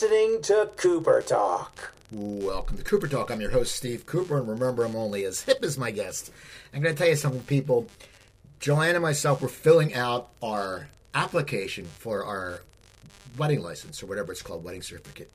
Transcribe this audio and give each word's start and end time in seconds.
Listening 0.00 0.40
to 0.40 0.70
Cooper 0.76 1.20
Talk. 1.20 1.92
Welcome 2.10 2.78
to 2.78 2.82
Cooper 2.82 3.06
Talk. 3.06 3.30
I'm 3.30 3.42
your 3.42 3.50
host, 3.50 3.76
Steve 3.76 4.06
Cooper, 4.06 4.38
and 4.38 4.48
remember, 4.48 4.82
I'm 4.82 4.96
only 4.96 5.24
as 5.24 5.42
hip 5.42 5.62
as 5.62 5.76
my 5.76 5.90
guest. 5.90 6.32
I'm 6.72 6.80
going 6.80 6.94
to 6.94 6.98
tell 6.98 7.10
you 7.10 7.16
something, 7.16 7.42
people. 7.42 7.86
Joanne 8.60 8.94
and 8.94 9.02
myself 9.02 9.42
were 9.42 9.48
filling 9.48 9.92
out 9.92 10.30
our 10.42 10.88
application 11.12 11.84
for 11.84 12.24
our 12.24 12.62
wedding 13.36 13.60
license, 13.60 14.02
or 14.02 14.06
whatever 14.06 14.32
it's 14.32 14.40
called, 14.40 14.64
wedding 14.64 14.80
certificate. 14.80 15.30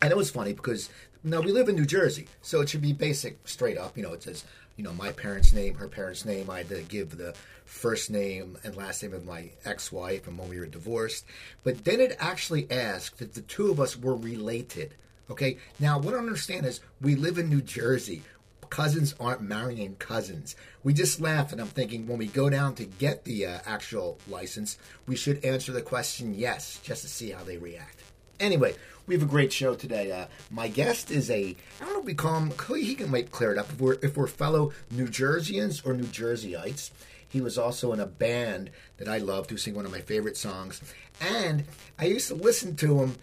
And 0.00 0.10
it 0.10 0.16
was 0.16 0.32
funny 0.32 0.52
because 0.52 0.90
now 1.22 1.40
we 1.40 1.52
live 1.52 1.68
in 1.68 1.76
New 1.76 1.86
Jersey, 1.86 2.26
so 2.40 2.60
it 2.60 2.70
should 2.70 2.82
be 2.82 2.92
basic, 2.92 3.46
straight 3.46 3.78
up. 3.78 3.96
You 3.96 4.02
know, 4.02 4.14
it 4.14 4.24
says, 4.24 4.44
you 4.76 4.82
know, 4.82 4.94
my 4.94 5.12
parents' 5.12 5.52
name, 5.52 5.74
her 5.74 5.86
parents' 5.86 6.24
name. 6.24 6.50
I 6.50 6.58
had 6.58 6.68
to 6.70 6.82
give 6.82 7.18
the 7.18 7.36
first 7.72 8.10
name 8.10 8.58
and 8.62 8.76
last 8.76 9.02
name 9.02 9.14
of 9.14 9.24
my 9.24 9.50
ex-wife 9.64 10.28
and 10.28 10.38
when 10.38 10.48
we 10.48 10.60
were 10.60 10.66
divorced. 10.66 11.24
But 11.64 11.84
then 11.84 12.00
it 12.00 12.16
actually 12.20 12.70
asked 12.70 13.18
that 13.18 13.34
the 13.34 13.40
two 13.40 13.70
of 13.70 13.80
us 13.80 13.98
were 13.98 14.14
related. 14.14 14.94
Okay. 15.30 15.56
Now, 15.80 15.98
what 15.98 16.14
I 16.14 16.18
understand 16.18 16.66
is 16.66 16.80
we 17.00 17.16
live 17.16 17.38
in 17.38 17.48
New 17.48 17.62
Jersey. 17.62 18.22
Cousins 18.68 19.14
aren't 19.18 19.40
marrying 19.40 19.96
cousins. 19.96 20.54
We 20.84 20.92
just 20.92 21.20
laugh, 21.20 21.52
and 21.52 21.60
I'm 21.60 21.66
thinking 21.66 22.06
when 22.06 22.18
we 22.18 22.26
go 22.26 22.48
down 22.48 22.74
to 22.76 22.84
get 22.84 23.24
the 23.24 23.46
uh, 23.46 23.58
actual 23.66 24.18
license, 24.28 24.78
we 25.06 25.16
should 25.16 25.44
answer 25.44 25.72
the 25.72 25.82
question 25.82 26.34
yes, 26.34 26.78
just 26.82 27.02
to 27.02 27.08
see 27.08 27.30
how 27.30 27.42
they 27.42 27.56
react. 27.56 28.02
Anyway, 28.38 28.74
we 29.06 29.14
have 29.14 29.22
a 29.22 29.26
great 29.26 29.52
show 29.52 29.74
today. 29.74 30.12
Uh, 30.12 30.26
my 30.50 30.68
guest 30.68 31.10
is 31.10 31.30
a 31.30 31.56
I 31.80 31.84
don't 31.84 31.94
know 31.94 32.00
if 32.00 32.06
we 32.06 32.14
call 32.14 32.38
him. 32.38 32.52
He 32.76 32.94
can 32.94 33.10
might 33.10 33.30
clear 33.30 33.52
it 33.52 33.58
up 33.58 33.70
if 33.70 33.80
we're 33.80 33.98
if 34.02 34.16
we're 34.16 34.26
fellow 34.26 34.72
New 34.90 35.06
Jerseyans 35.06 35.84
or 35.84 35.94
New 35.94 36.04
Jerseyites. 36.04 36.90
He 37.32 37.40
was 37.40 37.56
also 37.56 37.94
in 37.94 38.00
a 38.00 38.06
band 38.06 38.68
that 38.98 39.08
I 39.08 39.16
loved 39.16 39.48
who 39.48 39.56
sing 39.56 39.74
one 39.74 39.86
of 39.86 39.90
my 39.90 40.02
favorite 40.02 40.36
songs, 40.36 40.82
and 41.18 41.64
I 41.98 42.04
used 42.04 42.28
to 42.28 42.34
listen 42.34 42.76
to 42.76 43.00
him 43.00 43.16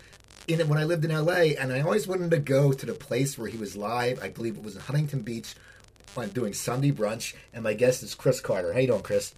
in 0.47 0.67
when 0.67 0.79
I 0.79 0.83
lived 0.83 1.05
in 1.05 1.11
LA, 1.11 1.53
and 1.59 1.71
I 1.71 1.81
always 1.81 2.07
wanted 2.07 2.31
to 2.31 2.39
go 2.39 2.73
to 2.73 2.85
the 2.87 2.95
place 2.95 3.37
where 3.37 3.47
he 3.47 3.57
was 3.57 3.77
live. 3.77 4.19
I 4.23 4.29
believe 4.29 4.57
it 4.57 4.63
was 4.63 4.75
in 4.75 4.81
Huntington 4.81 5.21
Beach. 5.21 5.53
I'm 6.17 6.29
doing 6.29 6.53
Sunday 6.53 6.91
brunch, 6.91 7.35
and 7.53 7.63
my 7.63 7.73
guest 7.73 8.01
is 8.01 8.15
Chris 8.15 8.41
Carter. 8.41 8.73
How 8.73 8.79
you 8.79 8.87
doing, 8.87 9.03
Chris? 9.03 9.35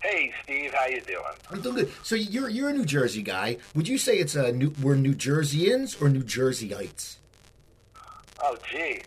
Hey, 0.00 0.32
Steve, 0.44 0.72
how 0.72 0.86
you 0.86 1.02
doing? 1.02 1.22
I'm 1.50 1.60
doing 1.60 1.74
good. 1.76 1.92
So 2.02 2.14
you're 2.14 2.48
you're 2.48 2.70
a 2.70 2.72
New 2.72 2.86
Jersey 2.86 3.22
guy. 3.22 3.58
Would 3.74 3.86
you 3.86 3.98
say 3.98 4.16
it's 4.16 4.34
a 4.34 4.50
new, 4.50 4.72
we're 4.80 4.94
New 4.94 5.14
Jerseyans 5.14 6.00
or 6.00 6.08
New 6.08 6.22
Jerseyites? 6.22 7.16
Oh, 8.42 8.56
gee, 8.70 9.02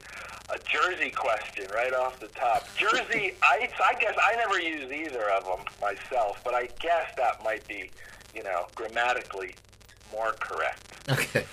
a 0.54 0.60
Jersey 0.60 1.10
question 1.10 1.66
right 1.74 1.94
off 1.94 2.20
the 2.20 2.28
top. 2.28 2.68
Jersey, 2.76 3.34
I 3.44 3.68
guess 4.00 4.16
I 4.24 4.36
never 4.36 4.60
use 4.60 4.92
either 4.92 5.30
of 5.32 5.46
them 5.46 5.66
myself, 5.82 6.42
but 6.44 6.54
I 6.54 6.68
guess 6.80 7.14
that 7.18 7.44
might 7.44 7.68
be, 7.68 7.90
you 8.36 8.44
know, 8.44 8.68
grammatically 8.76 9.56
more 10.12 10.34
correct. 10.40 11.10
Okay. 11.10 11.46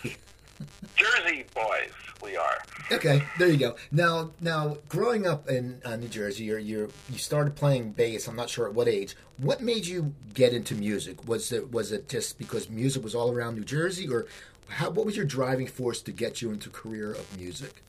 Jersey 0.95 1.47
boys, 1.55 1.93
we 2.23 2.37
are. 2.37 2.59
Okay, 2.93 3.23
there 3.39 3.49
you 3.49 3.57
go. 3.57 3.77
Now, 3.91 4.33
now, 4.41 4.77
growing 4.89 5.27
up 5.27 5.49
in 5.49 5.81
uh, 5.85 5.97
New 5.97 6.09
Jersey, 6.09 6.45
you 6.45 6.59
you 6.59 6.91
you 7.11 7.19
started 7.19 7.57
playing 7.57 7.93
bass. 7.93 8.29
I'm 8.29 8.37
not 8.37 8.51
sure 8.51 8.67
at 8.67 8.75
what 8.75 8.87
age. 8.87 9.17
What 9.39 9.63
made 9.63 9.87
you 9.87 10.15
get 10.35 10.53
into 10.53 10.75
music? 10.75 11.27
Was 11.27 11.53
it 11.53 11.73
was 11.73 11.93
it 11.93 12.09
just 12.09 12.37
because 12.37 12.69
music 12.69 13.03
was 13.03 13.15
all 13.15 13.33
around 13.33 13.55
New 13.55 13.65
Jersey, 13.65 14.09
or 14.09 14.27
how, 14.69 14.91
what 14.91 15.07
was 15.07 15.17
your 15.17 15.25
driving 15.25 15.67
force 15.67 16.03
to 16.03 16.13
get 16.13 16.43
you 16.43 16.51
into 16.51 16.69
a 16.69 16.73
career 16.73 17.13
of 17.13 17.39
music? 17.39 17.83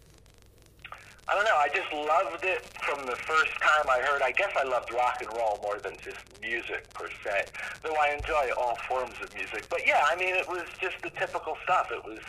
I 1.32 1.36
don't 1.36 1.46
know. 1.46 1.56
I 1.56 1.70
just 1.74 1.94
loved 1.94 2.44
it 2.44 2.66
from 2.84 3.06
the 3.06 3.16
first 3.16 3.52
time 3.62 3.88
I 3.90 4.02
heard. 4.02 4.22
I 4.22 4.32
guess 4.32 4.52
I 4.60 4.68
loved 4.68 4.92
rock 4.92 5.22
and 5.22 5.30
roll 5.32 5.60
more 5.64 5.80
than 5.80 5.94
just 6.04 6.20
music 6.42 6.94
per 6.94 7.08
se. 7.24 7.46
Though 7.84 7.96
I 7.96 8.14
enjoy 8.14 8.50
all 8.58 8.76
forms 8.90 9.16
of 9.24 9.34
music. 9.34 9.66
But 9.70 9.88
yeah, 9.88 10.04
I 10.12 10.18
mean, 10.18 10.36
it 10.36 10.50
was 10.50 10.64
just 10.82 11.02
the 11.02 11.10
typical 11.12 11.56
stuff. 11.64 11.88
It 11.90 12.04
was, 12.04 12.20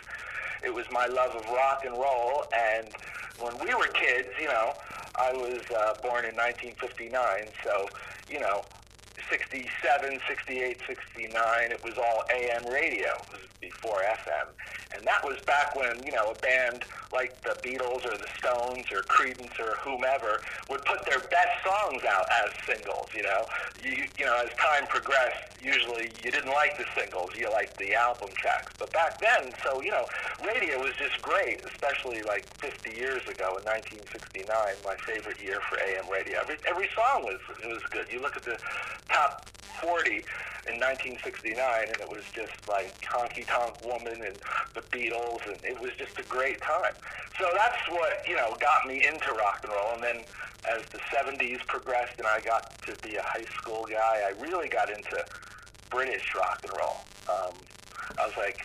it 0.63 0.73
was 0.73 0.85
my 0.89 1.07
love 1.07 1.35
of 1.35 1.43
rock 1.49 1.83
and 1.85 1.93
roll. 1.97 2.45
And 2.55 2.87
when 3.39 3.57
we 3.59 3.75
were 3.75 3.87
kids, 3.87 4.29
you 4.39 4.47
know, 4.47 4.71
I 5.19 5.33
was 5.33 5.59
uh, 5.75 5.95
born 6.01 6.23
in 6.23 6.35
1959, 6.39 7.11
so 7.61 7.89
you 8.31 8.39
know, 8.39 8.63
67, 9.29 10.19
68, 10.29 10.77
69, 10.87 11.71
it 11.71 11.83
was 11.83 11.97
all 11.97 12.23
AM 12.33 12.65
radio. 12.71 13.09
It 13.19 13.31
was 13.33 13.52
before 13.63 14.03
FM. 14.03 14.51
And 14.95 15.07
that 15.07 15.23
was 15.23 15.39
back 15.47 15.75
when, 15.75 16.03
you 16.03 16.11
know, 16.11 16.31
a 16.31 16.35
band 16.35 16.83
like 17.11 17.41
the 17.43 17.55
Beatles 17.63 18.05
or 18.05 18.17
the 18.17 18.27
Stones 18.37 18.85
or 18.91 19.01
Creedence 19.03 19.57
or 19.59 19.75
whomever 19.79 20.41
would 20.69 20.83
put 20.85 21.05
their 21.05 21.19
best 21.19 21.55
songs 21.63 22.03
out 22.03 22.25
as 22.43 22.51
singles, 22.67 23.07
you 23.15 23.23
know. 23.23 23.45
You, 23.81 24.05
you 24.19 24.25
know, 24.25 24.43
as 24.43 24.51
time 24.59 24.87
progressed, 24.87 25.39
usually 25.61 26.11
you 26.23 26.31
didn't 26.31 26.51
like 26.51 26.77
the 26.77 26.85
singles, 26.95 27.31
you 27.37 27.49
liked 27.49 27.77
the 27.77 27.95
album 27.95 28.29
tracks. 28.35 28.73
But 28.77 28.91
back 28.91 29.19
then, 29.19 29.53
so, 29.63 29.81
you 29.81 29.91
know, 29.91 30.05
radio 30.45 30.79
was 30.79 30.93
just 30.99 31.21
great, 31.21 31.63
especially 31.63 32.21
like 32.23 32.45
50 32.59 32.91
years 32.91 33.23
ago 33.23 33.57
in 33.57 33.63
1969, 33.63 34.45
my 34.83 34.95
favorite 35.07 35.41
year 35.41 35.59
for 35.69 35.79
AM 35.79 36.09
radio. 36.11 36.39
Every, 36.41 36.57
every 36.67 36.89
song 36.93 37.23
was, 37.23 37.39
was 37.63 37.81
good. 37.91 38.07
You 38.11 38.21
look 38.21 38.35
at 38.35 38.43
the 38.43 38.57
top 39.07 39.49
40 39.81 40.23
in 40.65 40.79
1969, 40.79 41.57
and 41.87 41.99
it 41.99 42.09
was 42.09 42.23
just 42.33 42.55
like 42.67 42.95
Honky 43.01 43.45
Tonk 43.45 43.75
Woman 43.83 44.23
and 44.23 44.37
the 44.73 44.81
Beatles, 44.95 45.43
and 45.45 45.57
it 45.63 45.79
was 45.79 45.91
just 45.97 46.17
a 46.19 46.23
great 46.23 46.61
time. 46.61 46.95
So 47.39 47.49
that's 47.55 47.83
what 47.89 48.23
you 48.27 48.35
know 48.35 48.55
got 48.59 48.87
me 48.87 49.05
into 49.05 49.31
rock 49.33 49.59
and 49.63 49.71
roll. 49.71 49.93
And 49.95 50.03
then 50.03 50.23
as 50.63 50.83
the 50.91 50.99
70s 51.11 51.65
progressed, 51.67 52.17
and 52.17 52.27
I 52.27 52.39
got 52.39 52.79
to 52.83 52.95
be 53.03 53.15
a 53.15 53.23
high 53.23 53.45
school 53.59 53.85
guy, 53.89 54.23
I 54.23 54.31
really 54.39 54.69
got 54.69 54.89
into 54.89 55.25
British 55.89 56.33
rock 56.35 56.59
and 56.63 56.71
roll. 56.71 57.03
Um, 57.27 57.55
I 58.17 58.27
was 58.27 58.37
like 58.37 58.59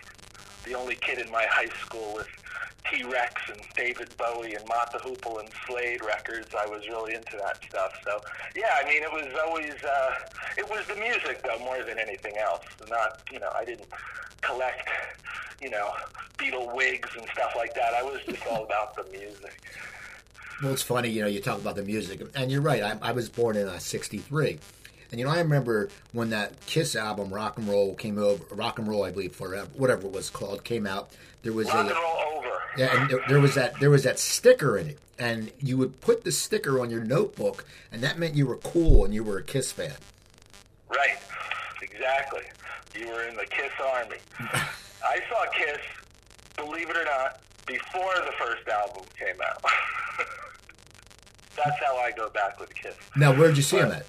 the 0.65 0.75
only 0.75 0.95
kid 0.95 1.19
in 1.19 1.31
my 1.31 1.45
high 1.49 1.69
school 1.81 2.13
with 2.15 2.27
T 2.89 3.03
Rex 3.03 3.41
and 3.49 3.61
David 3.75 4.09
Bowie 4.17 4.55
and 4.55 4.65
the 4.65 4.99
Hoople 4.99 5.39
and 5.39 5.49
Slade 5.67 6.03
records. 6.03 6.49
I 6.55 6.65
was 6.65 6.87
really 6.87 7.13
into 7.13 7.37
that 7.37 7.63
stuff. 7.67 7.93
So 8.03 8.19
yeah, 8.55 8.75
I 8.81 8.85
mean, 8.85 9.03
it 9.03 9.11
was 9.11 9.27
always 9.45 9.75
uh, 9.83 10.15
it 10.57 10.69
was 10.69 10.85
the 10.87 10.95
music 10.95 11.43
though 11.43 11.59
more 11.59 11.83
than 11.83 11.99
anything 11.99 12.37
else. 12.37 12.65
Not 12.89 13.21
you 13.31 13.39
know 13.39 13.51
I 13.55 13.65
didn't 13.65 13.87
collect 14.41 14.89
you 15.61 15.69
know 15.69 15.91
Beatle 16.37 16.73
wigs 16.73 17.09
and 17.17 17.27
stuff 17.33 17.53
like 17.55 17.73
that. 17.75 17.93
I 17.93 18.03
was 18.03 18.21
just 18.25 18.45
all 18.47 18.63
about 18.63 18.95
the 18.95 19.03
music. 19.11 19.61
Well, 20.61 20.73
it's 20.73 20.83
funny, 20.83 21.07
you 21.09 21.21
know, 21.21 21.27
you 21.27 21.39
talk 21.39 21.59
about 21.59 21.77
the 21.77 21.83
music, 21.83 22.21
and 22.35 22.51
you're 22.51 22.59
right. 22.59 22.83
I, 22.83 22.97
I 23.01 23.11
was 23.13 23.29
born 23.29 23.55
in 23.55 23.67
uh, 23.67 23.79
'63, 23.79 24.59
and 25.11 25.19
you 25.19 25.25
know, 25.25 25.31
I 25.31 25.39
remember 25.39 25.89
when 26.11 26.29
that 26.29 26.65
Kiss 26.65 26.95
album, 26.95 27.33
Rock 27.33 27.57
and 27.57 27.67
Roll, 27.67 27.95
came 27.95 28.17
over. 28.17 28.43
Rock 28.53 28.79
and 28.79 28.87
Roll, 28.87 29.03
I 29.03 29.11
believe, 29.11 29.35
forever, 29.35 29.69
whatever 29.75 30.07
it 30.07 30.13
was 30.13 30.29
called, 30.29 30.63
came 30.63 30.85
out. 30.85 31.11
There 31.41 31.53
was 31.53 31.67
Rock 31.67 31.75
a 31.75 31.79
and 31.79 31.89
roll 31.91 32.37
over. 32.37 32.61
yeah, 32.77 33.01
and 33.01 33.09
there, 33.09 33.19
there 33.27 33.39
was 33.39 33.55
that 33.55 33.79
there 33.79 33.89
was 33.89 34.03
that 34.03 34.19
sticker 34.19 34.77
in 34.77 34.87
it, 34.89 34.99
and 35.17 35.51
you 35.59 35.77
would 35.77 35.99
put 36.01 36.23
the 36.23 36.31
sticker 36.31 36.79
on 36.79 36.89
your 36.89 37.03
notebook, 37.03 37.65
and 37.91 38.01
that 38.03 38.19
meant 38.19 38.35
you 38.35 38.45
were 38.45 38.57
cool 38.57 39.05
and 39.05 39.13
you 39.13 39.23
were 39.23 39.37
a 39.37 39.43
Kiss 39.43 39.71
fan. 39.71 39.93
Right. 40.89 41.17
Exactly. 41.81 42.43
You 42.97 43.07
were 43.07 43.23
in 43.23 43.35
the 43.35 43.45
Kiss 43.45 43.71
Army. 43.95 44.17
I 44.39 45.19
saw 45.29 45.45
Kiss, 45.53 45.77
believe 46.55 46.89
it 46.89 46.97
or 46.97 47.03
not, 47.05 47.41
before 47.65 48.13
the 48.25 48.31
first 48.39 48.67
album 48.67 49.03
came 49.17 49.35
out. 49.41 49.63
That's 51.55 51.77
how 51.85 51.97
I 51.97 52.11
go 52.11 52.29
back 52.29 52.59
with 52.59 52.73
Kiss. 52.73 52.95
Now, 53.15 53.33
where'd 53.33 53.57
you 53.57 53.63
see 53.63 53.77
him 53.77 53.91
at? 53.91 54.05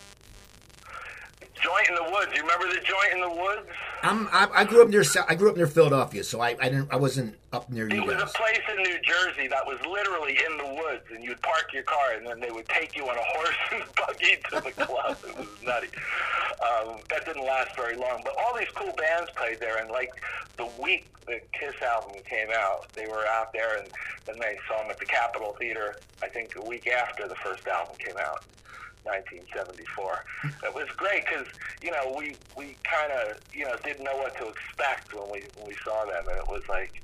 Joint 1.63 1.89
in 1.89 1.95
the 1.95 2.11
Woods. 2.11 2.33
You 2.35 2.43
remember 2.43 2.67
the 2.69 2.81
Joint 2.81 3.13
in 3.13 3.21
the 3.21 3.31
Woods? 3.31 3.69
I'm, 4.03 4.29
I, 4.33 4.49
I 4.55 4.65
grew 4.65 4.83
up 4.83 4.89
near 4.89 5.05
I 5.29 5.35
grew 5.35 5.51
up 5.51 5.57
near 5.57 5.67
Philadelphia, 5.67 6.25
so 6.25 6.41
I, 6.41 6.57
I 6.61 6.69
didn't 6.69 6.89
I 6.91 6.97
wasn't 6.97 7.37
up 7.53 7.71
near 7.71 7.87
It 7.87 7.95
you 7.95 8.05
was 8.05 8.23
a 8.23 8.27
place 8.27 8.61
in 8.71 8.77
New 8.83 8.99
Jersey 9.03 9.47
that 9.49 9.67
was 9.67 9.79
literally 9.87 10.39
in 10.51 10.57
the 10.57 10.83
woods, 10.83 11.05
and 11.15 11.23
you'd 11.23 11.41
park 11.43 11.71
your 11.73 11.83
car, 11.83 12.15
and 12.17 12.27
then 12.27 12.41
they 12.41 12.51
would 12.51 12.69
take 12.69 12.97
you 12.97 13.05
on 13.05 13.17
a 13.17 13.23
horse 13.37 13.57
and 13.73 13.83
buggy 13.97 14.37
to 14.51 14.61
the 14.61 14.85
club. 14.85 15.17
it 15.27 15.37
was 15.37 15.49
nutty. 15.63 15.89
Um, 16.61 16.99
that 17.11 17.27
didn't 17.27 17.45
last 17.45 17.77
very 17.77 17.97
long, 17.97 18.23
but 18.25 18.35
all 18.39 18.57
these 18.57 18.69
cool 18.75 18.93
bands 18.97 19.31
played 19.37 19.61
there, 19.61 19.79
and 19.79 19.91
like 19.91 20.11
the 20.57 20.69
week 20.83 21.07
the 21.27 21.41
Kiss 21.53 21.75
album 21.83 22.21
came 22.29 22.49
out, 22.55 22.91
they 22.95 23.07
were 23.07 23.25
out 23.27 23.53
there, 23.53 23.79
and 23.79 23.89
then 24.27 24.37
they 24.41 24.59
saw 24.67 24.83
them 24.83 24.91
at 24.91 24.99
the 24.99 25.07
Capitol 25.07 25.55
Theater. 25.59 25.97
I 26.23 26.29
think 26.29 26.57
a 26.57 26.63
week 26.63 26.87
after 26.89 27.29
the 27.29 27.37
first 27.37 27.67
album 27.69 27.97
came 27.99 28.17
out. 28.17 28.45
1974. 29.05 30.25
It 30.65 30.75
was 30.75 30.89
great 30.97 31.25
because 31.27 31.47
you 31.83 31.91
know 31.91 32.15
we 32.17 32.37
we 32.57 32.77
kind 32.85 33.13
of 33.13 33.41
you 33.53 33.65
know 33.65 33.77
didn't 33.85 34.05
know 34.05 34.17
what 34.17 34.37
to 34.39 34.49
expect 34.49 35.15
when 35.15 35.31
we 35.31 35.43
when 35.57 35.69
we 35.69 35.77
saw 35.85 36.05
them, 36.05 36.25
and 36.29 36.39
it 36.39 36.49
was 36.49 36.63
like 36.69 37.03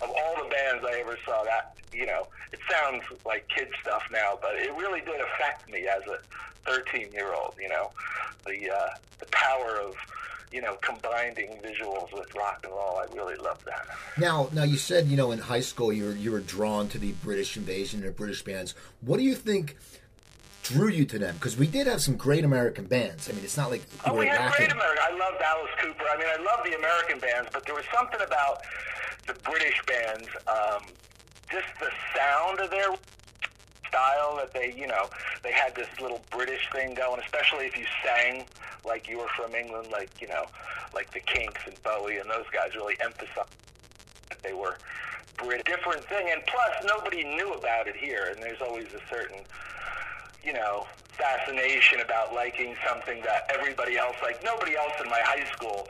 of 0.00 0.10
all 0.10 0.42
the 0.42 0.48
bands 0.48 0.84
I 0.86 1.00
ever 1.00 1.16
saw, 1.24 1.44
that 1.44 1.76
you 1.92 2.06
know 2.06 2.26
it 2.52 2.60
sounds 2.70 3.02
like 3.24 3.48
kid 3.48 3.68
stuff 3.80 4.02
now, 4.12 4.38
but 4.40 4.54
it 4.56 4.72
really 4.74 5.00
did 5.00 5.20
affect 5.20 5.70
me 5.70 5.86
as 5.86 6.02
a 6.08 6.18
13 6.70 7.12
year 7.12 7.32
old. 7.32 7.54
You 7.60 7.68
know, 7.68 7.90
the 8.46 8.70
uh, 8.70 8.90
the 9.18 9.26
power 9.26 9.78
of 9.80 9.94
you 10.52 10.60
know 10.60 10.76
combining 10.82 11.58
visuals 11.62 12.12
with 12.12 12.34
rock 12.34 12.60
and 12.64 12.72
roll. 12.72 12.98
I 12.98 13.14
really 13.14 13.36
love 13.36 13.64
that. 13.64 13.86
Now, 14.18 14.48
now 14.52 14.64
you 14.64 14.76
said 14.76 15.06
you 15.06 15.16
know 15.16 15.32
in 15.32 15.38
high 15.38 15.60
school 15.60 15.92
you 15.92 16.04
were 16.04 16.14
you 16.14 16.30
were 16.30 16.40
drawn 16.40 16.88
to 16.90 16.98
the 16.98 17.12
British 17.12 17.56
invasion 17.56 18.04
and 18.04 18.14
British 18.14 18.42
bands. 18.42 18.74
What 19.00 19.18
do 19.18 19.24
you 19.24 19.34
think 19.34 19.76
drew 20.72 20.88
you 20.88 21.04
to 21.06 21.18
them? 21.18 21.34
Because 21.36 21.56
we 21.56 21.66
did 21.66 21.86
have 21.86 22.00
some 22.02 22.16
great 22.16 22.44
American 22.44 22.84
bands. 22.86 23.28
I 23.28 23.32
mean, 23.32 23.44
it's 23.44 23.56
not 23.56 23.70
like 23.70 23.82
Oh, 24.06 24.14
we 24.14 24.26
had 24.26 24.38
lacking. 24.40 24.66
great 24.66 24.72
American. 24.72 25.02
I 25.02 25.16
loved 25.16 25.42
Alice 25.42 25.70
Cooper. 25.80 26.04
I 26.12 26.16
mean, 26.18 26.26
I 26.28 26.42
love 26.42 26.64
the 26.64 26.76
American 26.76 27.18
bands, 27.18 27.48
but 27.52 27.64
there 27.66 27.74
was 27.74 27.84
something 27.94 28.20
about 28.24 28.62
the 29.26 29.34
British 29.48 29.80
bands, 29.86 30.28
um, 30.48 30.82
just 31.50 31.68
the 31.80 31.90
sound 32.16 32.60
of 32.60 32.70
their 32.70 32.88
style 33.88 34.36
that 34.36 34.52
they, 34.54 34.72
you 34.76 34.86
know, 34.86 35.08
they 35.42 35.52
had 35.52 35.74
this 35.74 35.88
little 36.00 36.20
British 36.30 36.68
thing 36.72 36.94
going, 36.94 37.20
especially 37.20 37.66
if 37.66 37.76
you 37.76 37.84
sang 38.04 38.44
like 38.84 39.08
you 39.08 39.18
were 39.18 39.28
from 39.36 39.54
England, 39.54 39.88
like, 39.92 40.10
you 40.20 40.28
know, 40.28 40.44
like 40.94 41.10
the 41.12 41.20
Kinks 41.20 41.60
and 41.66 41.80
Bowie 41.82 42.18
and 42.18 42.28
those 42.28 42.46
guys 42.52 42.74
really 42.74 42.96
emphasized 43.00 43.50
that 44.30 44.42
they 44.42 44.52
were 44.52 44.76
Brit 45.36 45.64
different 45.66 46.04
thing. 46.04 46.28
And 46.32 46.42
plus, 46.46 46.84
nobody 46.84 47.22
knew 47.24 47.52
about 47.52 47.86
it 47.86 47.96
here, 47.96 48.28
and 48.34 48.42
there's 48.42 48.60
always 48.60 48.86
a 48.94 49.00
certain, 49.14 49.38
you 50.44 50.52
know, 50.52 50.86
fascination 51.12 52.00
about 52.00 52.34
liking 52.34 52.74
something 52.86 53.20
that 53.22 53.50
everybody 53.52 53.96
else, 53.96 54.16
like 54.22 54.42
nobody 54.42 54.76
else 54.76 54.92
in 55.02 55.08
my 55.08 55.20
high 55.22 55.44
school 55.52 55.86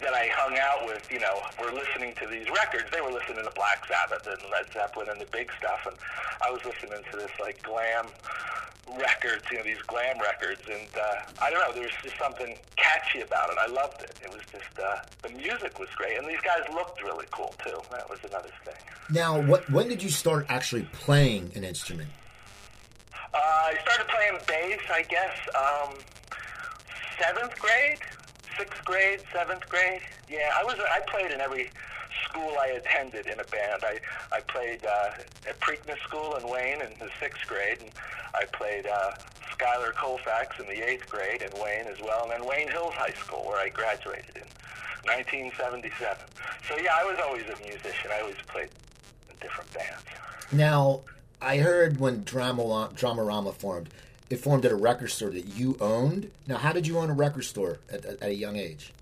that 0.00 0.14
I 0.14 0.28
hung 0.32 0.58
out 0.58 0.86
with, 0.86 1.06
you 1.12 1.20
know, 1.20 1.42
were 1.60 1.72
listening 1.72 2.14
to 2.16 2.26
these 2.26 2.48
records. 2.50 2.90
They 2.90 3.00
were 3.00 3.12
listening 3.12 3.44
to 3.44 3.52
Black 3.54 3.86
Sabbath 3.86 4.26
and 4.26 4.38
Led 4.50 4.72
Zeppelin 4.72 5.08
and 5.10 5.20
the 5.20 5.26
big 5.26 5.50
stuff, 5.58 5.86
and 5.86 5.96
I 6.44 6.50
was 6.50 6.64
listening 6.64 7.02
to 7.10 7.16
this 7.16 7.30
like 7.40 7.62
glam 7.62 8.06
records, 8.98 9.44
you 9.50 9.58
know, 9.58 9.64
these 9.64 9.82
glam 9.86 10.18
records, 10.18 10.62
and 10.68 10.88
uh, 10.96 11.22
I 11.40 11.50
don't 11.50 11.60
know, 11.60 11.72
there 11.72 11.84
was 11.84 11.92
just 12.02 12.18
something 12.18 12.56
catchy 12.76 13.20
about 13.20 13.50
it. 13.50 13.56
I 13.60 13.70
loved 13.70 14.02
it. 14.02 14.18
It 14.22 14.30
was 14.32 14.42
just 14.50 14.78
uh, 14.78 14.98
the 15.22 15.30
music 15.30 15.78
was 15.78 15.88
great, 15.96 16.18
and 16.18 16.26
these 16.26 16.40
guys 16.40 16.62
looked 16.72 17.02
really 17.02 17.26
cool 17.30 17.54
too. 17.64 17.78
That 17.90 18.08
was 18.10 18.18
another 18.24 18.50
thing. 18.64 18.74
Now, 19.10 19.40
what 19.40 19.70
when 19.70 19.88
did 19.88 20.02
you 20.02 20.10
start 20.10 20.46
actually 20.48 20.88
playing 20.92 21.52
an 21.54 21.64
instrument? 21.64 22.10
Uh, 23.34 23.38
I 23.38 23.76
started 23.82 24.08
playing 24.08 24.38
bass, 24.46 24.80
I 24.90 25.02
guess, 25.02 25.36
um, 25.56 25.94
seventh 27.18 27.58
grade, 27.58 27.98
sixth 28.58 28.84
grade, 28.84 29.20
seventh 29.32 29.68
grade. 29.68 30.02
Yeah, 30.28 30.50
I 30.58 30.64
was. 30.64 30.78
I 30.78 31.00
played 31.10 31.30
in 31.30 31.40
every 31.40 31.70
school 32.24 32.56
I 32.60 32.68
attended 32.68 33.26
in 33.26 33.40
a 33.40 33.44
band. 33.44 33.82
I 33.82 33.98
I 34.32 34.40
played 34.40 34.84
uh, 34.84 35.48
at 35.48 35.60
Preakness 35.60 35.98
School 36.00 36.36
in 36.36 36.48
Wayne 36.48 36.80
in 36.82 36.90
the 36.98 37.08
sixth 37.20 37.46
grade, 37.46 37.78
and 37.80 37.90
I 38.34 38.44
played 38.52 38.86
uh, 38.86 39.12
Schuyler 39.50 39.92
Colfax 39.92 40.58
in 40.58 40.66
the 40.66 40.86
eighth 40.86 41.08
grade 41.08 41.42
in 41.42 41.50
Wayne 41.60 41.86
as 41.86 42.00
well, 42.00 42.24
and 42.24 42.32
then 42.32 42.46
Wayne 42.46 42.68
Hills 42.68 42.94
High 42.94 43.14
School 43.14 43.44
where 43.46 43.58
I 43.58 43.68
graduated 43.68 44.36
in 44.36 44.48
1977. 45.04 46.16
So 46.68 46.76
yeah, 46.78 46.90
I 46.98 47.04
was 47.04 47.18
always 47.24 47.44
a 47.44 47.56
musician. 47.62 48.10
I 48.12 48.20
always 48.20 48.36
played 48.46 48.68
in 49.30 49.36
different 49.40 49.72
bands. 49.72 50.04
Now, 50.52 51.00
I 51.42 51.58
heard 51.58 51.98
when 51.98 52.22
Drama 52.22 52.62
Dramarama 52.94 53.52
formed, 53.52 53.88
it 54.30 54.36
formed 54.36 54.64
at 54.64 54.70
a 54.70 54.76
record 54.76 55.08
store 55.08 55.30
that 55.30 55.46
you 55.46 55.76
owned. 55.80 56.30
Now, 56.46 56.58
how 56.58 56.72
did 56.72 56.86
you 56.86 56.98
own 56.98 57.10
a 57.10 57.14
record 57.14 57.42
store 57.42 57.80
at, 57.90 58.04
at, 58.04 58.22
at 58.22 58.30
a 58.30 58.34
young 58.34 58.56
age? 58.56 58.92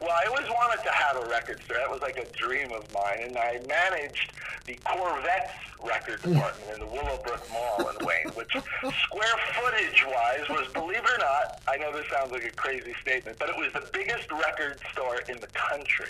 Well, 0.00 0.10
I 0.10 0.26
always 0.28 0.48
wanted 0.48 0.82
to 0.84 0.90
have 0.92 1.16
a 1.16 1.28
record 1.28 1.62
store. 1.64 1.78
That 1.78 1.90
was 1.90 2.02
like 2.02 2.18
a 2.18 2.26
dream 2.36 2.70
of 2.72 2.92
mine. 2.92 3.20
And 3.22 3.36
I 3.36 3.60
managed 3.66 4.32
the 4.66 4.74
Korvettes 4.84 5.50
record 5.82 6.20
department 6.22 6.70
in 6.74 6.80
the 6.80 6.86
Willowbrook 6.86 7.42
Mall 7.52 7.88
in 7.88 8.06
Wayne, 8.06 8.34
which 8.34 8.50
square 8.50 9.36
footage 9.54 10.04
wise 10.06 10.48
was, 10.48 10.66
believe 10.72 10.98
it 10.98 11.10
or 11.10 11.18
not, 11.18 11.60
I 11.68 11.76
know 11.76 11.92
this 11.92 12.06
sounds 12.10 12.32
like 12.32 12.44
a 12.44 12.50
crazy 12.50 12.94
statement, 13.00 13.38
but 13.38 13.48
it 13.48 13.56
was 13.56 13.72
the 13.72 13.88
biggest 13.92 14.30
record 14.32 14.78
store 14.92 15.20
in 15.28 15.38
the 15.40 15.46
country 15.48 16.06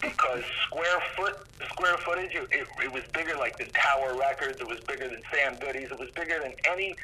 because 0.00 0.42
square 0.66 1.00
foot 1.16 1.36
square 1.70 1.96
footage, 1.98 2.34
it, 2.34 2.66
it, 2.82 2.92
was 2.92 3.02
bigger 3.12 3.36
like 3.36 3.56
the 3.56 3.66
Tower 3.66 4.16
Records, 4.18 4.60
it 4.60 4.68
was 4.68 4.80
bigger 4.80 5.08
than 5.08 5.22
Sam 5.32 5.56
Goody's, 5.56 5.90
it 5.90 5.98
was 5.98 6.10
bigger 6.10 6.38
than 6.40 6.52
any 6.70 6.94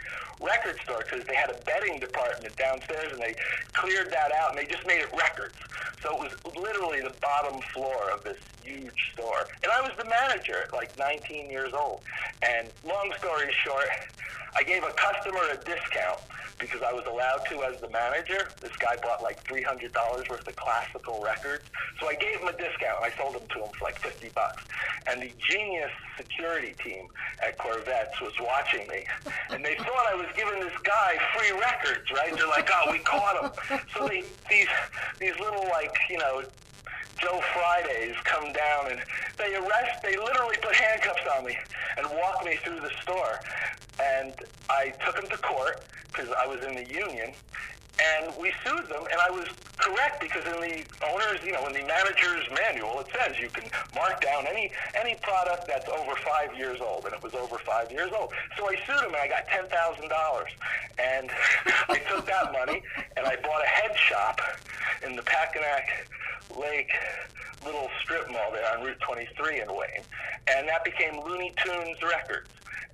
record 0.41 0.79
store 0.83 1.05
because 1.05 1.27
they 1.27 1.35
had 1.35 1.51
a 1.51 1.59
bedding 1.65 1.99
department 1.99 2.55
downstairs 2.57 3.13
and 3.13 3.21
they 3.21 3.35
cleared 3.73 4.11
that 4.11 4.33
out 4.33 4.51
and 4.51 4.59
they 4.59 4.67
just 4.67 4.87
made 4.87 5.01
it 5.01 5.09
records. 5.41 5.57
So 6.03 6.17
it 6.17 6.21
was 6.21 6.33
literally 6.57 7.01
the 7.01 7.17
bottom 7.21 7.61
floor 7.73 8.13
of 8.13 8.25
this 8.25 8.37
huge 8.63 8.97
store. 9.13 9.49
And 9.63 9.73
I 9.73 9.81
was 9.81 9.93
the 9.97 10.05
manager 10.05 10.69
at 10.69 10.73
like 10.73 10.93
19 10.99 11.51
years 11.51 11.73
old. 11.73 12.01
And 12.43 12.69
long 12.85 13.13
story 13.19 13.49
short, 13.65 13.89
I 14.57 14.63
gave 14.63 14.83
a 14.85 14.93
customer 14.97 15.41
a 15.53 15.57
discount 15.65 16.21
because 16.61 16.83
I 16.83 16.93
was 16.93 17.05
allowed 17.07 17.47
to 17.51 17.63
as 17.65 17.81
the 17.81 17.89
manager. 17.89 18.49
This 18.61 18.77
guy 18.79 18.97
bought 19.03 19.23
like 19.23 19.43
$300 19.45 20.29
worth 20.29 20.47
of 20.47 20.57
classical 20.57 21.23
records. 21.23 21.65
So 21.99 22.09
I 22.09 22.15
gave 22.15 22.39
him 22.41 22.49
a 22.49 22.53
discount. 22.53 23.03
I 23.03 23.11
sold 23.17 23.35
them 23.35 23.49
to 23.49 23.65
him 23.65 23.71
for 23.79 23.85
like 23.85 23.99
50 23.99 24.29
bucks. 24.35 24.63
And 25.07 25.23
the 25.23 25.33
genius 25.51 25.91
security 26.17 26.75
team 26.85 27.09
at 27.43 27.59
Korvettes 27.59 28.21
was 28.21 28.35
watching 28.41 28.87
me. 28.89 29.05
And 29.49 29.65
they 29.65 29.75
thought 29.77 30.07
I 30.09 30.15
was 30.15 30.27
giving 30.37 30.61
this 30.61 30.77
guy 30.85 31.19
free 31.37 31.53
records, 31.59 32.11
right? 32.13 32.37
They're 32.37 32.47
like, 32.47 32.69
oh, 32.73 32.93
we 32.93 32.99
caught 32.99 33.43
him. 33.43 33.81
So 33.95 34.07
they, 34.07 34.23
these, 34.51 34.69
these 35.19 35.39
little 35.41 35.65
like, 35.71 35.97
you 36.11 36.19
know, 36.19 36.43
Joe 37.19 37.41
Fridays 37.55 38.15
come 38.31 38.53
down 38.53 38.93
and 38.93 39.01
they 39.39 39.55
arrest, 39.57 39.95
they 40.05 40.17
literally 40.17 40.57
put 40.63 40.75
handcuffs 40.77 41.27
on 41.39 41.45
me 41.45 41.57
and 41.99 42.09
walk 42.11 42.45
me 42.45 42.57
through 42.65 42.81
the 42.81 42.93
store. 43.03 43.41
And 44.01 44.35
I 44.71 44.95
took 45.05 45.17
them 45.17 45.29
to 45.31 45.39
court 45.39 45.77
because 46.13 46.31
I 46.43 46.47
was 46.47 46.61
in 46.67 46.75
the 46.75 46.87
union 46.87 47.35
and 48.01 48.33
we 48.39 48.53
sued 48.65 48.89
them 48.89 49.05
and 49.11 49.21
I 49.21 49.31
was 49.31 49.49
correct 49.77 50.21
because 50.21 50.45
in 50.45 50.61
the 50.61 50.85
owner's, 51.07 51.41
you 51.45 51.53
know, 51.53 51.67
in 51.67 51.75
the 51.75 51.85
manager's 51.85 52.45
manual 52.55 53.01
it 53.01 53.07
says 53.13 53.39
you 53.39 53.49
can 53.49 53.71
mark 53.95 54.21
down 54.21 54.47
any 54.47 54.71
any 54.95 55.17
product 55.23 55.67
that's 55.69 55.89
over 55.89 56.15
five 56.17 56.57
years 56.57 56.81
old 56.81 57.05
and 57.05 57.15
it 57.15 57.23
was 57.23 57.35
over 57.35 57.59
five 57.59 57.91
years 57.91 58.11
old. 58.19 58.31
So 58.57 58.69
I 58.69 58.77
sued 58.87 59.05
them 59.05 59.15
and 59.15 59.17
I 59.17 59.29
got 59.29 59.49
ten 59.49 59.69
thousand 59.69 60.09
dollars 60.09 60.51
and 60.99 61.31
I 61.89 61.99
took 62.09 62.27
that 62.27 62.53
money 62.53 62.83
and 63.17 63.27
I 63.27 63.37
bought 63.37 63.63
a 63.65 63.69
head 63.69 63.97
shop 63.97 64.41
in 65.05 65.17
the 65.17 65.23
Packanack 65.23 65.85
Lake 66.59 66.93
little 67.65 67.89
strip 68.03 68.31
mall 68.31 68.51
there 68.53 68.77
on 68.77 68.85
Route 68.85 69.01
23 69.01 69.61
in 69.61 69.69
Wayne, 69.69 70.05
and 70.47 70.69
that 70.69 70.85
became 70.85 71.21
Looney 71.25 71.53
Tunes 71.63 71.99
Records, 72.03 72.49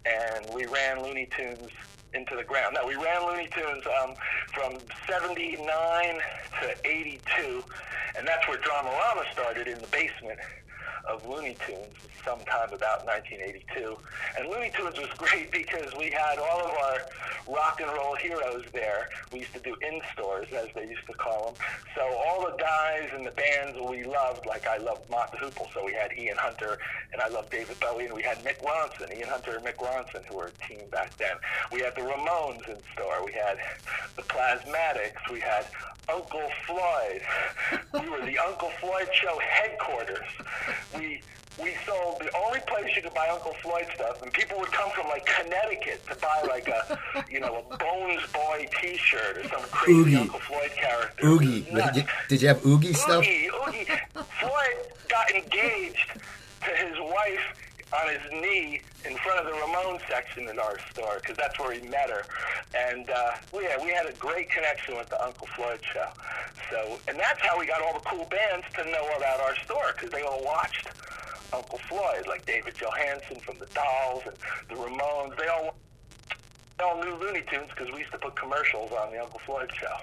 and 0.05 0.47
we 0.52 0.67
ran 0.67 1.02
Looney 1.02 1.29
Tunes 1.37 1.70
into 2.17 2.35
the 2.35 2.45
ground. 2.45 2.75
Now 2.75 2.87
we 2.87 2.97
ran 2.97 3.27
Looney 3.27 3.49
Tunes 3.55 3.85
um, 4.03 4.15
from 4.53 4.79
'79 5.09 5.61
to 6.63 6.89
'82, 6.89 7.63
and 8.17 8.27
that's 8.27 8.49
where 8.49 8.59
Dramarama 8.59 9.31
started 9.33 9.69
in 9.69 9.79
the 9.79 9.87
basement 9.89 10.39
of 11.08 11.26
Looney 11.26 11.56
Tunes 11.67 11.94
sometime 12.25 12.73
about 12.73 13.07
1982. 13.07 13.97
And 14.38 14.49
Looney 14.49 14.71
Tunes 14.75 14.99
was 14.99 15.09
great 15.16 15.50
because 15.52 15.95
we 15.97 16.11
had 16.11 16.38
all 16.38 16.66
of 16.66 16.73
our 16.73 16.99
rock 17.49 17.81
and 17.81 17.90
roll 17.92 18.16
heroes 18.16 18.64
there. 18.73 19.09
We 19.33 19.40
used 19.40 19.54
to 19.54 19.61
do 19.61 19.76
in-stores, 19.81 20.49
as 20.52 20.69
they 20.75 20.88
used 20.88 21.07
to 21.07 21.14
call 21.14 21.47
them. 21.47 21.54
So 21.95 22.02
all 22.02 22.45
the 22.45 22.57
guys 22.57 23.11
in 23.16 23.25
the 23.25 23.31
bands 23.31 23.78
we 23.88 24.04
loved, 24.04 24.47
like 24.47 24.66
I 24.66 24.78
loved 24.78 25.09
Mott 25.09 25.31
the 25.33 25.38
Hoople, 25.38 25.73
so 25.73 25.85
we 25.85 25.92
had 25.92 26.11
Ian 26.19 26.37
Hunter, 26.37 26.78
and 27.12 27.23
I 27.23 27.28
loved 27.28 27.50
David 27.50 27.78
Bowie, 27.81 28.07
and 28.07 28.14
we 28.14 28.23
had 28.23 28.38
Mick 28.45 28.59
Ronson, 28.62 29.16
Ian 29.16 29.28
Hunter 29.28 29.57
and 29.57 29.64
Mick 29.64 29.76
Ronson, 29.76 30.25
who 30.26 30.37
were 30.37 30.50
a 30.50 30.69
team 30.69 30.88
back 30.90 31.16
then. 31.19 31.37
We 31.73 31.81
had 31.81 31.95
the 31.95 32.02
Ramones 32.02 32.69
in 32.69 32.76
store. 32.95 33.25
We 33.25 33.33
had 33.33 33.59
the 34.16 34.23
Plasmatics. 34.23 35.31
We 35.31 35.40
had 35.40 35.66
Uncle 36.09 36.49
Floyd. 36.66 37.23
We 37.92 38.09
were 38.09 38.25
the 38.25 38.38
Uncle 38.38 38.71
Floyd 38.81 39.09
Show 39.12 39.38
headquarters. 39.40 40.28
We 40.99 41.21
we 41.62 41.75
sold 41.87 42.21
the 42.21 42.31
only 42.37 42.61
place 42.67 42.95
you 42.95 43.03
could 43.03 43.15
buy 43.15 43.29
Uncle 43.29 43.55
Floyd 43.62 43.87
stuff, 43.95 44.21
and 44.23 44.31
people 44.33 44.59
would 44.59 44.71
come 44.73 44.91
from 44.91 45.07
like 45.09 45.25
Connecticut 45.25 46.07
to 46.09 46.17
buy 46.17 46.43
like 46.47 46.69
a 46.69 46.99
you 47.31 47.41
know 47.41 47.65
a 47.71 47.76
Bones 47.76 48.23
Boy 48.33 48.69
T-shirt 48.81 49.38
or 49.38 49.45
some 49.49 49.62
crazy 49.71 50.00
Oogie. 50.00 50.17
Uncle 50.17 50.41
Floyd 50.41 50.71
character. 50.76 51.26
Oogie. 51.26 51.61
Did 51.62 51.97
you, 51.97 52.03
did 52.29 52.43
you 52.43 52.49
have 52.49 52.67
Oogie 52.67 52.93
stuff? 52.93 53.25
Oogie, 53.25 53.49
Oogie. 53.67 53.85
Floyd 54.41 54.76
got 55.09 55.31
engaged 55.31 56.11
to 56.65 56.71
his 56.71 56.99
wife 57.00 57.65
on 57.93 58.09
his 58.09 58.33
knee 58.33 58.81
in 59.05 59.16
front 59.19 59.38
of 59.38 59.47
the 59.47 59.52
Ramones 59.52 60.00
section 60.09 60.49
in 60.49 60.59
our 60.59 60.78
store 60.90 61.19
because 61.21 61.37
that's 61.37 61.59
where 61.59 61.73
he 61.73 61.87
met 61.88 62.11
her. 62.11 62.25
And 62.75 63.09
uh, 63.09 63.33
yeah, 63.55 63.83
we 63.83 63.90
had 63.90 64.07
a 64.07 64.12
great 64.14 64.50
connection 64.50 64.97
with 64.97 65.09
the 65.09 65.23
Uncle 65.25 65.47
Floyd 65.55 65.81
show. 65.93 66.09
So, 66.71 66.99
and 67.09 67.19
that's 67.19 67.40
how 67.40 67.59
we 67.59 67.66
got 67.66 67.83
all 67.83 67.95
the 67.95 68.05
cool 68.05 68.26
bands 68.26 68.66
to 68.75 68.85
know 68.90 69.09
about 69.16 69.40
our 69.40 69.55
store 69.57 69.93
because 69.95 70.11
they 70.11 70.23
all 70.23 70.43
watched 70.45 70.88
Uncle 71.52 71.78
Floyd, 71.88 72.26
like 72.26 72.45
David 72.45 72.75
Johansen 72.75 73.40
from 73.40 73.59
the 73.59 73.66
Dolls 73.66 74.23
and 74.26 74.37
the 74.69 74.75
Ramones. 74.75 75.37
They 75.38 75.47
all 75.47 75.76
they 76.78 76.85
all 76.85 77.02
knew 77.02 77.14
Looney 77.14 77.43
Tunes 77.50 77.71
because 77.71 77.93
we 77.93 78.00
used 78.00 78.12
to 78.12 78.19
put 78.19 78.37
commercials 78.37 78.93
on 78.93 79.12
the 79.12 79.23
Uncle 79.23 79.40
Floyd 79.47 79.71
show. 79.73 79.97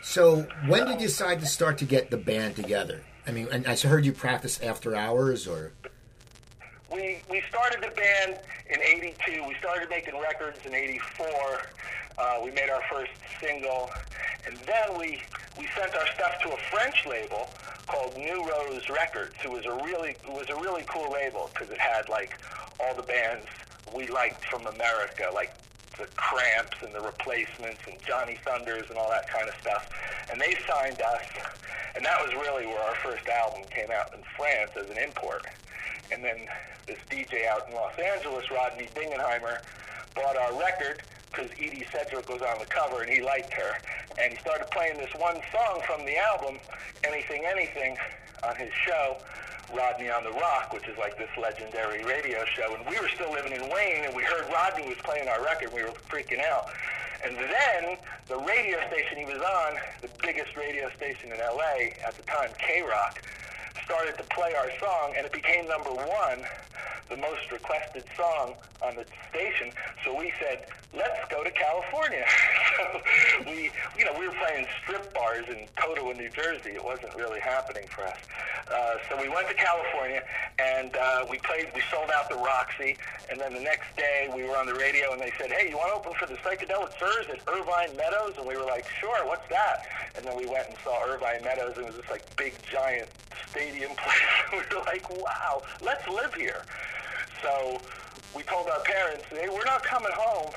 So, 0.00 0.46
when 0.68 0.86
did 0.86 1.00
you 1.00 1.08
decide 1.08 1.40
to 1.40 1.46
start 1.46 1.78
to 1.78 1.84
get 1.84 2.10
the 2.10 2.16
band 2.16 2.56
together? 2.56 3.02
I 3.26 3.32
mean, 3.32 3.48
and 3.50 3.66
I 3.66 3.76
heard 3.76 4.06
you 4.06 4.12
practice 4.12 4.60
after 4.62 4.94
hours, 4.94 5.46
or 5.46 5.72
we 6.92 7.22
we 7.30 7.42
started 7.48 7.82
the 7.82 7.94
band 7.94 8.38
in 8.70 8.80
'82. 8.80 9.44
We 9.46 9.54
started 9.56 9.88
making 9.90 10.18
records 10.20 10.58
in 10.64 10.74
'84. 10.74 11.28
Uh, 12.18 12.40
we 12.42 12.50
made 12.50 12.70
our 12.70 12.82
first 12.90 13.12
single, 13.40 13.90
and 14.46 14.58
then 14.66 14.98
we 14.98 15.20
we 15.58 15.68
sent 15.76 15.94
our 15.94 16.06
stuff 16.14 16.32
to 16.42 16.48
a 16.50 16.58
French 16.70 17.06
label 17.06 17.48
called 17.86 18.16
New 18.16 18.48
Rose 18.48 18.88
Records, 18.88 19.34
who 19.42 19.50
was 19.50 19.64
a 19.66 19.72
really 19.84 20.16
was 20.28 20.48
a 20.50 20.56
really 20.56 20.84
cool 20.88 21.12
label 21.12 21.50
because 21.52 21.70
it 21.70 21.80
had 21.80 22.08
like 22.08 22.38
all 22.80 22.94
the 22.94 23.02
bands 23.02 23.46
we 23.94 24.08
liked 24.08 24.44
from 24.44 24.66
America, 24.66 25.30
like 25.34 25.54
the 25.98 26.06
Cramps 26.16 26.76
and 26.82 26.94
the 26.94 27.00
Replacements 27.00 27.80
and 27.86 27.96
Johnny 28.06 28.38
Thunders 28.44 28.86
and 28.88 28.98
all 28.98 29.10
that 29.10 29.28
kind 29.28 29.48
of 29.48 29.54
stuff. 29.60 29.88
And 30.30 30.40
they 30.40 30.54
signed 30.68 31.00
us, 31.00 31.26
and 31.96 32.04
that 32.04 32.20
was 32.22 32.32
really 32.34 32.66
where 32.66 32.82
our 32.82 32.94
first 33.02 33.26
album 33.28 33.62
came 33.74 33.90
out 33.90 34.14
in 34.14 34.22
France 34.36 34.70
as 34.76 34.88
an 34.90 34.98
import. 35.02 35.42
And 36.12 36.24
then 36.24 36.36
this 36.86 36.98
DJ 37.10 37.46
out 37.48 37.68
in 37.68 37.74
Los 37.74 37.98
Angeles, 37.98 38.50
Rodney 38.50 38.88
Bingenheimer, 38.94 39.60
bought 40.14 40.36
our 40.36 40.58
record 40.58 41.02
because 41.30 41.50
Edie 41.60 41.86
Sedgwick 41.92 42.28
was 42.28 42.42
on 42.42 42.58
the 42.58 42.66
cover 42.66 43.02
and 43.02 43.10
he 43.10 43.22
liked 43.22 43.52
her. 43.52 43.78
And 44.20 44.32
he 44.32 44.38
started 44.38 44.70
playing 44.70 44.98
this 44.98 45.12
one 45.18 45.40
song 45.52 45.80
from 45.86 46.04
the 46.06 46.16
album, 46.16 46.58
Anything 47.04 47.44
Anything, 47.44 47.96
on 48.42 48.56
his 48.56 48.72
show, 48.86 49.16
Rodney 49.74 50.08
on 50.08 50.24
the 50.24 50.30
ROQ, 50.30 50.72
which 50.72 50.88
is 50.88 50.96
like 50.96 51.18
this 51.18 51.28
legendary 51.40 52.04
radio 52.04 52.44
show. 52.56 52.74
And 52.74 52.86
we 52.86 52.98
were 52.98 53.08
still 53.08 53.30
living 53.32 53.52
in 53.52 53.68
Wayne 53.68 54.04
and 54.04 54.14
we 54.14 54.22
heard 54.22 54.46
Rodney 54.52 54.88
was 54.88 54.96
playing 55.04 55.28
our 55.28 55.42
record. 55.44 55.72
We 55.72 55.82
were 55.82 55.94
freaking 56.08 56.40
out. 56.40 56.70
And 57.24 57.36
then 57.36 57.98
the 58.28 58.38
radio 58.38 58.78
station 58.88 59.18
he 59.18 59.24
was 59.24 59.42
on, 59.42 59.74
the 60.00 60.08
biggest 60.22 60.56
radio 60.56 60.88
station 60.96 61.32
in 61.32 61.38
LA 61.38 61.92
at 62.06 62.16
the 62.16 62.22
time, 62.22 62.50
KROQ, 62.62 63.18
started 63.88 64.18
to 64.18 64.24
play 64.24 64.52
our 64.52 64.68
song 64.78 65.14
and 65.16 65.24
it 65.24 65.32
became 65.32 65.66
number 65.66 65.90
one 65.90 66.44
the 67.08 67.16
most 67.16 67.50
requested 67.50 68.04
song 68.16 68.52
on 68.82 68.94
the 68.94 69.06
station. 69.30 69.72
So 70.04 70.12
we 70.12 70.30
said, 70.38 70.66
let's 70.94 71.18
go 71.30 71.42
to 71.42 71.50
California. 71.50 72.24
so 72.76 73.00
we, 73.46 73.70
you 73.96 74.04
know, 74.04 74.12
we 74.18 74.28
were 74.28 74.34
playing 74.34 74.66
strip 74.82 75.12
bars 75.14 75.46
in 75.48 75.66
Totowa, 75.80 76.14
New 76.14 76.28
Jersey. 76.28 76.76
It 76.76 76.84
wasn't 76.84 77.14
really 77.16 77.40
happening 77.40 77.84
for 77.88 78.04
us. 78.04 78.18
Uh, 78.68 78.96
so 79.08 79.20
we 79.20 79.28
went 79.28 79.48
to 79.48 79.54
California 79.54 80.22
and 80.58 80.94
uh, 80.96 81.24
we 81.30 81.38
played. 81.38 81.68
We 81.74 81.80
sold 81.90 82.10
out 82.14 82.28
the 82.28 82.36
Roxy, 82.36 82.98
and 83.30 83.40
then 83.40 83.54
the 83.54 83.60
next 83.60 83.96
day 83.96 84.28
we 84.34 84.44
were 84.44 84.56
on 84.56 84.66
the 84.66 84.74
radio 84.74 85.12
and 85.12 85.22
they 85.22 85.32
said, 85.38 85.50
"Hey, 85.50 85.70
you 85.70 85.76
want 85.76 85.88
to 85.88 85.96
open 85.96 86.12
for 86.18 86.26
the 86.26 86.38
Psychedelic 86.44 86.92
Furs 87.00 87.26
at 87.32 87.40
Irvine 87.48 87.96
Meadows?" 87.96 88.34
And 88.36 88.46
we 88.46 88.56
were 88.56 88.66
like, 88.66 88.84
"Sure, 89.00 89.24
what's 89.24 89.48
that?" 89.48 89.80
And 90.16 90.26
then 90.26 90.36
we 90.36 90.46
went 90.46 90.68
and 90.68 90.76
saw 90.84 91.00
Irvine 91.08 91.44
Meadows, 91.44 91.74
and 91.76 91.86
it 91.86 91.94
was 91.94 91.96
this 91.96 92.10
like 92.10 92.24
big 92.36 92.54
giant 92.70 93.08
stadium 93.50 93.90
place. 93.96 94.62
we 94.70 94.76
were 94.76 94.84
like, 94.84 95.08
"Wow, 95.10 95.62
let's 95.82 96.06
live 96.08 96.34
here." 96.34 96.62
So 97.42 97.80
we 98.34 98.42
told 98.42 98.68
our 98.68 98.80
parents, 98.80 99.24
hey, 99.30 99.48
we're 99.48 99.64
not 99.64 99.82
coming 99.82 100.12
home 100.14 100.52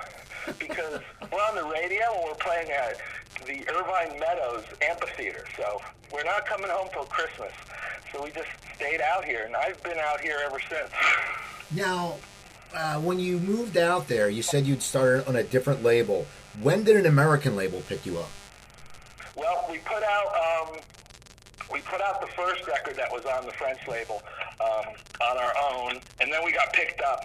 because 0.60 1.00
we're 1.31 1.39
on 1.39 1.55
the 1.55 1.63
radio 1.63 2.03
and 2.15 2.24
we're 2.25 2.36
playing 2.36 2.71
at 2.71 2.98
the 3.45 3.67
Irvine 3.71 4.19
Meadows 4.19 4.63
Amphitheater. 4.81 5.45
So 5.57 5.81
we're 6.13 6.24
not 6.24 6.45
coming 6.45 6.69
home 6.69 6.89
till 6.91 7.05
Christmas. 7.05 7.51
So 8.12 8.24
we 8.24 8.31
just 8.31 8.50
stayed 8.75 9.01
out 9.01 9.24
here, 9.24 9.43
and 9.45 9.55
I've 9.55 9.81
been 9.83 9.98
out 9.98 10.19
here 10.19 10.38
ever 10.45 10.60
since. 10.60 10.91
Now, 11.74 12.15
uh, 12.75 13.00
when 13.00 13.19
you 13.19 13.39
moved 13.39 13.77
out 13.77 14.07
there, 14.07 14.29
you 14.29 14.41
said 14.41 14.65
you'd 14.65 14.81
started 14.81 15.27
on 15.27 15.36
a 15.36 15.43
different 15.43 15.83
label. 15.83 16.25
When 16.62 16.83
did 16.83 16.98
an 16.98 17.05
American 17.05 17.55
label 17.55 17.81
pick 17.88 18.05
you 18.05 18.19
up? 18.19 18.29
Well, 19.36 19.65
we 19.71 19.77
put 19.79 20.03
out 20.03 20.67
um, 20.67 20.77
we 21.72 21.80
put 21.88 22.04
out 22.04 22.20
the 22.20 22.30
first 22.36 22.62
record 22.68 23.00
that 23.00 23.08
was 23.08 23.24
on 23.24 23.48
the 23.48 23.56
French 23.56 23.80
label 23.88 24.20
um, 24.60 24.92
on 25.24 25.36
our 25.40 25.56
own, 25.56 26.04
and 26.20 26.28
then 26.28 26.44
we 26.44 26.51
got 26.51 26.68
picked 26.75 27.00
up 27.01 27.24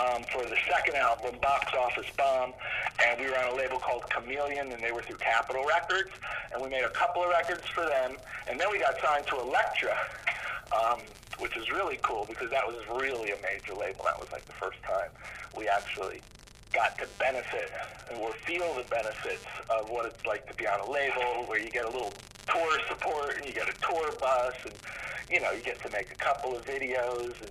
um, 0.00 0.24
for 0.32 0.48
the 0.48 0.56
second 0.64 0.96
album, 0.96 1.36
Box 1.44 1.68
Office 1.76 2.08
Bomb, 2.16 2.56
and 3.04 3.20
we 3.20 3.28
were 3.28 3.36
on 3.36 3.52
a 3.52 3.56
label 3.56 3.78
called 3.78 4.08
Chameleon, 4.08 4.72
and 4.72 4.80
they 4.80 4.92
were 4.92 5.04
through 5.04 5.20
Capitol 5.20 5.68
Records, 5.68 6.10
and 6.52 6.64
we 6.64 6.72
made 6.72 6.84
a 6.84 6.94
couple 6.96 7.20
of 7.22 7.28
records 7.28 7.64
for 7.76 7.84
them, 7.84 8.16
and 8.48 8.56
then 8.56 8.72
we 8.72 8.80
got 8.80 8.96
signed 9.04 9.28
to 9.28 9.36
Elektra, 9.36 9.92
um, 10.72 11.04
which 11.36 11.56
is 11.56 11.68
really 11.68 12.00
cool 12.02 12.24
because 12.24 12.48
that 12.50 12.64
was 12.64 12.80
really 12.88 13.30
a 13.30 13.38
major 13.44 13.76
label. 13.76 14.08
That 14.08 14.16
was 14.16 14.32
like 14.32 14.48
the 14.48 14.56
first 14.56 14.80
time 14.88 15.12
we 15.52 15.68
actually 15.68 16.24
got 16.72 16.98
to 16.98 17.06
benefit 17.18 17.70
or 18.20 18.32
feel 18.32 18.74
the 18.74 18.84
benefits 18.90 19.44
of 19.70 19.88
what 19.90 20.06
it's 20.06 20.24
like 20.26 20.46
to 20.48 20.54
be 20.54 20.66
on 20.66 20.80
a 20.80 20.90
label 20.90 21.44
where 21.46 21.58
you 21.58 21.70
get 21.70 21.84
a 21.84 21.90
little 21.90 22.12
tour 22.46 22.78
support 22.88 23.36
and 23.36 23.46
you 23.46 23.52
get 23.52 23.68
a 23.68 23.78
tour 23.80 24.12
bus 24.20 24.54
and 24.64 24.74
you 25.30 25.40
know 25.40 25.50
you 25.50 25.62
get 25.62 25.80
to 25.82 25.90
make 25.90 26.10
a 26.10 26.14
couple 26.16 26.56
of 26.56 26.64
videos 26.64 27.40
and 27.40 27.50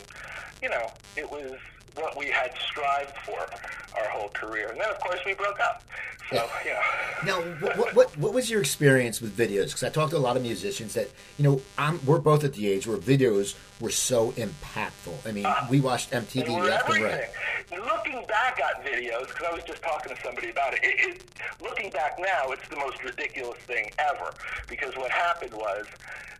you 0.62 0.70
know 0.70 0.92
it 1.16 1.30
was 1.30 1.54
what 1.96 2.18
we 2.18 2.28
had 2.28 2.52
strived 2.58 3.16
for 3.26 3.40
our 3.98 4.10
whole 4.10 4.30
career. 4.30 4.70
And 4.70 4.80
then 4.80 4.90
of 4.90 5.00
course 5.00 5.20
we 5.26 5.34
broke 5.34 5.60
up. 5.60 5.84
So 6.30 6.48
you 6.66 6.72
know 6.72 6.82
Now, 7.26 7.42
what, 7.76 7.96
what, 7.96 8.18
what 8.18 8.34
was 8.34 8.50
your 8.50 8.60
experience 8.60 9.22
with 9.22 9.36
videos? 9.36 9.68
Because 9.68 9.84
I 9.84 9.90
talked 9.90 10.12
to 10.12 10.18
a 10.18 10.20
lot 10.20 10.36
of 10.36 10.44
musicians 10.44 10.94
that, 10.94 11.10
you 11.38 11.44
know, 11.44 11.62
I'm, 11.78 12.06
we're 12.06 12.20
both 12.20 12.44
at 12.44 12.54
the 12.54 12.68
age 12.68 12.86
where 12.86 12.98
videos 12.98 13.56
were 13.80 13.92
so 13.92 14.32
impactful. 14.32 15.26
I 15.26 15.32
mean, 15.32 15.46
ah, 15.46 15.68
we 15.70 15.80
watched 15.80 16.12
MTV 16.12 16.50
left 16.64 16.90
and 16.90 17.04
right. 17.04 17.30
Looking 17.72 18.26
back 18.28 18.60
at 18.60 18.84
videos, 18.86 19.28
because 19.28 19.46
I 19.50 19.54
was 19.54 19.64
just 19.64 19.82
talking 19.84 20.16
to 20.16 20.22
somebody 20.24 20.50
about 20.50 20.74
it, 20.74 20.80
it, 20.84 21.10
it, 21.10 21.24
looking 21.62 21.90
back 21.92 22.18
now, 22.18 22.52
it's 22.52 22.68
the 22.70 22.78
most 22.78 23.04
ridiculous 23.04 23.60
thing 23.60 23.92
ever. 24.00 24.34
Because 24.68 24.96
what 24.96 25.12
happened 25.12 25.54
was 25.54 25.86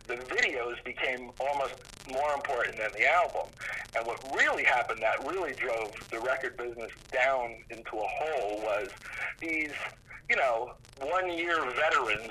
the 0.06 0.16
videos 0.16 0.82
became 0.84 1.30
almost 1.38 1.74
more 2.10 2.32
important 2.34 2.76
than 2.78 2.90
the 2.96 3.06
album. 3.06 3.48
And 3.96 4.06
what 4.06 4.18
really 4.34 4.64
happened 4.64 5.02
that 5.02 5.24
really 5.26 5.52
drove 5.52 5.92
the 6.10 6.18
record 6.20 6.56
business 6.56 6.90
down 7.12 7.56
into 7.70 7.96
a 7.96 8.06
hole 8.06 8.60
was 8.62 8.88
these, 9.40 9.72
you 10.28 10.36
know, 10.36 10.72
one 11.00 11.32
year 11.32 11.64
veterans 11.72 12.28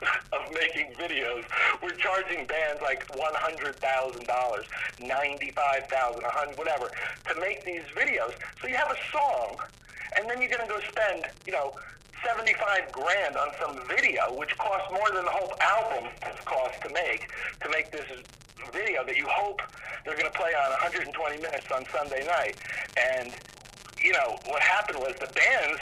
of 0.32 0.40
making 0.52 0.92
videos 0.94 1.44
were 1.82 1.90
charging 1.90 2.46
bands 2.46 2.80
like 2.82 3.06
$100,000, 3.08 3.76
$95,000, 3.76 6.22
100, 6.22 6.58
whatever, 6.58 6.90
to 7.28 7.40
make 7.40 7.64
these 7.64 7.82
videos. 7.94 8.32
So 8.60 8.68
you 8.68 8.76
have 8.76 8.90
a 8.90 8.96
song, 9.12 9.56
and 10.16 10.30
then 10.30 10.40
you're 10.40 10.50
going 10.50 10.66
to 10.66 10.72
go 10.72 10.80
spend, 10.88 11.26
you 11.46 11.52
know, 11.52 11.74
75 12.24 12.90
grand 12.92 13.36
on 13.36 13.48
some 13.60 13.86
video, 13.86 14.34
which 14.34 14.56
costs 14.56 14.90
more 14.90 15.10
than 15.14 15.24
the 15.24 15.30
whole 15.30 15.54
album 15.60 16.08
costs 16.44 16.78
to 16.82 16.88
make, 16.92 17.30
to 17.62 17.68
make 17.68 17.90
this 17.90 18.06
video 18.72 19.04
that 19.04 19.16
you 19.16 19.26
hope 19.28 19.60
they're 20.04 20.16
going 20.16 20.30
to 20.30 20.38
play 20.38 20.52
on 20.54 20.70
120 20.70 21.42
minutes 21.42 21.66
on 21.74 21.84
Sunday 21.92 22.24
night. 22.26 22.56
And, 22.96 23.34
you 24.02 24.12
know, 24.12 24.38
what 24.46 24.62
happened 24.62 24.98
was 24.98 25.14
the 25.20 25.30
bands 25.34 25.80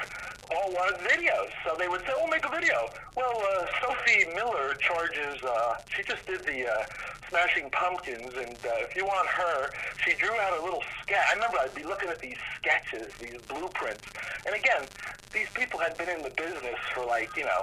all 0.51 0.73
wanted 0.73 1.01
videos. 1.01 1.51
So 1.65 1.77
they 1.79 1.89
would 1.89 2.01
say, 2.01 2.13
oh, 2.17 2.27
make 2.27 2.45
a 2.45 2.51
video. 2.51 2.89
Well, 3.17 3.41
uh, 3.41 3.67
Sophie 3.81 4.27
Muller 4.35 4.75
charges, 4.75 5.43
uh, 5.43 5.77
she 5.89 6.03
just 6.03 6.27
did 6.27 6.41
the 6.45 6.69
uh, 6.69 6.85
Smashing 7.29 7.71
Pumpkins, 7.71 8.35
and 8.35 8.55
uh, 8.65 8.85
if 8.85 8.95
you 8.95 9.05
want 9.05 9.29
her, 9.29 9.71
she 10.05 10.15
drew 10.15 10.31
out 10.31 10.59
a 10.61 10.63
little 10.63 10.83
sketch. 11.03 11.25
I 11.31 11.35
remember 11.35 11.59
I'd 11.61 11.75
be 11.75 11.85
looking 11.85 12.09
at 12.09 12.21
these 12.21 12.39
sketches, 12.57 13.13
these 13.21 13.41
blueprints. 13.49 14.05
And 14.47 14.55
again, 14.55 14.85
these 15.33 15.49
people 15.55 15.81
had 15.81 15.97
been 15.97 16.09
in 16.09 16.23
the 16.23 16.31
business 16.31 16.79
for 16.93 17.05
like, 17.05 17.35
you 17.37 17.45
know, 17.45 17.63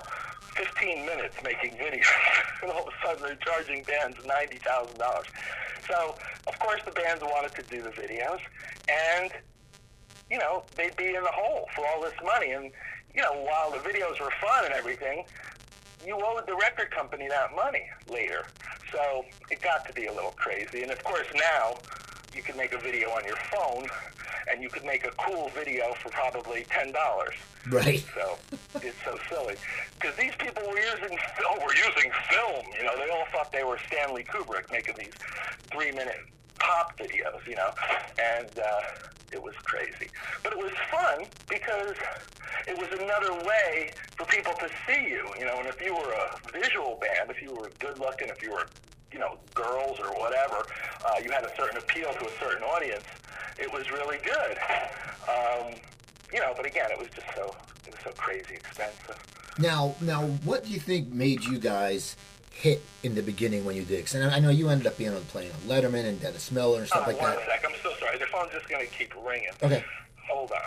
15 0.55 1.05
minutes 1.05 1.35
making 1.43 1.71
videos. 1.71 2.05
and 2.61 2.71
all 2.71 2.87
of 2.87 2.93
a 2.93 3.07
sudden 3.07 3.23
they're 3.23 3.35
charging 3.35 3.83
bands 3.83 4.17
$90,000. 4.17 4.99
So, 5.87 6.15
of 6.47 6.59
course, 6.59 6.81
the 6.85 6.91
bands 6.91 7.23
wanted 7.23 7.55
to 7.55 7.63
do 7.63 7.81
the 7.81 7.89
videos. 7.89 8.39
And 8.89 9.31
you 10.31 10.39
know, 10.39 10.63
they'd 10.77 10.95
be 10.95 11.13
in 11.13 11.23
the 11.23 11.31
hole 11.31 11.67
for 11.75 11.85
all 11.85 12.01
this 12.01 12.13
money. 12.23 12.51
And, 12.51 12.71
you 13.13 13.21
know, 13.21 13.33
while 13.33 13.69
the 13.69 13.79
videos 13.79 14.19
were 14.21 14.31
fun 14.41 14.63
and 14.63 14.73
everything, 14.73 15.25
you 16.07 16.15
owed 16.15 16.47
the 16.47 16.55
record 16.55 16.89
company 16.89 17.27
that 17.27 17.53
money 17.53 17.83
later. 18.09 18.45
So 18.91 19.25
it 19.51 19.61
got 19.61 19.85
to 19.87 19.93
be 19.93 20.05
a 20.05 20.13
little 20.13 20.31
crazy. 20.31 20.83
And 20.83 20.91
of 20.91 21.03
course, 21.03 21.27
now 21.35 21.75
you 22.33 22.41
can 22.41 22.55
make 22.55 22.73
a 22.73 22.79
video 22.79 23.09
on 23.09 23.25
your 23.25 23.35
phone 23.35 23.87
and 24.49 24.63
you 24.63 24.69
could 24.69 24.85
make 24.85 25.05
a 25.05 25.11
cool 25.17 25.49
video 25.49 25.93
for 26.01 26.09
probably 26.09 26.63
$10. 26.63 26.93
Right. 27.69 28.03
So 28.15 28.37
it's 28.75 28.97
so 29.03 29.17
silly. 29.29 29.55
Because 29.99 30.15
these 30.15 30.33
people 30.39 30.63
were 30.67 30.79
using, 30.79 31.17
oh, 31.45 31.59
we're 31.59 31.75
using 31.75 32.11
film. 32.29 32.65
You 32.77 32.85
know, 32.85 32.95
they 32.95 33.11
all 33.11 33.25
thought 33.33 33.51
they 33.51 33.63
were 33.63 33.77
Stanley 33.87 34.23
Kubrick 34.23 34.71
making 34.71 34.95
these 34.97 35.13
three 35.71 35.91
minute 35.91 36.21
pop 36.59 36.97
videos, 36.97 37.45
you 37.47 37.55
know, 37.55 37.71
and 38.19 38.49
uh, 38.59 38.81
it 39.31 39.41
was 39.41 39.55
crazy. 39.63 40.09
But 40.43 40.53
it 40.53 40.59
was 40.59 40.71
fun 40.89 41.25
because 41.49 41.95
it 42.67 42.77
was 42.77 42.87
another 42.99 43.33
way 43.45 43.91
for 44.17 44.25
people 44.25 44.53
to 44.53 44.69
see 44.87 45.09
you, 45.09 45.27
you 45.39 45.45
know, 45.45 45.57
and 45.57 45.67
if 45.67 45.81
you 45.81 45.93
were 45.93 46.11
a 46.11 46.51
visual 46.51 46.99
band, 47.01 47.29
if 47.29 47.41
you 47.41 47.53
were 47.53 47.71
good 47.79 47.97
looking, 47.99 48.27
if 48.29 48.41
you 48.41 48.51
were, 48.51 48.67
you 49.11 49.19
know, 49.19 49.37
girls 49.53 49.99
or 49.99 50.11
whatever, 50.19 50.65
uh, 51.05 51.19
you 51.23 51.31
had 51.31 51.43
a 51.43 51.51
certain 51.57 51.77
appeal 51.77 52.13
to 52.13 52.27
a 52.27 52.31
certain 52.39 52.63
audience, 52.63 53.05
it 53.57 53.71
was 53.71 53.89
really 53.91 54.17
good. 54.23 54.57
Um, 55.29 55.73
you 56.33 56.39
know, 56.39 56.53
but 56.55 56.65
again, 56.65 56.89
it 56.91 56.97
was 56.97 57.09
just 57.09 57.27
so, 57.35 57.55
it 57.85 57.91
was 57.91 57.99
so 58.03 58.11
crazy 58.11 58.55
expensive. 58.55 59.17
Now, 59.57 59.95
now, 60.01 60.23
what 60.43 60.63
do 60.63 60.71
you 60.71 60.79
think 60.79 61.11
made 61.11 61.43
you 61.43 61.59
guys 61.59 62.15
hit 62.51 62.81
in 63.03 63.15
the 63.15 63.23
beginning 63.23 63.65
when 63.65 63.75
you 63.75 63.83
did? 63.83 64.05
'Cause 64.05 64.15
and 64.15 64.29
I 64.29 64.39
know 64.39 64.49
you 64.49 64.69
ended 64.69 64.87
up 64.87 64.97
being 64.97 65.13
on 65.13 65.23
playing 65.25 65.51
on 65.51 65.57
Letterman 65.61 66.05
and 66.05 66.21
Dennis 66.21 66.51
Miller 66.51 66.79
and 66.79 66.87
stuff 66.87 67.03
Uh, 67.07 67.11
like 67.11 67.21
one 67.21 67.31
that. 67.31 67.45
sec. 67.45 67.65
I'm 67.65 67.75
so 67.81 67.93
sorry. 67.99 68.17
The 68.17 68.25
phone's 68.27 68.51
just 68.51 68.67
going 68.69 68.85
to 68.87 68.93
keep 68.93 69.13
ringing. 69.25 69.49
Okay. 69.63 69.83
Hold 70.29 70.51
on. 70.51 70.59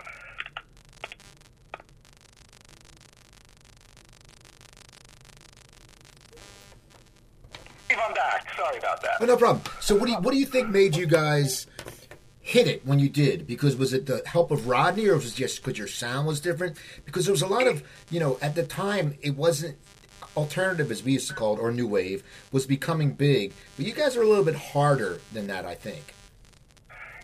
I'm 7.90 8.14
back. 8.14 8.46
Sorry 8.56 8.78
about 8.78 9.00
that. 9.02 9.12
Oh, 9.20 9.24
no 9.24 9.36
problem. 9.36 9.62
So, 9.80 9.94
what 9.94 10.06
do 10.06 10.12
you 10.12 10.18
what 10.18 10.32
do 10.32 10.38
you 10.38 10.46
think 10.46 10.68
made 10.68 10.96
you 10.96 11.06
guys 11.06 11.66
hit 12.40 12.66
it 12.66 12.84
when 12.84 12.98
you 12.98 13.08
did? 13.08 13.46
Because 13.46 13.76
was 13.76 13.92
it 13.92 14.06
the 14.06 14.22
help 14.26 14.50
of 14.50 14.66
Rodney, 14.66 15.06
or 15.06 15.14
was 15.14 15.32
it 15.32 15.34
just 15.36 15.62
because 15.62 15.78
your 15.78 15.86
sound 15.88 16.26
was 16.26 16.40
different? 16.40 16.76
Because 17.04 17.24
there 17.26 17.32
was 17.32 17.42
a 17.42 17.46
lot 17.46 17.66
of, 17.66 17.82
you 18.10 18.20
know, 18.20 18.38
at 18.42 18.54
the 18.54 18.64
time 18.64 19.16
it 19.22 19.36
wasn't 19.36 19.76
alternative, 20.36 20.90
as 20.90 21.02
we 21.02 21.12
used 21.12 21.28
to 21.28 21.34
call 21.34 21.56
it, 21.56 21.60
or 21.60 21.70
new 21.70 21.86
wave, 21.86 22.22
was 22.52 22.66
becoming 22.66 23.12
big. 23.12 23.52
But 23.76 23.86
you 23.86 23.92
guys 23.92 24.16
are 24.16 24.22
a 24.22 24.28
little 24.28 24.44
bit 24.44 24.56
harder 24.56 25.20
than 25.32 25.46
that, 25.48 25.64
I 25.64 25.74
think. 25.74 26.14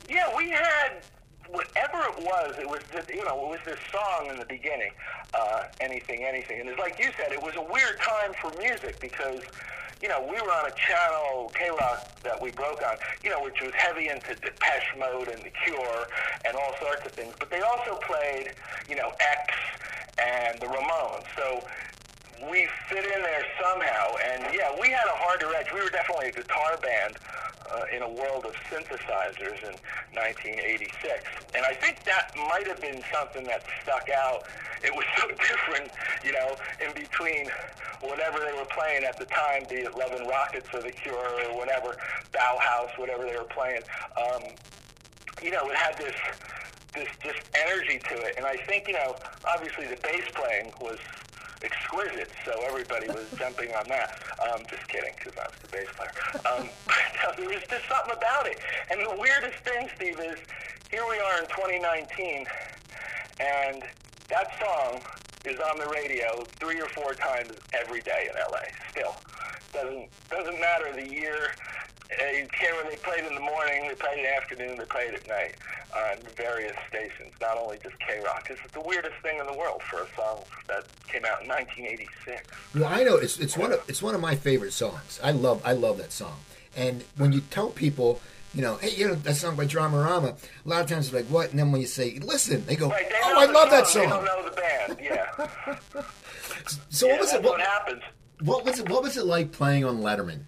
Yeah, 0.09 0.35
we 0.37 0.51
had 0.51 1.03
whatever 1.49 1.99
it 1.99 2.25
was. 2.25 2.57
It 2.59 2.69
was 2.69 2.81
just, 2.93 3.09
you 3.11 3.25
know, 3.25 3.47
it 3.47 3.51
was 3.51 3.59
this 3.65 3.79
song 3.93 4.27
in 4.29 4.39
the 4.39 4.47
beginning, 4.47 4.93
uh, 5.35 5.65
anything, 5.81 6.25
anything, 6.25 6.61
and 6.61 6.69
it's 6.69 6.79
like 6.79 6.99
you 6.99 7.11
said, 7.17 7.33
it 7.33 7.43
was 7.43 7.55
a 7.57 7.63
weird 7.63 7.99
time 8.01 8.33
for 8.41 8.51
music 8.59 8.99
because. 9.01 9.41
You 10.03 10.09
know, 10.09 10.23
we 10.23 10.41
were 10.41 10.51
on 10.51 10.65
a 10.65 10.75
channel, 10.77 11.53
KROQ, 11.55 12.23
that 12.23 12.41
we 12.41 12.51
broke 12.53 12.83
on, 12.83 12.97
you 13.23 13.29
know, 13.29 13.43
which 13.45 13.61
was 13.61 13.71
heavy 13.75 14.09
into 14.09 14.35
Depeche 14.35 14.97
Mode 14.99 15.29
and 15.29 15.43
The 15.43 15.51
Cure 15.51 16.07
and 16.47 16.57
all 16.57 16.75
sorts 16.81 17.05
of 17.05 17.13
things. 17.13 17.35
But 17.39 17.51
they 17.51 17.61
also 17.61 17.97
played, 17.97 18.55
you 18.89 18.97
know, 18.97 19.13
X 19.21 19.53
and 20.17 20.59
the 20.59 20.69
Ramones. 20.69 21.25
So 21.37 21.63
we 22.49 22.69
fit 22.89 23.05
in 23.05 23.23
there 23.23 23.45
somehow. 23.61 24.15
And 24.25 24.55
yeah, 24.55 24.73
we 24.81 24.89
had 24.89 25.05
a 25.07 25.17
harder 25.17 25.55
edge. 25.55 25.67
We 25.73 25.81
were 25.81 25.91
definitely 25.91 26.29
a 26.29 26.33
guitar 26.33 26.79
band 26.81 27.19
uh, 27.71 27.85
in 27.95 28.03
a 28.03 28.09
world 28.09 28.47
of 28.47 28.55
synthesizers 28.71 29.61
in 29.63 29.77
1986. 30.17 31.25
And 31.55 31.65
I 31.65 31.75
think 31.75 32.05
that 32.05 32.33
might 32.37 32.67
have 32.67 32.81
been 32.81 33.03
something 33.13 33.45
that 33.45 33.65
stuck 33.83 34.09
out. 34.11 34.45
It 34.83 34.95
was 34.95 35.05
so 35.19 35.29
different, 35.29 35.91
you 36.25 36.33
know, 36.33 36.57
in 36.81 36.95
between 36.95 37.49
whatever 38.01 38.39
they 38.39 38.57
were 38.57 38.69
playing 38.73 39.05
at 39.05 39.19
the 39.19 39.27
time, 39.27 39.65
be 39.69 39.85
it 39.85 39.97
Love 39.97 40.13
and 40.13 40.29
Rockets 40.29 40.67
or 40.73 40.83
The 40.83 40.93
Cure 40.93 41.17
or 41.17 41.57
whatever, 41.57 41.97
Bauhaus, 42.33 42.97
whatever 42.97 43.25
they 43.25 43.37
were 43.37 43.51
playing. 43.53 43.83
Um, 44.17 44.43
you 45.43 45.51
know, 45.51 45.69
it 45.69 45.77
had 45.77 45.97
this 45.99 46.15
this 46.95 47.09
just 47.23 47.39
energy 47.55 48.01
to 48.09 48.15
it. 48.17 48.35
And 48.37 48.45
I 48.45 48.57
think, 48.57 48.89
you 48.89 48.95
know, 48.95 49.15
obviously 49.47 49.87
the 49.87 49.99
bass 50.03 50.25
playing 50.35 50.73
was 50.81 50.99
exquisite, 51.63 52.31
so 52.45 52.53
everybody 52.67 53.09
was 53.09 53.27
jumping 53.39 53.73
on 53.75 53.89
that. 53.89 54.19
Um, 54.43 54.63
just 54.69 54.87
kidding, 54.89 55.13
because 55.19 55.39
I 55.39 55.47
was 55.47 55.59
the 55.63 55.69
bass 55.69 55.89
player. 55.97 56.13
Um, 56.53 56.69
but 56.87 57.37
there 57.37 57.49
was 57.49 57.63
just 57.69 57.89
something 57.89 58.17
about 58.17 58.47
it. 58.47 58.59
And 58.91 59.01
the 59.01 59.17
weirdest 59.17 59.59
thing, 59.65 59.89
Steve, 59.97 60.19
is 60.21 60.39
here 60.91 61.05
we 61.09 61.19
are 61.19 61.39
in 61.41 61.47
2019, 61.49 62.47
and 63.41 63.83
that 64.29 64.51
song 64.61 65.01
is 65.45 65.59
on 65.61 65.79
the 65.79 65.87
radio 65.87 66.45
three 66.59 66.81
or 66.81 66.89
four 66.89 67.15
times 67.15 67.53
every 67.73 68.01
day 68.01 68.29
in 68.29 68.37
LA. 68.37 68.61
Still, 68.91 69.15
doesn't 69.73 70.09
doesn't 70.29 70.61
matter 70.61 70.93
the 70.95 71.09
year. 71.09 71.55
Uh, 72.21 72.25
you 72.33 72.47
care 72.49 72.75
when 72.77 72.89
they 72.91 72.97
played 72.97 73.25
in 73.25 73.35
the 73.35 73.41
morning, 73.41 73.87
they 73.89 73.95
played 73.95 74.19
in 74.19 74.25
the 74.25 74.35
afternoon, 74.37 74.77
they 74.77 74.85
played 74.85 75.15
at 75.15 75.27
night 75.29 75.55
on 75.95 76.17
various 76.37 76.75
stations, 76.89 77.33
not 77.41 77.57
only 77.57 77.79
just 77.83 77.95
KROQ. 78.01 78.51
It's 78.51 78.73
the 78.73 78.81
weirdest 78.81 79.15
thing 79.23 79.39
in 79.39 79.47
the 79.47 79.53
world 79.57 79.81
for 79.83 80.01
a 80.03 80.07
song 80.17 80.43
that 80.69 80.85
came 81.07 81.25
out 81.25 81.43
in 81.43 81.49
1986. 81.49 82.49
Well, 82.75 82.85
I 82.87 83.05
know 83.05 83.17
it's 83.17 83.39
it's 83.39 83.57
one 83.57 83.73
of 83.73 83.83
it's 83.89 84.03
one 84.03 84.15
of 84.15 84.21
my 84.21 84.35
favorite 84.35 84.73
songs. 84.73 85.21
I 85.23 85.31
love 85.31 85.63
I 85.65 85.73
love 85.73 85.99
that 85.99 86.13
song. 86.13 86.37
And 86.77 87.05
when 87.17 87.33
you 87.33 87.41
tell 87.43 87.71
people, 87.71 88.21
you 88.55 88.63
know, 88.63 88.77
hey, 88.77 88.91
you 88.97 89.07
know 89.09 89.15
that 89.15 89.35
song 89.37 89.55
by 89.57 89.67
Dramarama, 89.67 90.37
a 90.65 90.69
lot 90.69 90.81
of 90.83 90.89
times 90.89 91.11
they're 91.11 91.23
like, 91.23 91.31
what? 91.31 91.51
And 91.51 91.59
then 91.59 91.71
when 91.73 91.81
you 91.81 91.87
say, 91.87 92.19
listen, 92.23 92.65
they 92.67 92.75
go, 92.77 92.89
Right, 92.89 93.09
they 93.09 93.15
oh, 93.25 93.35
I 93.39 93.47
love 93.47 93.71
that 93.71 93.85
They 93.87 93.91
song. 93.91 94.09
don't 94.09 94.25
know 94.25 94.49
the 94.49 94.57
band. 94.57 94.99
Yeah. 95.01 95.49
So 96.91 97.07
yeah 97.07 97.13
what 97.15 97.21
was 97.21 97.33
it? 97.33 97.43
What, 97.43 97.53
what 97.53 97.61
happens. 97.61 98.03
what 98.43 98.65
was 98.65 98.79
it? 98.81 98.89
What 98.89 99.03
was 99.03 99.17
it 99.17 99.25
like 99.27 99.51
playing 99.53 99.85
on 99.85 100.01
Letterman? 100.01 100.41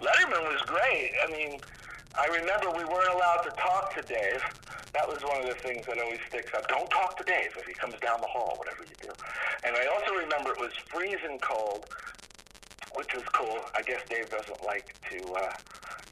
Letterman 0.00 0.46
was 0.46 0.62
great. 0.62 1.12
I 1.26 1.30
mean, 1.30 1.60
I 2.14 2.26
remember 2.26 2.70
we 2.70 2.84
weren't 2.84 3.12
allowed 3.14 3.42
to 3.42 3.50
talk 3.58 3.94
to 3.94 4.02
Dave. 4.02 4.42
That 4.94 5.06
was 5.06 5.22
one 5.22 5.42
of 5.42 5.46
the 5.46 5.54
things 5.54 5.86
that 5.86 5.98
always 5.98 6.20
sticks 6.28 6.52
up. 6.54 6.66
Don't 6.68 6.88
talk 6.90 7.18
to 7.18 7.24
Dave 7.24 7.50
if 7.58 7.66
he 7.66 7.74
comes 7.74 7.94
down 8.00 8.20
the 8.20 8.26
hall, 8.26 8.54
whatever 8.56 8.82
you 8.82 8.94
do. 9.02 9.12
And 9.64 9.76
I 9.76 9.86
also 9.86 10.14
remember 10.14 10.52
it 10.52 10.60
was 10.60 10.72
freezing 10.86 11.38
cold, 11.42 11.86
which 12.94 13.14
was 13.14 13.24
cool. 13.34 13.58
I 13.74 13.82
guess 13.82 14.00
Dave 14.08 14.30
doesn't 14.30 14.64
like 14.64 14.94
to, 15.10 15.18
uh, 15.34 15.52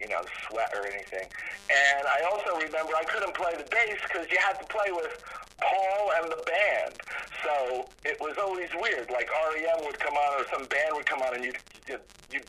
you 0.00 0.08
know, 0.08 0.22
sweat 0.46 0.74
or 0.74 0.86
anything. 0.86 1.26
And 1.70 2.06
I 2.06 2.26
also 2.30 2.58
remember 2.58 2.92
I 2.94 3.04
couldn't 3.04 3.34
play 3.34 3.54
the 3.56 3.66
bass 3.70 3.98
because 4.02 4.26
you 4.30 4.38
had 4.38 4.58
to 4.60 4.66
play 4.66 4.90
with 4.90 5.14
Paul 5.62 6.12
and 6.22 6.30
the 6.30 6.42
band. 6.42 6.94
So 7.42 7.88
it 8.04 8.18
was 8.20 8.34
always 8.38 8.68
weird. 8.74 9.10
Like 9.10 9.30
REM 9.30 9.86
would 9.86 9.98
come 9.98 10.14
on 10.14 10.42
or 10.42 10.44
some 10.52 10.66
band 10.66 10.90
would 10.92 11.06
come 11.06 11.22
on 11.22 11.34
and 11.34 11.44
you'd, 11.44 11.58
you'd, 11.88 12.00
you'd 12.30 12.46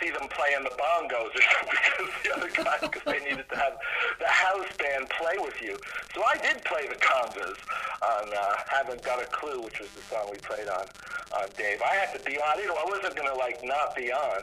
see 0.00 0.10
them 0.10 0.28
playing 0.28 0.64
the 0.64 0.74
bongos 0.76 1.34
or 1.34 1.42
something 1.42 1.78
because 1.82 2.12
the 2.22 2.36
other 2.36 2.50
guy, 2.50 2.76
because 2.80 3.02
they 3.04 3.20
needed 3.20 3.48
to 3.48 3.56
have 3.56 3.78
the 4.18 4.26
house 4.28 4.66
band 4.78 5.08
play 5.10 5.36
with 5.38 5.60
you. 5.62 5.76
So 6.14 6.22
I 6.22 6.36
did 6.38 6.64
play 6.64 6.86
the 6.88 6.96
congas 6.96 7.56
on 8.02 8.32
uh, 8.32 8.54
Haven't 8.68 9.02
Got 9.02 9.22
a 9.22 9.26
Clue, 9.26 9.62
which 9.62 9.80
was 9.80 9.90
the 9.90 10.02
song 10.02 10.28
we 10.30 10.38
played 10.38 10.68
on 10.68 10.86
on 11.34 11.48
Dave. 11.56 11.80
I 11.82 11.94
had 11.94 12.16
to 12.18 12.24
be 12.24 12.38
on. 12.38 12.58
You 12.58 12.68
know, 12.68 12.76
I 12.76 12.84
wasn't 12.88 13.16
gonna 13.16 13.34
like 13.34 13.64
not 13.64 13.94
be 13.96 14.12
on, 14.12 14.42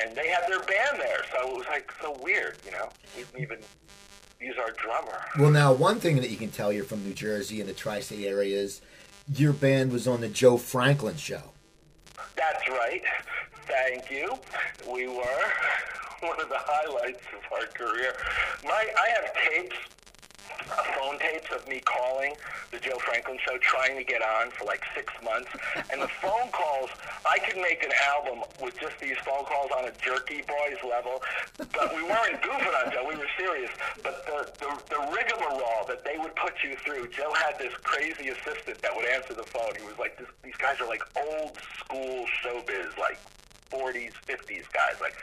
and 0.00 0.16
they 0.16 0.28
had 0.28 0.44
their 0.48 0.60
band 0.60 1.00
there, 1.00 1.22
so 1.32 1.48
it 1.48 1.56
was 1.56 1.66
like 1.68 1.92
so 2.00 2.16
weird. 2.20 2.56
You 2.64 2.72
know, 2.72 2.88
we 3.16 3.24
didn't 3.24 3.42
even 3.42 3.58
use 4.40 4.56
our 4.58 4.72
drummer. 4.72 5.20
Well, 5.38 5.50
now 5.50 5.72
one 5.72 6.00
thing 6.00 6.16
that 6.16 6.30
you 6.30 6.36
can 6.36 6.50
tell 6.50 6.72
you're 6.72 6.84
from 6.84 7.04
New 7.04 7.14
Jersey 7.14 7.60
and 7.60 7.68
the 7.68 7.74
tri-state 7.74 8.24
area 8.24 8.58
is 8.58 8.80
your 9.32 9.52
band 9.52 9.92
was 9.92 10.06
on 10.06 10.20
the 10.20 10.28
Joe 10.28 10.56
Franklin 10.56 11.16
show. 11.16 11.53
That's 12.36 12.68
right. 12.68 13.02
Thank 13.66 14.10
you. 14.10 14.38
We 14.90 15.08
were 15.08 15.44
one 16.20 16.40
of 16.40 16.48
the 16.48 16.60
highlights 16.60 17.24
of 17.32 17.42
our 17.52 17.66
career. 17.72 18.14
My, 18.64 18.86
I 18.98 19.08
have 19.20 19.34
tapes, 19.34 19.76
phone 20.96 21.18
tapes 21.18 21.48
of 21.54 21.66
me 21.68 21.80
calling 21.80 22.34
the 22.70 22.78
Joe 22.78 22.98
Franklin 22.98 23.38
show, 23.46 23.56
trying 23.58 23.96
to 23.96 24.04
get 24.04 24.22
on 24.22 24.50
for 24.50 24.64
like 24.64 24.82
six 24.94 25.12
months. 25.22 25.50
And 25.90 26.02
the 26.02 26.08
phone 26.22 26.50
calls, 26.50 26.90
I 27.24 27.38
could 27.38 27.56
make 27.56 27.82
an 27.82 27.92
album 28.10 28.44
with 28.60 28.74
just 28.80 28.98
these 29.00 29.16
phone 29.24 29.44
calls 29.44 29.70
on 29.76 29.86
a 29.86 29.92
Jerky 30.02 30.42
Boys 30.42 30.78
level. 30.82 31.22
But 31.56 31.94
we 31.94 32.02
weren't 32.02 32.40
goofing 32.42 32.74
on 32.84 32.92
Joe. 32.92 33.06
We 33.08 33.16
were 33.16 33.30
serious. 33.38 33.70
But 34.02 34.26
the, 34.26 34.50
the, 34.60 34.70
the 34.90 35.00
rigmarole 35.12 35.62
that 35.88 36.04
they 36.04 36.18
would 36.18 36.34
put 36.36 36.54
you 36.62 36.76
through, 36.76 37.08
Joe 37.08 37.32
had 37.34 37.58
this 37.58 37.74
crazy 37.82 38.28
assistant 38.28 38.80
that 38.82 38.94
would 38.94 39.06
answer 39.06 39.34
the 39.34 39.44
phone. 39.44 39.72
He 39.78 39.84
was 39.86 39.98
like, 39.98 40.18
this, 40.18 40.28
these 40.42 40.56
guys 40.56 40.80
are 40.80 40.88
like 40.88 41.02
old 41.16 41.58
school 41.78 42.26
showbiz, 42.42 42.96
like 42.98 43.18
40s, 43.70 44.12
50s 44.26 44.64
guys. 44.72 45.00
Like, 45.00 45.14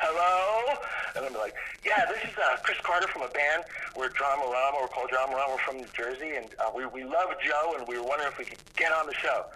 hello? 0.00 0.78
And 1.16 1.24
I'm 1.26 1.34
like, 1.34 1.54
yeah, 1.84 2.06
this 2.06 2.22
is 2.22 2.36
uh, 2.38 2.56
Chris 2.62 2.78
Carter 2.82 3.08
from 3.08 3.22
a 3.22 3.28
band. 3.28 3.64
We're 3.96 4.10
Dramarama. 4.10 4.80
We're 4.80 4.88
called 4.88 5.10
Dramarama. 5.10 5.50
We're 5.50 5.58
from 5.58 5.76
New 5.78 5.92
Jersey. 5.92 6.36
And 6.36 6.46
uh, 6.58 6.70
we, 6.74 6.86
we 6.86 7.04
love 7.04 7.28
Joe, 7.44 7.74
and 7.78 7.86
we 7.88 7.98
were 7.98 8.04
wondering 8.06 8.30
if 8.32 8.38
we 8.38 8.44
could 8.44 8.58
get 8.76 8.92
on 8.92 9.06
the 9.06 9.14
show. 9.14 9.46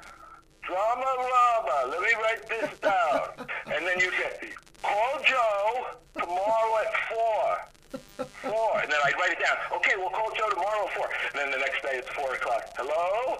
Dramarama. 0.69 1.91
Let 1.91 2.01
me 2.01 2.15
write 2.23 2.49
this 2.49 2.79
down. 2.81 3.47
and 3.67 3.87
then 3.87 3.99
you 4.01 4.11
get, 4.13 4.43
call 4.83 5.21
Joe 5.25 5.87
tomorrow 6.15 6.79
at 6.85 6.95
4. 7.09 7.73
Four. 7.93 8.81
And 8.81 8.91
then 8.91 8.99
I'd 9.05 9.15
write 9.21 9.33
it 9.33 9.41
down. 9.41 9.57
Okay, 9.77 9.93
we'll 9.97 10.11
call 10.11 10.31
Joe 10.33 10.49
tomorrow 10.51 10.87
at 10.89 10.97
4. 10.97 11.09
And 11.33 11.37
then 11.41 11.51
the 11.51 11.59
next 11.59 11.83
day 11.83 12.01
it's 12.01 12.09
4 12.11 12.35
o'clock. 12.35 12.65
Hello? 12.77 13.39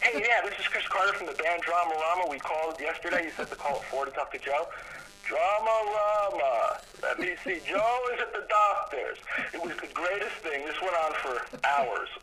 Hey, 0.00 0.18
yeah, 0.18 0.42
this 0.44 0.58
is 0.58 0.66
Chris 0.66 0.86
Carter 0.88 1.12
from 1.12 1.26
the 1.26 1.34
band 1.34 1.62
Dramarama. 1.62 2.28
We 2.28 2.38
called 2.38 2.80
yesterday. 2.80 3.24
You 3.24 3.30
said 3.36 3.48
to 3.50 3.56
call 3.56 3.76
at 3.76 3.84
4 3.84 4.06
to 4.06 4.10
talk 4.10 4.32
to 4.32 4.38
Joe. 4.38 4.66
Drama 5.32 5.76
Rama. 5.96 6.78
Let 7.02 7.18
me 7.18 7.34
see. 7.42 7.58
Joe 7.66 8.00
is 8.12 8.20
at 8.20 8.32
the 8.34 8.44
doctor's. 8.50 9.18
It 9.54 9.62
was 9.62 9.74
the 9.80 9.86
greatest 9.94 10.36
thing. 10.42 10.66
This 10.66 10.78
went 10.82 10.94
on 10.94 11.12
for 11.14 11.58
hours. 11.66 12.08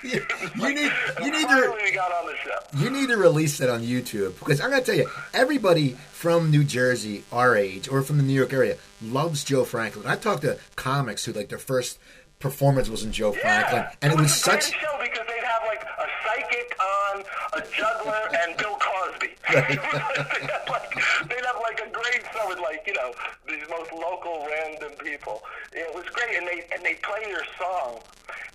You, 0.00 0.24
you 0.54 0.74
need 0.74 0.92
you 1.20 1.32
need 1.32 1.48
to 1.48 1.74
we 1.82 1.90
got 1.92 2.12
on 2.12 2.26
the 2.26 2.36
show. 2.44 2.56
you 2.76 2.88
need 2.88 3.08
to 3.08 3.16
release 3.16 3.60
it 3.60 3.68
on 3.68 3.82
YouTube 3.82 4.38
because 4.38 4.60
I'm 4.60 4.70
going 4.70 4.80
to 4.84 4.86
tell 4.86 4.94
you, 4.94 5.10
everybody 5.34 5.96
from 6.12 6.52
New 6.52 6.62
Jersey, 6.62 7.24
our 7.32 7.56
age, 7.56 7.88
or 7.88 8.02
from 8.02 8.16
the 8.16 8.22
New 8.22 8.32
York 8.32 8.52
area, 8.52 8.76
loves 9.02 9.42
Joe 9.42 9.64
Franklin. 9.64 10.06
I 10.06 10.14
talked 10.14 10.42
to 10.42 10.56
comics 10.76 11.24
who 11.24 11.32
like 11.32 11.48
their 11.48 11.58
first 11.58 11.98
performance 12.38 12.88
was 12.88 13.02
in 13.02 13.10
Joe 13.10 13.32
Franklin, 13.32 13.86
and 14.00 14.12
it 14.12 14.18
was 14.20 14.40
a 14.40 14.44
great 14.44 14.62
such. 14.62 14.72
show 14.72 14.98
because 15.02 15.26
they'd 15.26 15.42
have 15.42 15.62
like 15.66 15.82
a 15.82 16.06
psychic 16.24 16.78
on, 16.80 17.24
a 17.54 17.66
juggler, 17.74 18.22
and 18.38 18.56
Bill 18.56 18.78
Cosby. 18.78 19.34
have 19.42 19.68
like, 20.68 20.94
they'd 21.28 21.44
have 21.44 21.60
like 21.60 21.80
a 21.84 21.90
great 22.08 22.24
show 22.32 22.48
with 22.48 22.58
like 22.58 22.82
you 22.86 22.94
know 22.94 23.12
these 23.46 23.64
most 23.68 23.92
local 23.92 24.46
random 24.48 24.92
people. 24.98 25.42
It 25.72 25.92
was 25.94 26.04
great, 26.12 26.36
and 26.36 26.46
they 26.46 26.64
and 26.72 26.82
they 26.82 26.94
play 27.04 27.28
your 27.28 27.44
song, 27.58 28.00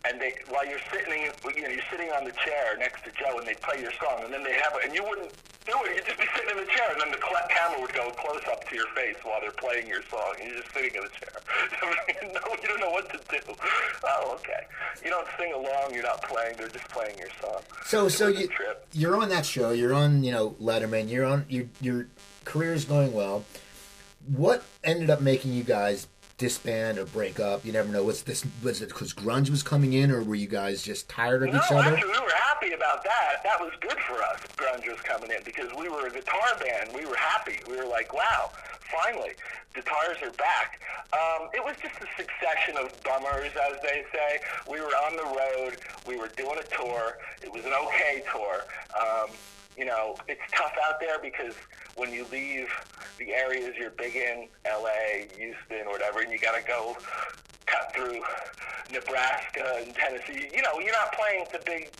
and 0.05 0.19
they 0.19 0.33
while 0.49 0.65
you're 0.65 0.83
sitting 0.91 1.23
you 1.23 1.61
know 1.61 1.69
you're 1.69 1.89
sitting 1.91 2.09
on 2.11 2.25
the 2.25 2.33
chair 2.43 2.77
next 2.79 3.03
to 3.05 3.11
Joe, 3.11 3.37
and 3.37 3.47
they 3.47 3.55
play 3.55 3.81
your 3.81 3.93
song, 4.01 4.25
and 4.25 4.33
then 4.33 4.43
they 4.43 4.53
have 4.53 4.73
it, 4.77 4.85
and 4.85 4.93
you 4.93 5.03
wouldn't 5.03 5.31
do 5.65 5.73
it. 5.85 5.95
You'd 5.95 6.05
just 6.05 6.19
be 6.19 6.27
sitting 6.35 6.51
in 6.51 6.57
the 6.57 6.69
chair, 6.71 6.91
and 6.91 7.01
then 7.01 7.11
the 7.11 7.21
camera 7.49 7.79
would 7.79 7.93
go 7.93 8.09
close 8.11 8.41
up 8.51 8.67
to 8.67 8.75
your 8.75 8.87
face 8.95 9.15
while 9.23 9.39
they're 9.39 9.51
playing 9.51 9.87
your 9.87 10.01
song, 10.09 10.35
and 10.39 10.49
you're 10.49 10.61
just 10.61 10.73
sitting 10.73 10.91
in 10.95 11.03
the 11.03 11.13
chair. 11.13 11.35
no, 12.33 12.41
you 12.61 12.67
don't 12.67 12.79
know 12.79 12.91
what 12.91 13.09
to 13.11 13.19
do. 13.29 13.53
Oh, 14.03 14.35
okay. 14.35 14.65
You 15.03 15.09
don't 15.09 15.27
sing 15.37 15.53
along. 15.53 15.93
You're 15.93 16.03
not 16.03 16.21
playing. 16.23 16.55
They're 16.57 16.67
just 16.67 16.87
playing 16.89 17.17
your 17.17 17.29
song. 17.41 17.61
So 17.85 18.09
so 18.09 18.27
you 18.27 18.49
you're 18.91 19.17
on 19.17 19.29
that 19.29 19.45
show. 19.45 19.71
You're 19.71 19.93
on 19.93 20.23
you 20.23 20.31
know 20.31 20.55
Letterman. 20.61 21.09
You're 21.09 21.25
on 21.25 21.45
your 21.49 21.65
your 21.81 22.07
career's 22.45 22.85
going 22.85 23.13
well. 23.13 23.45
What 24.27 24.63
ended 24.83 25.09
up 25.09 25.21
making 25.21 25.53
you 25.53 25.63
guys 25.63 26.07
disband 26.37 26.97
or 26.97 27.05
break 27.05 27.39
up? 27.39 27.65
You 27.65 27.71
never 27.73 27.89
know. 27.89 28.03
Was 28.03 28.23
this 28.23 28.45
was 28.63 28.81
it 28.81 28.89
because 28.89 29.13
grunge 29.13 29.49
was 29.49 29.63
coming 29.63 29.93
in, 29.93 30.11
or 30.11 30.23
were 30.23 30.35
you 30.35 30.47
guys 30.47 30.81
just 30.81 31.09
tired 31.09 31.43
of 31.43 31.53
No, 31.53 31.59
each 31.59 31.71
other? 31.71 31.93
actually, 31.95 32.11
we 32.11 32.19
were 32.19 32.31
happy 32.35 32.73
about 32.73 33.03
that. 33.03 33.43
That 33.43 33.59
was 33.59 33.71
good 33.81 33.97
for 34.07 34.21
us. 34.23 34.39
Grunge 34.57 34.89
was 34.89 35.01
coming 35.01 35.31
in 35.31 35.43
because 35.43 35.69
we 35.77 35.89
were 35.89 36.07
a 36.07 36.11
guitar 36.11 36.57
band. 36.59 36.91
We 36.95 37.05
were 37.05 37.15
happy. 37.17 37.59
We 37.69 37.75
were 37.77 37.85
like, 37.85 38.13
wow, 38.13 38.51
finally, 38.79 39.31
guitars 39.75 40.17
are 40.23 40.31
back. 40.31 40.79
Um, 41.11 41.49
it 41.53 41.63
was 41.63 41.75
just 41.81 41.95
a 42.01 42.07
succession 42.17 42.77
of 42.77 42.91
bummers, 43.03 43.51
as 43.71 43.81
they 43.83 44.03
say. 44.13 44.39
We 44.71 44.79
were 44.79 44.87
on 45.05 45.15
the 45.17 45.23
road. 45.23 45.77
We 46.07 46.17
were 46.17 46.29
doing 46.29 46.57
a 46.59 46.75
tour. 46.75 47.17
It 47.43 47.51
was 47.51 47.65
an 47.65 47.73
okay 47.73 48.23
tour. 48.31 48.61
Um, 48.99 49.29
you 49.77 49.85
know, 49.85 50.15
it's 50.27 50.41
tough 50.51 50.73
out 50.87 50.99
there 50.99 51.19
because 51.19 51.55
when 51.95 52.11
you 52.11 52.25
leave 52.31 52.67
the 53.17 53.31
areas 53.31 53.75
you're 53.77 53.91
big 53.91 54.15
in, 54.15 54.47
LA, 54.65 55.27
Houston, 55.37 55.85
whatever, 55.87 56.21
and 56.21 56.31
you 56.31 56.39
got 56.39 56.55
to 56.55 56.67
go 56.67 56.97
cut 57.65 57.93
through 57.95 58.21
Nebraska 58.91 59.81
and 59.83 59.93
Tennessee, 59.95 60.49
you 60.53 60.61
know, 60.61 60.79
you're 60.79 60.93
not 60.93 61.13
playing 61.13 61.45
to 61.51 61.59
big 61.65 61.91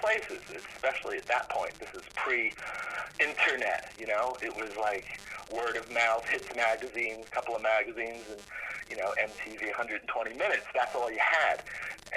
places, 0.00 0.40
especially 0.74 1.18
at 1.18 1.26
that 1.26 1.48
point. 1.50 1.78
This 1.78 1.90
is 1.94 2.02
pre-internet, 2.14 3.92
you 3.98 4.06
know. 4.06 4.36
It 4.42 4.54
was 4.54 4.70
like 4.76 5.20
word 5.52 5.76
of 5.76 5.90
mouth, 5.92 6.26
hits 6.28 6.48
magazines, 6.54 7.26
couple 7.30 7.56
of 7.56 7.62
magazines, 7.62 8.24
and 8.30 8.40
you 8.88 8.96
know, 8.96 9.14
MTV 9.22 9.66
120 9.66 10.34
minutes. 10.34 10.66
That's 10.74 10.94
all 10.96 11.10
you 11.10 11.20
had, 11.20 11.62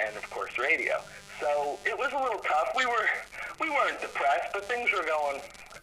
and 0.00 0.16
of 0.16 0.28
course, 0.30 0.58
radio. 0.58 1.00
So 1.40 1.78
it 1.84 1.96
was 1.96 2.12
a 2.12 2.18
little 2.18 2.40
tough. 2.40 2.74
We 2.76 2.86
were 2.86 3.06
we 3.60 3.70
weren't 3.70 4.00
depressed, 4.00 4.50
but 4.52 4.64
things 4.64 4.90
were 4.92 5.04
going 5.06 5.40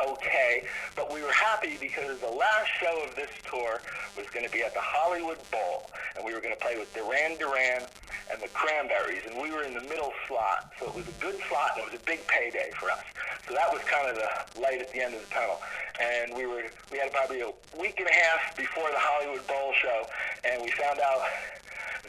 okay. 0.08 0.64
But 0.96 1.14
we 1.14 1.22
were 1.22 1.32
happy 1.32 1.78
because 1.80 2.20
the 2.20 2.32
last 2.32 2.70
show 2.80 3.04
of 3.08 3.16
this 3.16 3.30
tour 3.50 3.82
was 4.18 4.28
going 4.34 4.46
to 4.46 4.52
be 4.52 4.64
at 4.64 4.74
the 4.74 4.82
Hollywood 4.82 5.40
Bowl, 5.52 5.90
and 6.16 6.26
we 6.26 6.34
were 6.34 6.42
going 6.42 6.54
to 6.54 6.60
play 6.60 6.78
with 6.78 6.94
Duran 6.94 7.38
Duran 7.38 7.84
and 8.32 8.42
the 8.42 8.48
Cranberries, 8.50 9.24
and 9.28 9.42
we 9.42 9.52
were 9.52 9.64
in 9.64 9.74
the 9.74 9.82
middle 9.82 10.14
slot. 10.28 10.72
So 10.80 10.88
it 10.88 10.96
was 10.96 11.08
a 11.08 11.18
good 11.20 11.36
slot, 11.50 11.76
and 11.76 11.84
it 11.84 11.92
was 11.92 12.00
a 12.00 12.06
big 12.06 12.26
payday 12.28 12.72
for 12.80 12.90
us. 12.90 13.04
So 13.48 13.54
that 13.54 13.72
was 13.72 13.82
kind 13.84 14.08
of 14.08 14.16
the 14.16 14.62
light 14.62 14.80
at 14.80 14.92
the 14.94 15.04
end 15.04 15.14
of 15.14 15.22
the 15.22 15.34
tunnel. 15.34 15.60
And 16.00 16.34
we 16.36 16.46
were 16.46 16.64
we 16.92 16.98
had 16.98 17.12
probably 17.12 17.42
a 17.42 17.52
week 17.80 18.00
and 18.00 18.08
a 18.08 18.14
half 18.14 18.56
before 18.56 18.90
the 18.90 19.00
Hollywood 19.00 19.46
Bowl 19.48 19.74
show, 19.82 20.08
and 20.46 20.62
we 20.62 20.72
found 20.72 21.00
out 21.00 21.22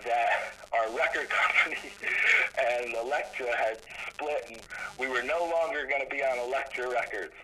that 0.04 0.54
our 0.72 0.96
record 0.96 1.28
company 1.40 1.92
and 2.58 2.94
Elektra 2.94 3.54
had 3.56 3.78
split, 4.10 4.44
and 4.50 4.60
we 4.98 5.08
were 5.08 5.22
no 5.22 5.48
longer 5.50 5.86
going 5.86 6.02
to 6.02 6.10
be 6.10 6.22
on 6.22 6.38
Elektra 6.38 6.88
Records, 6.90 7.34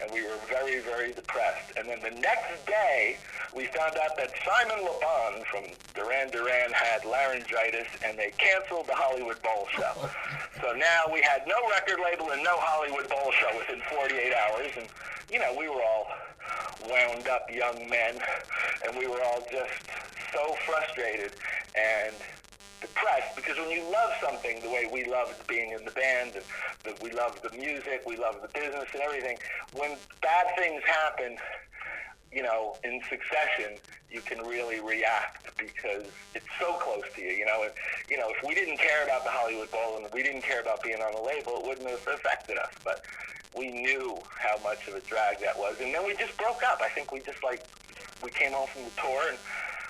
and 0.00 0.12
we 0.12 0.22
were 0.22 0.36
very, 0.48 0.80
very 0.80 1.12
depressed. 1.12 1.72
And 1.76 1.88
then 1.88 2.00
the 2.02 2.20
next 2.20 2.66
day, 2.66 3.16
we 3.54 3.66
found 3.66 3.96
out 3.96 4.16
that 4.16 4.30
Simon 4.44 4.84
Le 4.84 4.94
Bon 5.00 5.42
from 5.50 5.64
Duran 5.94 6.30
Duran 6.30 6.72
had 6.72 7.04
laryngitis, 7.04 7.88
and 8.04 8.18
they 8.18 8.32
canceled 8.36 8.86
the 8.86 8.94
Hollywood 8.94 9.40
Bowl 9.42 9.66
show. 9.74 10.08
So 10.62 10.72
now 10.72 11.02
we 11.12 11.20
had 11.20 11.46
no 11.46 11.54
record 11.68 12.00
label 12.02 12.30
and 12.30 12.42
no 12.42 12.56
Hollywood 12.56 13.10
Bowl 13.10 13.30
show 13.30 13.52
within 13.58 13.82
48 13.92 14.32
hours, 14.32 14.72
and 14.78 14.88
you 15.30 15.38
know 15.38 15.54
we 15.58 15.68
were 15.68 15.82
all 15.82 16.06
wound 16.88 17.28
up 17.28 17.46
young 17.50 17.88
men, 17.88 18.18
and 18.86 18.96
we 18.96 19.06
were 19.06 19.20
all 19.22 19.42
just 19.50 19.72
so 20.32 20.54
frustrated 20.66 21.32
and 21.74 22.14
depressed 22.80 23.34
because 23.34 23.56
when 23.56 23.70
you 23.70 23.82
love 23.90 24.10
something 24.22 24.60
the 24.62 24.68
way 24.68 24.88
we 24.92 25.04
loved 25.10 25.34
being 25.46 25.72
in 25.72 25.84
the 25.84 25.90
band 25.92 26.32
and 26.34 26.44
the, 26.84 26.94
we 27.02 27.10
loved 27.12 27.40
the 27.42 27.56
music, 27.56 28.02
we 28.06 28.16
loved 28.16 28.42
the 28.42 28.48
business 28.48 28.86
and 28.92 29.02
everything, 29.02 29.38
when 29.72 29.96
bad 30.22 30.46
things 30.58 30.82
happen, 30.84 31.36
you 32.32 32.42
know, 32.42 32.76
in 32.84 33.00
succession, 33.08 33.78
you 34.10 34.20
can 34.20 34.38
really 34.44 34.80
react 34.80 35.56
because 35.56 36.06
it's 36.34 36.46
so 36.60 36.74
close 36.74 37.04
to 37.14 37.22
you. 37.22 37.32
You 37.32 37.46
know, 37.46 37.62
and, 37.62 37.72
you 38.08 38.18
know, 38.18 38.28
if 38.30 38.46
we 38.46 38.54
didn't 38.54 38.78
care 38.78 39.04
about 39.04 39.24
the 39.24 39.30
Hollywood 39.30 39.70
Bowl 39.70 39.96
and 39.96 40.06
we 40.12 40.22
didn't 40.22 40.42
care 40.42 40.60
about 40.60 40.82
being 40.82 41.00
on 41.00 41.14
the 41.14 41.20
label, 41.20 41.58
it 41.58 41.66
wouldn't 41.66 41.88
have 41.88 42.06
affected 42.06 42.58
us. 42.58 42.70
But 42.84 43.02
we 43.56 43.70
knew 43.70 44.16
how 44.38 44.56
much 44.62 44.86
of 44.88 44.94
a 44.94 45.00
drag 45.00 45.40
that 45.40 45.56
was, 45.58 45.76
and 45.80 45.94
then 45.94 46.04
we 46.06 46.14
just 46.16 46.36
broke 46.36 46.62
up. 46.70 46.80
I 46.82 46.88
think 46.88 47.12
we 47.12 47.20
just 47.20 47.42
like 47.42 47.62
we 48.22 48.30
came 48.30 48.52
home 48.52 48.68
from 48.68 48.84
the 48.84 48.90
tour 49.00 49.28
and 49.30 49.38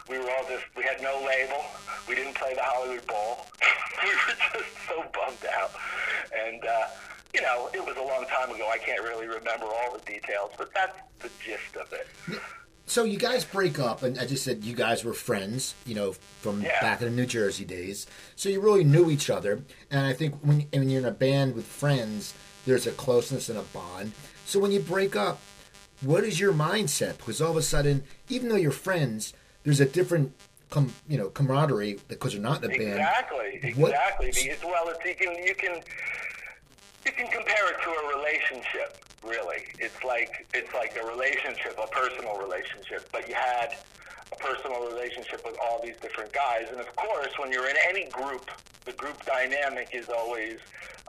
we 0.09 0.19
were 0.19 0.31
all 0.31 0.45
just 0.49 0.65
we 0.77 0.85
had 0.85 1.01
no 1.03 1.23
label. 1.27 1.65
We 2.09 2.15
didn't 2.15 2.35
play 2.37 2.55
the 2.55 2.63
Hollywood 2.63 3.07
Bowl. 3.07 3.47
we 4.05 4.09
were 4.11 4.37
just 4.63 4.73
so 4.89 5.05
bummed 5.13 5.47
out, 5.59 5.71
and. 6.47 6.65
uh 6.65 6.87
you 7.35 7.43
know, 7.43 7.69
it 7.75 7.85
was 7.85 7.95
a 7.99 8.03
long 8.03 8.25
time 8.29 8.51
ago. 8.55 8.67
I 8.73 8.79
can't 8.79 9.03
really 9.03 9.27
remember 9.27 9.67
all 9.67 9.93
the 9.93 10.03
details, 10.11 10.53
but 10.57 10.73
that's 10.73 10.97
the 11.19 11.29
gist 11.45 11.77
of 11.77 11.93
it. 11.93 12.41
So 12.87 13.05
you 13.05 13.19
guys 13.19 13.45
break 13.45 13.79
up, 13.79 14.03
and 14.03 14.19
I 14.19 14.25
just 14.25 14.43
said 14.43 14.65
you 14.65 14.75
guys 14.75 15.05
were 15.05 15.13
friends, 15.13 15.75
you 15.85 15.95
know, 15.95 16.13
from 16.41 16.63
Yeah. 16.63 16.81
back 16.81 17.03
in 17.03 17.09
the 17.09 17.15
New 17.15 17.27
Jersey 17.27 17.67
days. 17.67 18.07
So 18.37 18.49
you 18.49 18.61
really 18.63 18.85
knew 18.85 19.11
each 19.11 19.29
other, 19.29 19.61
and 19.91 20.07
I 20.07 20.15
think 20.15 20.37
when 20.41 20.67
when 20.73 20.89
you're 20.89 21.01
in 21.01 21.07
a 21.07 21.11
band 21.11 21.55
with 21.55 21.67
friends, 21.67 22.33
there's 22.67 22.87
a 22.87 22.93
closeness 22.93 23.49
and 23.49 23.59
a 23.59 23.63
bond. 23.63 24.13
So 24.45 24.61
when 24.61 24.73
you 24.73 24.81
break 24.81 25.17
up, 25.17 25.41
what 26.03 26.25
is 26.25 26.39
your 26.39 26.53
mindset? 26.53 27.17
Because 27.17 27.41
all 27.41 27.53
of 27.53 27.57
a 27.57 27.63
sudden, 27.63 28.05
even 28.29 28.49
though 28.49 28.57
you're 28.57 28.71
friends, 28.71 29.33
there's 29.63 29.81
a 29.81 29.87
different, 29.87 30.33
com, 30.69 30.93
you 31.09 31.17
know, 31.17 31.31
camaraderie 31.31 31.99
because 32.09 32.35
you're 32.35 32.43
not 32.43 32.63
in 32.63 32.71
a 32.71 32.77
band. 32.77 32.83
Exactly, 32.83 33.61
exactly. 33.63 34.27
Because 34.33 34.65
well, 34.65 34.89
it's, 34.89 35.05
you 35.05 35.15
can 35.15 35.35
you 35.45 35.55
can 35.55 35.81
you 37.07 37.13
can 37.13 37.29
compare 37.29 37.71
it 37.71 37.81
to 37.83 37.91
a 37.91 38.19
relationship. 38.19 38.99
Really, 39.25 39.65
it's 39.79 40.05
like 40.05 40.47
it's 40.53 40.73
like 40.75 40.97
a 41.03 41.07
relationship, 41.07 41.79
a 41.83 41.87
personal 41.89 42.37
relationship. 42.37 43.09
But 43.11 43.29
you 43.29 43.35
had 43.35 43.77
a 44.33 44.37
personal 44.37 44.87
relationship 44.87 45.43
with 45.45 45.57
all 45.63 45.81
these 45.83 45.97
different 46.03 46.33
guys, 46.33 46.67
and 46.71 46.81
of 46.81 46.95
course, 46.97 47.31
when 47.39 47.53
you're 47.53 47.69
in 47.69 47.77
any 47.89 48.09
group, 48.11 48.51
the 48.85 48.93
group 48.93 49.25
dynamic 49.25 49.91
is 49.93 50.09
always 50.09 50.59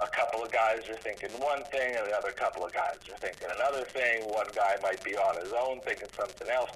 a 0.02 0.08
couple 0.08 0.44
of 0.44 0.52
guys 0.52 0.82
are 0.90 0.98
thinking 0.98 1.30
one 1.40 1.64
thing, 1.72 1.96
and 1.96 2.08
the 2.08 2.16
other 2.16 2.32
couple 2.32 2.66
of 2.66 2.74
guys 2.74 2.98
are 3.12 3.18
thinking 3.18 3.48
another 3.56 3.84
thing. 3.86 4.24
One 4.26 4.48
guy 4.56 4.78
might 4.82 5.04
be 5.04 5.16
on 5.16 5.42
his 5.42 5.52
own 5.54 5.80
thinking 5.82 6.08
something 6.16 6.48
else. 6.50 6.70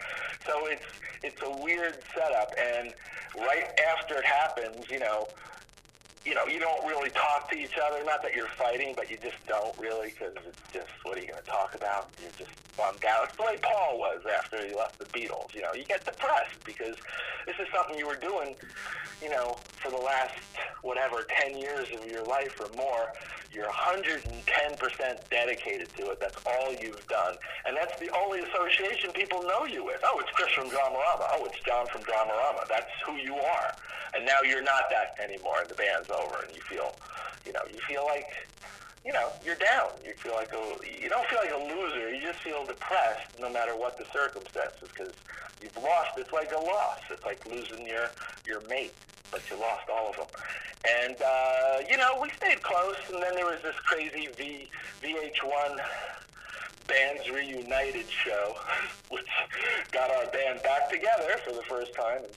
So 0.46 0.66
it's 0.68 0.86
it's 1.24 1.42
a 1.44 1.64
weird 1.64 2.00
setup, 2.16 2.52
and 2.60 2.94
right 3.38 3.70
after 3.94 4.16
it 4.16 4.26
happens, 4.26 4.90
you 4.90 5.00
know, 5.00 5.28
you 6.26 6.36
know, 6.36 6.46
you 6.46 6.60
don't 6.60 6.86
really 6.86 7.10
talk 7.10 7.50
to 7.50 7.58
each 7.58 7.78
other. 7.84 8.04
Not 8.06 8.22
that 8.22 8.36
you're 8.36 8.48
fighting, 8.48 8.94
but 8.96 9.10
you 9.10 9.18
just 9.22 9.38
don't 9.48 9.76
really 9.80 10.10
because 10.10 10.34
it's 10.48 10.62
just 10.72 10.90
what 11.04 11.18
are 11.18 11.22
you 11.22 11.28
going 11.28 11.42
to 11.42 11.50
talk 11.50 11.74
about? 11.76 12.10
You're 12.22 12.32
just 12.38 12.52
bummed 12.78 13.04
out. 13.06 13.30
It's 13.30 13.38
the 13.38 13.44
way 13.44 13.58
Paul 13.62 13.98
was 13.98 14.22
after 14.38 14.66
he 14.66 14.76
left 14.76 15.00
the 15.00 15.06
Beatles. 15.06 15.54
You 15.54 15.62
know, 15.62 15.74
you 15.74 15.84
get 15.84 16.06
depressed 16.06 16.64
because 16.64 16.96
this 17.46 17.56
is 17.60 17.68
something 17.74 17.98
you 17.98 18.08
were 18.08 18.16
doing, 18.16 18.56
you 19.22 19.30
know, 19.30 19.58
for 19.78 19.90
the 19.90 19.98
last 19.98 20.36
whatever 20.84 21.26
ten 21.42 21.58
years 21.58 21.88
of 21.94 22.06
your 22.10 22.24
life 22.24 22.60
or 22.60 22.70
more. 22.78 23.12
You're 23.54 23.68
110% 23.68 25.30
dedicated 25.30 25.90
to 25.98 26.12
it. 26.12 26.22
That's 26.22 26.38
all 26.46 26.74
you've 26.74 27.06
done, 27.08 27.36
and 27.66 27.76
that's 27.76 28.00
the 28.00 28.10
only 28.16 28.40
association 28.40 29.12
people 29.12 29.44
know 29.44 29.66
you 29.66 29.84
with. 29.84 30.00
Oh, 30.06 30.22
it's 30.22 30.32
Chris 30.32 30.52
from 30.52 30.70
Dramarama. 30.70 31.28
Oh, 31.36 31.46
it's 31.52 31.60
John 31.66 31.86
from 31.88 32.02
Dramarama. 32.04 32.66
That's 32.70 32.88
who 33.06 33.16
you 33.16 33.36
are. 33.36 33.76
And 34.14 34.26
now 34.26 34.42
you're 34.44 34.64
not 34.64 34.84
that 34.90 35.16
anymore, 35.24 35.60
and 35.62 35.70
the 35.70 35.76
band's 35.76 36.10
over, 36.12 36.44
and 36.46 36.54
you 36.56 36.62
feel, 36.70 36.96
you 37.46 37.52
know, 37.52 37.64
you 37.72 37.80
feel 37.88 38.06
like, 38.06 38.28
you 39.06 39.12
know, 39.12 39.34
you're 39.44 39.58
down. 39.58 39.98
You 40.06 40.14
feel 40.22 40.34
like 40.34 40.54
a, 40.54 40.64
you 40.86 41.10
don't 41.10 41.26
feel 41.28 41.40
like 41.42 41.56
a 41.56 41.64
loser. 41.64 42.14
You 42.14 42.22
just 42.22 42.40
feel 42.44 42.66
depressed, 42.66 43.34
no 43.40 43.50
matter 43.52 43.74
what 43.74 43.98
the 43.98 44.06
circumstances, 44.14 44.90
because 44.94 45.14
you've 45.62 45.76
lost. 45.78 46.14
It's 46.18 46.32
like 46.34 46.52
a 46.52 46.62
loss. 46.62 47.02
It's 47.10 47.26
like 47.26 47.42
losing 47.46 47.88
your 47.88 48.12
your 48.46 48.62
mate, 48.68 48.94
but 49.32 49.42
you 49.50 49.58
lost 49.58 49.90
all 49.90 50.12
of 50.12 50.16
them. 50.18 50.30
And 50.86 51.18
uh, 51.18 51.78
you 51.90 51.98
know, 51.98 52.20
we 52.22 52.30
stayed 52.38 52.62
close, 52.62 52.98
and 53.12 53.22
then 53.22 53.36
there 53.36 53.46
was 53.46 53.62
this 53.64 53.76
crazy 53.86 54.30
V 54.38 54.70
VH1 55.02 55.78
Bands 56.92 57.30
Reunited 57.30 58.10
show, 58.10 58.56
which 59.10 59.28
got 59.92 60.12
our 60.12 60.26
band 60.32 60.62
back 60.62 60.90
together 60.90 61.40
for 61.46 61.54
the 61.54 61.62
first 61.64 61.94
time 61.96 62.20
in 62.20 62.32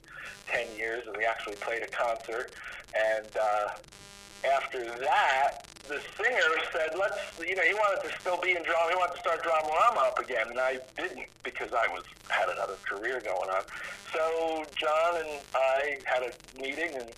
10 0.47 0.77
years, 0.77 1.03
and 1.09 1.17
we 1.17 1.25
actually 1.25 1.57
played 1.57 1.83
a 1.83 1.88
concert. 1.88 2.53
And 2.95 3.27
uh, 3.37 3.71
after 4.55 4.85
that, 4.85 5.67
the 5.88 6.01
singer 6.17 6.55
said, 6.73 6.97
let's, 6.97 7.19
you 7.40 7.57
know, 7.57 7.62
he 7.62 7.75
wanted 7.75 8.09
to 8.09 8.21
still 8.21 8.40
be 8.40 8.51
in 8.51 8.62
drama. 8.62 8.90
He 8.90 8.97
wanted 8.97 9.14
to 9.14 9.21
start 9.21 9.43
Dramarama 9.43 10.07
up 10.07 10.19
again, 10.21 10.47
and 10.49 10.61
I 10.61 10.79
didn't 10.97 11.27
because 11.43 11.73
I 11.73 11.88
was 11.88 12.05
had 12.29 12.49
another 12.49 12.77
career 12.88 13.21
going 13.21 13.51
on. 13.51 13.62
So 14.12 14.64
John 14.77 15.17
and 15.17 15.40
I 15.55 15.99
had 16.05 16.23
a 16.23 16.61
meeting, 16.62 16.95
and 16.95 17.11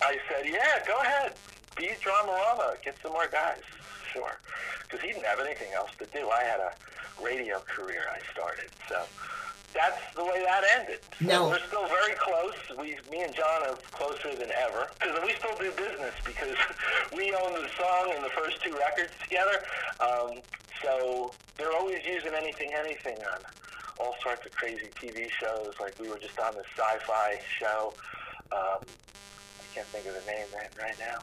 I 0.00 0.16
said, 0.30 0.46
yeah, 0.46 0.86
go 0.86 0.96
ahead. 1.00 1.34
Be 1.76 1.90
Dramarama. 2.00 2.80
Get 2.84 2.96
some 3.02 3.12
more 3.12 3.28
guys. 3.32 3.62
Sure. 4.12 4.38
Because 4.82 5.00
he 5.00 5.12
didn't 5.12 5.24
have 5.26 5.40
anything 5.40 5.72
else 5.74 5.90
to 5.98 6.06
do. 6.06 6.28
I 6.28 6.42
had 6.44 6.60
a 6.60 6.72
radio 7.22 7.60
career 7.60 8.02
I 8.12 8.20
started. 8.32 8.70
So 8.88 9.02
that's 9.74 10.00
the 10.14 10.24
way 10.24 10.44
that 10.44 10.64
ended. 10.78 11.00
So 11.18 11.24
Now- 11.26 11.48
we're 11.48 11.66
still 11.66 11.86
very 11.86 12.14
close. 12.14 12.54
We, 12.78 12.96
me 13.10 13.22
and 13.22 13.34
John 13.34 13.62
are 13.68 13.76
closer 13.92 14.34
than 14.36 14.50
ever. 14.52 14.88
Because 15.00 15.18
we 15.24 15.32
still 15.34 15.56
do 15.56 15.70
business 15.72 16.14
because 16.24 16.56
we 17.16 17.32
own 17.34 17.54
the 17.54 17.68
song 17.78 18.12
and 18.14 18.24
the 18.24 18.30
first 18.30 18.62
two 18.62 18.76
records 18.76 19.12
together. 19.22 19.62
Um, 20.00 20.40
so 20.82 21.32
they're 21.56 21.72
always 21.72 22.04
using 22.04 22.32
anything, 22.34 22.72
anything 22.74 23.16
on 23.32 23.40
all 23.98 24.14
sorts 24.22 24.44
of 24.44 24.52
crazy 24.52 24.88
TV 25.00 25.30
shows. 25.30 25.74
Like 25.80 25.98
we 26.00 26.08
were 26.08 26.18
just 26.18 26.38
on 26.38 26.54
this 26.54 26.66
sci-fi 26.76 27.40
show. 27.58 27.94
Um, 28.50 28.80
can't 29.74 29.86
think 29.88 30.06
of 30.06 30.14
the 30.14 30.30
name 30.30 30.46
right, 30.54 30.70
right 30.80 30.96
now, 30.98 31.18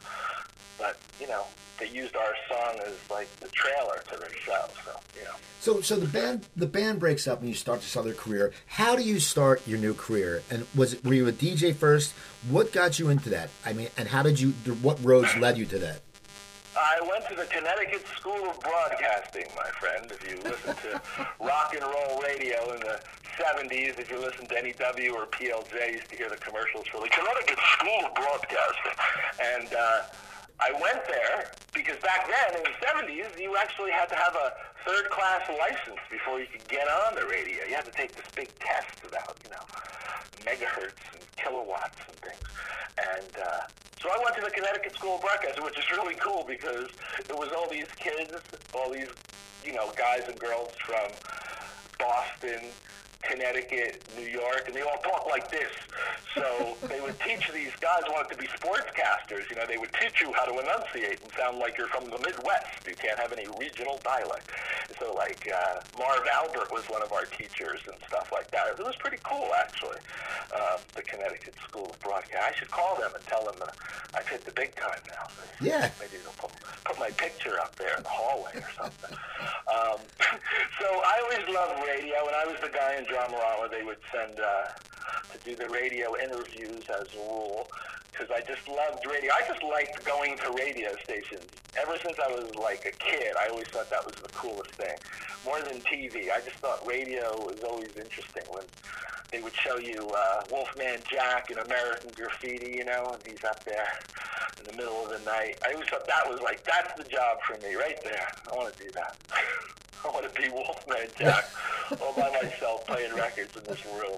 but 0.78 0.98
you 1.20 1.28
know, 1.28 1.46
they 1.80 1.88
used 1.88 2.16
our 2.16 2.36
song 2.50 2.80
as 2.86 2.96
like 3.10 3.30
the 3.40 3.48
trailer 3.50 4.02
to 4.12 4.20
their 4.20 4.34
show. 4.34 4.66
So 4.86 4.92
you 5.16 5.24
know. 5.24 5.36
So, 5.60 5.82
so 5.82 5.98
the 5.98 6.08
band 6.08 6.48
the 6.56 6.68
band 6.68 7.00
breaks 7.00 7.28
up 7.28 7.40
and 7.40 7.48
you 7.48 7.56
start 7.56 7.82
this 7.82 7.96
other 7.96 8.14
career. 8.14 8.54
How 8.66 8.96
do 8.96 9.04
you 9.04 9.20
start 9.20 9.68
your 9.68 9.80
new 9.80 9.94
career? 9.94 10.44
And 10.50 10.66
was 10.76 10.94
it 10.94 11.04
were 11.04 11.14
you 11.14 11.28
a 11.28 11.32
DJ 11.32 11.76
first? 11.76 12.14
What 12.50 12.72
got 12.72 13.00
you 13.00 13.10
into 13.10 13.30
that? 13.30 13.50
I 13.66 13.74
mean, 13.74 13.90
and 13.98 14.08
how 14.08 14.24
did 14.24 14.40
you? 14.40 14.52
What 14.82 15.04
roads 15.04 15.36
led 15.38 15.58
you 15.58 15.66
to 15.68 15.80
that? 15.80 16.02
I 16.80 17.02
went 17.02 17.28
to 17.28 17.36
the 17.36 17.46
Connecticut 17.46 18.06
School 18.16 18.50
of 18.50 18.60
Broadcasting, 18.62 19.48
my 19.56 19.68
friend. 19.80 20.10
If 20.12 20.24
you 20.24 20.40
listen 20.44 20.76
to 20.88 21.02
rock 21.44 21.76
and 21.76 21.84
roll 21.84 22.22
radio 22.22 22.74
in 22.74 22.80
the 22.80 23.02
70s, 23.36 24.00
if 24.00 24.10
you 24.10 24.18
listen 24.18 24.48
to 24.48 24.54
NEW 24.56 25.14
or 25.14 25.26
PLJ, 25.28 25.74
you 25.88 25.94
used 26.00 26.10
to 26.10 26.16
hear 26.16 26.30
the 26.30 26.38
commercials 26.38 26.88
for 26.88 27.02
the 27.02 27.10
Connecticut 27.10 27.60
School 27.76 28.06
of 28.08 28.16
Broadcasting. 28.16 28.96
And 29.44 29.68
uh, 29.76 30.02
I 30.60 30.72
went 30.82 31.08
there 31.08 31.52
because 31.74 31.98
back 32.04 32.28
then 32.28 32.60
in 32.60 32.64
the 32.64 32.76
70s, 32.84 33.40
you 33.40 33.56
actually 33.56 33.92
had 33.92 34.10
to 34.10 34.16
have 34.16 34.36
a 34.36 34.52
third 34.86 35.10
class 35.10 35.42
license 35.58 36.00
before 36.12 36.40
you 36.40 36.48
could 36.52 36.68
get 36.68 36.88
on 36.88 37.16
the 37.16 37.26
radio. 37.26 37.64
You 37.68 37.76
had 37.76 37.86
to 37.86 37.92
take 37.92 38.16
this 38.16 38.26
big 38.36 38.50
test 38.60 39.00
about, 39.08 39.38
you 39.44 39.52
know, 39.52 39.64
megahertz 40.44 41.00
and 41.14 41.24
kilowatts 41.38 42.00
and 42.08 42.16
things. 42.18 42.44
And 42.98 43.32
uh, 43.40 43.62
so 44.02 44.10
I 44.10 44.18
went 44.24 44.36
to 44.36 44.42
the 44.42 44.52
Connecticut 44.52 44.96
School 44.96 45.16
of 45.16 45.22
Broadcasting, 45.22 45.64
which 45.64 45.78
is 45.78 45.90
really 45.92 46.16
cool 46.16 46.44
because 46.48 46.90
it 47.20 47.36
was 47.38 47.50
all 47.56 47.70
these 47.70 47.88
kids, 47.96 48.32
all 48.74 48.92
these, 48.92 49.10
you 49.64 49.74
know, 49.74 49.92
guys 49.96 50.24
and 50.28 50.38
girls 50.40 50.72
from 50.86 51.12
Boston, 51.98 52.68
Connecticut, 53.22 54.04
New 54.18 54.26
York, 54.26 54.64
and 54.68 54.76
they 54.76 54.82
all 54.82 54.98
talk 55.04 55.28
like 55.28 55.52
this. 55.52 55.72
So 56.36 56.78
they 56.88 57.02
would 57.02 57.20
teach 57.20 57.52
these 57.52 57.76
guys 57.80 58.04
wanted 58.08 58.32
to 58.32 58.38
be 58.38 58.48
sportscasters. 58.48 59.50
You 59.50 59.58
know, 59.58 59.66
they 59.68 59.78
would 59.78 59.94
teach 59.94 60.22
you 60.22 60.32
how 60.34 60.46
to 60.46 60.60
enunciate 60.60 61.22
and 61.22 61.32
sound 61.38 61.60
like 61.60 61.78
you're 61.78 61.88
from 61.88 62.06
the 62.06 62.18
Midwest. 62.20 62.88
You 62.88 62.96
can't 62.96 63.20
have 63.20 63.34
any 63.34 63.48
regional 63.60 64.00
dialect. 64.04 64.50
So 65.00 65.14
like 65.14 65.48
uh, 65.48 65.82
Marv 65.98 66.26
Albert 66.34 66.72
was 66.72 66.84
one 66.90 67.02
of 67.04 67.12
our 67.12 67.26
teachers 67.26 67.80
and 67.88 67.96
stuff 68.08 68.32
like 68.32 68.50
that. 68.52 68.76
It 68.78 68.84
was 68.84 68.96
pretty 68.96 69.20
cool 69.24 69.50
actually. 69.58 69.98
Uh, 70.56 70.78
the 70.96 71.02
Connecticut 71.04 71.54
School 71.68 71.90
of 71.92 72.00
Broadcast. 72.00 72.44
I 72.44 72.54
should 72.58 72.72
call 72.72 72.96
them 72.96 73.12
and 73.14 73.24
tell 73.26 73.46
them 73.46 73.56
that 73.60 73.76
I've 74.16 74.28
hit 74.28 74.46
the 74.46 74.52
big 74.52 74.76
time 74.76 75.00
now. 75.08 75.28
Yeah. 75.62 75.90
Maybe 76.00 76.18
they'll 76.24 76.34
put, 76.40 76.52
put 76.86 77.00
my 77.00 77.10
picture 77.12 77.60
up 77.60 77.76
there 77.76 77.96
in 77.98 78.04
the 78.04 78.10
hallway 78.10 78.52
or 78.56 78.70
something. 78.76 79.18
um, 79.68 80.00
so 80.80 80.88
I 80.88 81.20
always 81.24 81.56
loved 81.56 81.86
radio, 81.86 82.26
and 82.26 82.36
I 82.36 82.46
was 82.46 82.58
the 82.62 82.70
guy 82.70 82.96
in 82.98 83.06
Drama 83.10 83.38
where 83.60 83.70
they 83.74 83.84
would 83.84 84.00
send 84.14 84.38
uh, 84.38 84.66
to 85.34 85.38
do 85.42 85.58
the 85.58 85.70
radio 85.70 86.14
interviews 86.16 86.86
as 86.90 87.08
a 87.18 87.20
rule 87.20 87.66
because 88.12 88.30
I 88.32 88.42
just 88.42 88.68
loved 88.68 89.06
radio. 89.06 89.32
I 89.32 89.48
just 89.48 89.64
liked 89.64 90.04
going 90.06 90.38
to 90.38 90.52
radio 90.52 90.96
stations. 91.04 91.46
Ever 91.80 91.96
since 92.04 92.18
I 92.20 92.32
was 92.32 92.54
like 92.56 92.86
a 92.86 92.92
kid, 92.92 93.34
I 93.40 93.50
always 93.50 93.68
thought 93.68 93.90
that 93.90 94.06
was 94.06 94.16
the 94.16 94.30
coolest 94.30 94.72
thing. 94.72 94.98
More 95.46 95.62
than 95.62 95.80
TV, 95.82 96.32
I 96.32 96.42
just 96.42 96.58
thought 96.58 96.86
radio 96.86 97.32
was 97.46 97.64
always 97.64 97.96
interesting 97.96 98.44
when 98.50 98.64
they 99.32 99.42
would 99.42 99.56
show 99.56 99.78
you 99.78 100.10
uh, 100.10 100.44
Wolfman 100.52 101.00
Jack 101.10 101.52
in 101.52 101.60
American 101.60 102.12
Graffiti, 102.16 102.72
you 102.78 102.86
know, 102.86 103.12
and 103.14 103.22
he's 103.26 103.44
up 103.44 103.64
there 103.64 103.88
in 104.58 104.66
the 104.66 104.74
middle 104.74 105.06
of 105.06 105.10
the 105.10 105.24
night. 105.30 105.60
I 105.66 105.74
always 105.74 105.88
thought 105.88 106.08
that 106.08 106.28
was 106.28 106.42
like, 106.42 106.64
that's 106.66 106.98
the 106.98 107.08
job 107.08 107.38
for 107.46 107.58
me 107.66 107.76
right 107.76 108.00
there. 108.04 108.28
I 108.52 108.56
want 108.56 108.74
to 108.74 108.84
do 108.84 108.92
that. 108.92 109.16
I 110.06 110.08
want 110.10 110.34
to 110.34 110.42
be 110.42 110.50
Wolfman 110.50 111.10
Jack 111.18 111.46
all 112.02 112.14
by 112.14 112.30
myself 112.42 112.88
playing 112.88 113.14
records 113.16 113.56
in 113.56 113.64
this 113.66 113.86
room, 113.86 114.18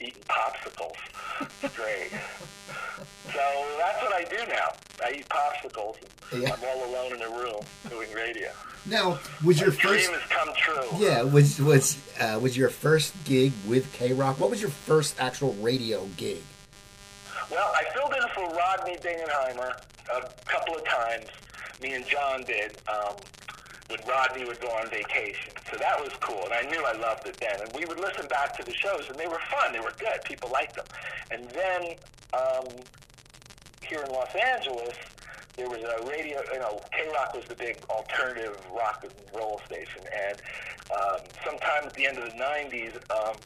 eating 0.00 0.22
popsicles. 0.28 0.96
It's 1.62 1.76
great. 1.76 2.10
So 3.32 3.40
that's 3.78 4.02
what 4.02 4.12
I 4.12 4.24
do 4.24 4.36
now. 4.48 4.72
I 5.04 5.12
eat 5.18 5.28
popsicles. 5.28 5.96
Yeah. 6.32 6.52
I'm 6.52 6.60
all 6.64 6.90
alone 6.90 7.14
in 7.16 7.22
a 7.22 7.30
room 7.30 7.60
doing 7.88 8.12
radio. 8.14 8.50
Now, 8.86 9.18
was 9.44 9.60
your 9.60 9.70
My 9.70 9.76
dream 9.76 9.94
first? 10.10 10.10
has 10.10 10.30
come 10.30 10.48
true. 10.56 10.98
Yeah, 10.98 11.22
was 11.22 11.60
was 11.60 11.98
uh, 12.20 12.38
was 12.40 12.56
your 12.56 12.68
first 12.70 13.12
gig 13.24 13.52
with 13.66 13.92
K 13.92 14.12
Rock? 14.12 14.38
What 14.40 14.50
was 14.50 14.60
your 14.60 14.70
first 14.70 15.20
actual 15.20 15.52
radio 15.54 16.06
gig? 16.16 16.42
Well, 17.50 17.72
I 17.74 17.84
filled 17.94 18.12
in 18.14 18.28
for 18.34 18.54
Rodney 18.56 18.96
Bingenheimer 18.98 19.72
a 20.14 20.28
couple 20.46 20.76
of 20.76 20.84
times. 20.84 21.26
Me 21.82 21.94
and 21.94 22.06
John 22.06 22.44
did 22.44 22.76
um, 22.88 23.16
when 23.90 24.00
Rodney 24.08 24.44
would 24.44 24.60
go 24.60 24.68
on 24.68 24.88
vacation. 24.88 25.52
So 25.70 25.76
that 25.78 26.00
was 26.00 26.10
cool, 26.20 26.44
and 26.44 26.54
I 26.54 26.62
knew 26.70 26.82
I 26.84 26.92
loved 26.92 27.26
it 27.26 27.36
then. 27.40 27.60
And 27.60 27.70
we 27.74 27.84
would 27.84 27.98
listen 27.98 28.26
back 28.28 28.56
to 28.56 28.64
the 28.64 28.72
shows, 28.72 29.08
and 29.08 29.18
they 29.18 29.26
were 29.26 29.40
fun. 29.50 29.72
They 29.72 29.80
were 29.80 29.94
good. 29.98 30.22
People 30.24 30.50
liked 30.50 30.76
them. 30.76 30.86
And 31.30 31.50
then 31.50 31.96
um, 32.32 32.68
here 33.82 34.02
in 34.02 34.10
Los 34.12 34.34
Angeles, 34.34 34.96
there 35.56 35.68
was 35.68 35.82
a 35.82 36.06
radio, 36.08 36.40
you 36.52 36.60
know, 36.60 36.80
KROQ 36.94 37.36
was 37.36 37.44
the 37.48 37.56
big 37.56 37.78
alternative 37.90 38.56
rock 38.72 39.02
and 39.04 39.12
roll 39.34 39.60
station. 39.66 40.02
And 40.28 40.40
um, 40.94 41.20
sometime 41.44 41.84
at 41.84 41.94
the 41.94 42.06
end 42.06 42.18
of 42.18 42.24
the 42.24 42.38
90s, 42.38 42.94
um, 43.10 43.36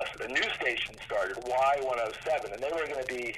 a, 0.00 0.24
a 0.24 0.28
new 0.28 0.48
station 0.54 0.94
started, 1.04 1.36
Y107, 1.36 2.54
and 2.54 2.62
they 2.62 2.70
were 2.70 2.86
going 2.86 3.04
to 3.04 3.14
be 3.14 3.34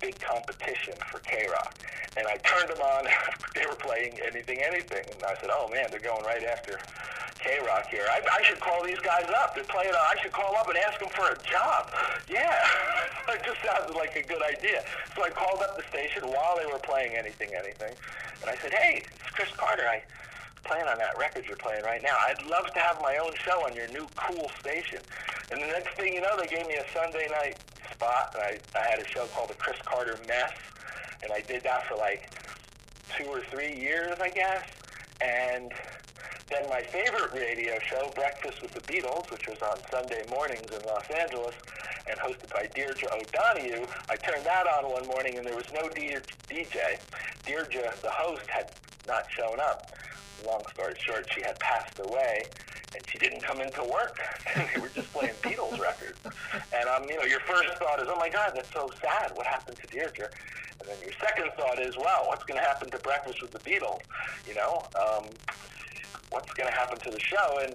big 0.00 0.18
competition 0.20 0.94
for 1.10 1.20
KROQ. 1.20 1.72
And 2.16 2.26
I 2.26 2.36
turned 2.38 2.70
them 2.70 2.80
on. 2.80 3.04
they 3.54 3.66
were 3.66 3.76
playing 3.76 4.18
anything, 4.24 4.62
anything. 4.62 5.04
And 5.12 5.22
I 5.24 5.34
said, 5.40 5.50
oh, 5.52 5.68
man, 5.70 5.88
they're 5.90 6.00
going 6.00 6.24
right 6.24 6.44
after 6.44 6.78
KROQ 7.46 7.86
here. 7.88 8.06
I, 8.10 8.20
I 8.26 8.42
should 8.42 8.60
call 8.60 8.84
these 8.84 8.98
guys 8.98 9.26
up. 9.38 9.54
They're 9.54 9.64
playing. 9.64 9.92
Uh, 9.94 10.12
I 10.12 10.16
should 10.22 10.32
call 10.32 10.56
up 10.56 10.68
and 10.68 10.76
ask 10.78 10.98
them 10.98 11.08
for 11.10 11.30
a 11.30 11.36
job. 11.46 11.90
Yeah, 12.28 12.58
it 13.28 13.42
just 13.44 13.62
sounded 13.62 13.94
like 13.94 14.16
a 14.16 14.22
good 14.22 14.42
idea. 14.42 14.82
So 15.14 15.24
I 15.24 15.30
called 15.30 15.62
up 15.62 15.76
the 15.76 15.84
station 15.88 16.24
while 16.26 16.56
they 16.58 16.66
were 16.66 16.80
playing 16.80 17.16
anything, 17.16 17.50
anything, 17.54 17.94
and 18.42 18.50
I 18.50 18.56
said, 18.56 18.72
"Hey, 18.72 19.04
it's 19.04 19.30
Chris 19.30 19.50
Carter. 19.56 19.86
I 19.86 20.02
playing 20.64 20.86
on 20.88 20.98
that 20.98 21.16
record 21.16 21.44
you're 21.46 21.56
playing 21.56 21.84
right 21.84 22.02
now. 22.02 22.16
I'd 22.26 22.44
love 22.46 22.66
to 22.74 22.80
have 22.80 23.00
my 23.00 23.18
own 23.18 23.32
show 23.36 23.64
on 23.64 23.74
your 23.74 23.88
new 23.88 24.06
cool 24.16 24.50
station." 24.58 25.00
And 25.50 25.62
the 25.62 25.66
next 25.66 25.94
thing 25.96 26.14
you 26.14 26.20
know, 26.20 26.36
they 26.36 26.48
gave 26.48 26.66
me 26.66 26.74
a 26.74 26.84
Sunday 26.92 27.28
night 27.30 27.58
spot, 27.92 28.34
and 28.34 28.42
I, 28.42 28.58
I 28.78 28.90
had 28.90 28.98
a 28.98 29.06
show 29.06 29.26
called 29.26 29.50
the 29.50 29.54
Chris 29.54 29.78
Carter 29.84 30.18
Mess, 30.26 30.52
and 31.22 31.32
I 31.32 31.40
did 31.40 31.62
that 31.64 31.86
for 31.88 31.96
like 31.96 32.32
two 33.16 33.24
or 33.24 33.40
three 33.50 33.74
years, 33.74 34.16
I 34.20 34.30
guess, 34.30 34.64
and 35.20 35.72
then 36.50 36.68
my 36.68 36.82
favorite 36.82 37.32
radio 37.34 37.78
show, 37.90 38.12
Breakfast 38.14 38.62
with 38.62 38.72
the 38.72 38.80
Beatles, 38.80 39.30
which 39.30 39.48
was 39.48 39.58
on 39.62 39.78
Sunday 39.90 40.24
mornings 40.30 40.70
in 40.70 40.84
Los 40.86 41.04
Angeles 41.10 41.54
and 42.08 42.18
hosted 42.20 42.50
by 42.52 42.68
Deirdre 42.72 43.08
O'Donoghue, 43.12 43.86
I 44.08 44.16
turned 44.16 44.46
that 44.46 44.66
on 44.66 44.90
one 44.90 45.06
morning 45.06 45.38
and 45.38 45.46
there 45.46 45.56
was 45.56 45.66
no 45.74 45.88
D- 45.88 46.16
DJ. 46.48 46.98
Deirdre, 47.44 47.92
the 48.00 48.10
host, 48.10 48.44
had 48.46 48.68
not 49.08 49.24
shown 49.36 49.58
up. 49.58 49.90
Long 50.46 50.62
story 50.72 50.94
short, 51.04 51.26
she 51.34 51.42
had 51.42 51.58
passed 51.58 51.98
away 51.98 52.44
and 52.94 53.04
she 53.08 53.18
didn't 53.18 53.42
come 53.42 53.60
into 53.60 53.82
work. 53.82 54.16
we 54.76 54.82
were 54.82 54.88
just 54.88 55.12
playing 55.12 55.34
Beatles 55.42 55.80
records. 55.80 56.18
And 56.72 56.88
um, 56.88 57.08
you 57.10 57.16
know, 57.16 57.24
your 57.24 57.40
first 57.40 57.68
thought 57.78 58.00
is, 58.00 58.06
oh 58.08 58.18
my 58.18 58.28
God, 58.28 58.52
that's 58.54 58.72
so 58.72 58.92
sad. 59.00 59.32
What 59.34 59.46
happened 59.46 59.78
to 59.80 59.86
Deirdre? 59.88 60.28
And 60.86 60.94
then 60.94 61.02
your 61.02 61.12
second 61.20 61.50
thought 61.56 61.80
is, 61.80 61.96
wow, 61.96 62.24
what's 62.26 62.44
going 62.44 62.60
to 62.60 62.66
happen 62.66 62.90
to 62.90 62.98
Breakfast 62.98 63.42
with 63.42 63.50
the 63.50 63.58
Beatles? 63.58 64.00
You 64.46 64.54
know, 64.54 64.86
um, 64.94 65.24
what's 66.30 66.52
going 66.52 66.70
to 66.70 66.76
happen 66.76 66.98
to 66.98 67.10
the 67.10 67.20
show? 67.20 67.58
And 67.62 67.74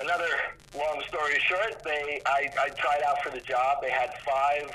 another 0.00 0.28
long 0.76 1.02
story 1.08 1.38
short, 1.40 1.82
they 1.84 2.22
I, 2.26 2.48
I 2.60 2.68
tried 2.70 3.02
out 3.06 3.22
for 3.22 3.30
the 3.30 3.40
job. 3.40 3.78
They 3.82 3.90
had 3.90 4.10
five 4.24 4.70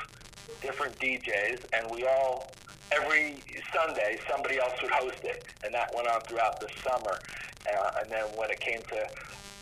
different 0.61 0.97
DJs, 0.99 1.65
and 1.73 1.89
we 1.89 2.05
all 2.05 2.51
every 2.91 3.37
Sunday 3.73 4.19
somebody 4.29 4.59
else 4.59 4.73
would 4.81 4.91
host 4.91 5.23
it, 5.23 5.45
and 5.63 5.73
that 5.73 5.93
went 5.95 6.07
on 6.07 6.21
throughout 6.21 6.59
the 6.59 6.67
summer. 6.83 7.19
Uh, 7.67 7.91
and 8.01 8.11
then 8.11 8.23
when 8.35 8.49
it 8.49 8.59
came 8.59 8.81
to 8.81 9.07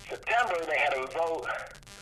September, 0.09 0.55
they 0.67 0.77
had 0.77 0.93
a 0.93 1.05
vote 1.07 1.47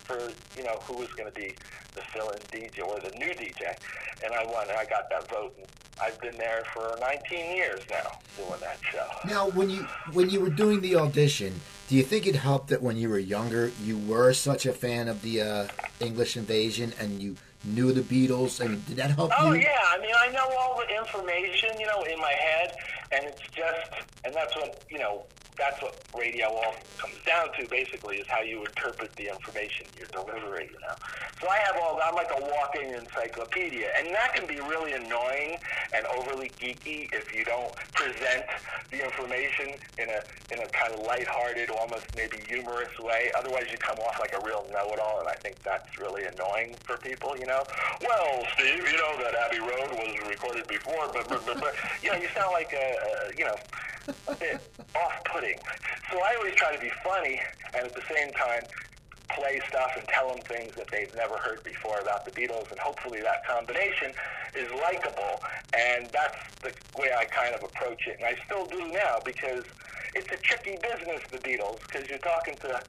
for 0.04 0.20
you 0.58 0.64
know 0.64 0.80
who 0.84 0.96
was 0.98 1.10
going 1.14 1.32
to 1.32 1.36
be 1.36 1.56
the 1.96 2.02
fill-in 2.14 2.40
DJ 2.52 2.80
or 2.80 3.00
the 3.00 3.12
new 3.18 3.34
DJ, 3.34 3.76
and 4.24 4.34
I 4.34 4.46
won. 4.46 4.70
And 4.70 4.78
I 4.78 4.86
got 4.86 5.10
that 5.10 5.30
vote. 5.30 5.54
And 5.58 5.68
I've 6.02 6.20
been 6.22 6.38
there 6.38 6.64
for 6.74 6.96
19 7.00 7.56
years 7.56 7.80
now 7.90 8.20
doing 8.38 8.60
that 8.62 8.78
show. 8.92 9.06
Now, 9.26 9.50
when 9.50 9.70
you 9.70 9.84
when 10.14 10.30
you 10.30 10.40
were 10.42 10.50
doing 10.50 10.82
the 10.82 10.96
audition, 10.96 11.54
do 11.88 11.96
you 11.96 12.04
think 12.04 12.26
it 12.28 12.36
helped 12.36 12.70
that 12.70 12.82
when 12.82 12.98
you 12.98 13.10
were 13.10 13.20
younger, 13.20 13.72
you 13.84 13.98
were 13.98 14.34
such 14.34 14.66
a 14.66 14.74
fan 14.74 15.08
of 15.08 15.22
the 15.22 15.42
uh, 15.42 15.68
English 16.00 16.36
Invasion 16.36 16.94
and 17.00 17.22
you 17.22 17.36
knew 17.64 17.92
the 17.94 18.02
Beatles? 18.02 18.64
I 18.64 18.68
mean, 18.70 18.84
did 18.88 18.98
that 18.98 19.12
help 19.12 19.32
Oh 19.40 19.54
you? 19.54 19.62
yeah, 19.62 19.80
I 19.90 20.00
mean 20.00 20.14
I 20.20 20.30
know 20.32 20.48
all 20.60 20.82
the 20.82 20.96
information, 20.98 21.80
you 21.80 21.86
know, 21.88 22.02
in 22.04 22.20
my 22.20 22.32
head, 22.34 22.76
and 23.12 23.26
it's 23.26 23.42
just, 23.42 23.92
and 24.26 24.34
that's 24.34 24.56
what 24.56 24.84
you 24.90 24.98
know. 25.00 25.24
That's 25.64 25.82
what 25.82 25.96
radio 26.18 26.48
all 26.48 26.76
comes 26.98 27.16
down 27.26 27.48
to. 27.58 27.68
Basically, 27.70 28.18
is 28.18 28.28
how 28.28 28.42
you 28.42 28.60
interpret 28.66 29.16
the 29.16 29.30
information 29.30 29.88
you're 29.98 30.12
delivering. 30.12 30.68
You 30.68 30.80
know. 30.84 30.96
So 31.42 31.48
I 31.48 31.58
have 31.60 31.78
all. 31.82 32.00
I'm 32.04 32.16
like 32.16 32.32
a 32.36 32.42
walking 32.42 32.92
encyclopedia, 32.92 33.88
and 33.98 34.14
that 34.14 34.36
can 34.36 34.46
be 34.46 34.60
really 34.60 34.92
annoying 34.92 35.58
and 35.96 36.06
overly 36.18 36.52
geeky 36.60 37.08
if 37.14 37.34
you 37.34 37.46
don't 37.46 37.74
present 37.94 38.44
the 38.92 39.04
information 39.04 39.80
in 39.98 40.10
a 40.10 40.20
in 40.52 40.60
a 40.60 40.68
kind 40.68 40.94
of 40.94 41.00
lighthearted, 41.08 41.70
almost 41.70 42.06
maybe 42.18 42.38
humorous 42.48 42.92
way. 43.00 43.32
Otherwise, 43.38 43.72
you 43.72 43.78
come 43.78 43.98
off 44.00 44.20
like 44.20 44.34
a 44.34 44.46
real 44.46 44.66
know-it-all, 44.72 45.20
and 45.22 45.30
I 45.30 45.36
think 45.36 45.64
that's 45.64 45.98
really 45.98 46.26
annoying 46.26 46.76
for 46.84 46.98
people. 46.98 47.38
You 47.38 47.48
know. 47.48 47.64
Well, 48.02 48.44
Steve, 48.54 48.84
you 48.84 48.98
know 49.00 49.16
that 49.24 49.34
Abbey 49.48 49.60
Road 49.60 49.96
was 49.96 50.28
recorded 50.28 50.68
before, 50.68 51.08
but 51.14 51.30
but, 51.30 51.46
but, 51.46 51.60
but 51.60 51.74
you 52.04 52.12
know, 52.12 52.18
you 52.18 52.28
sound 52.36 52.52
like 52.52 52.74
a, 52.74 52.98
a 53.00 53.38
you 53.38 53.46
know 53.46 53.56
bit 54.40 54.62
off-putting. 54.96 55.60
So 56.12 56.20
I 56.20 56.36
always 56.38 56.56
try 56.56 56.76
to 56.76 56.82
be 56.82 56.92
funny, 57.04 57.42
and 57.74 57.86
at 57.86 57.96
the 57.96 58.04
same 58.14 58.32
time 58.34 58.64
play 59.30 59.60
stuff 59.68 59.92
and 59.98 60.08
tell 60.10 60.30
them 60.30 60.42
things 60.44 60.76
that 60.76 60.88
they've 60.92 61.14
never 61.16 61.38
heard 61.38 61.64
before 61.64 62.00
about 62.00 62.24
the 62.26 62.32
Beatles, 62.32 62.70
and 62.70 62.80
hopefully 62.80 63.20
that 63.22 63.46
combination 63.48 64.14
is 64.56 64.70
likable. 64.72 65.42
And 65.76 66.10
that's 66.14 66.38
the 66.62 66.72
way 67.00 67.10
I 67.18 67.26
kind 67.26 67.56
of 67.56 67.64
approach 67.64 68.06
it, 68.08 68.18
and 68.20 68.26
I 68.28 68.36
still 68.46 68.68
do 68.68 68.92
now 68.92 69.20
because 69.26 69.64
it's 70.14 70.32
a 70.32 70.38
tricky 70.38 70.78
business, 70.78 71.24
the 71.32 71.40
Beatles, 71.40 71.80
because 71.82 72.08
you're 72.08 72.20
talking 72.20 72.58
to 72.62 72.80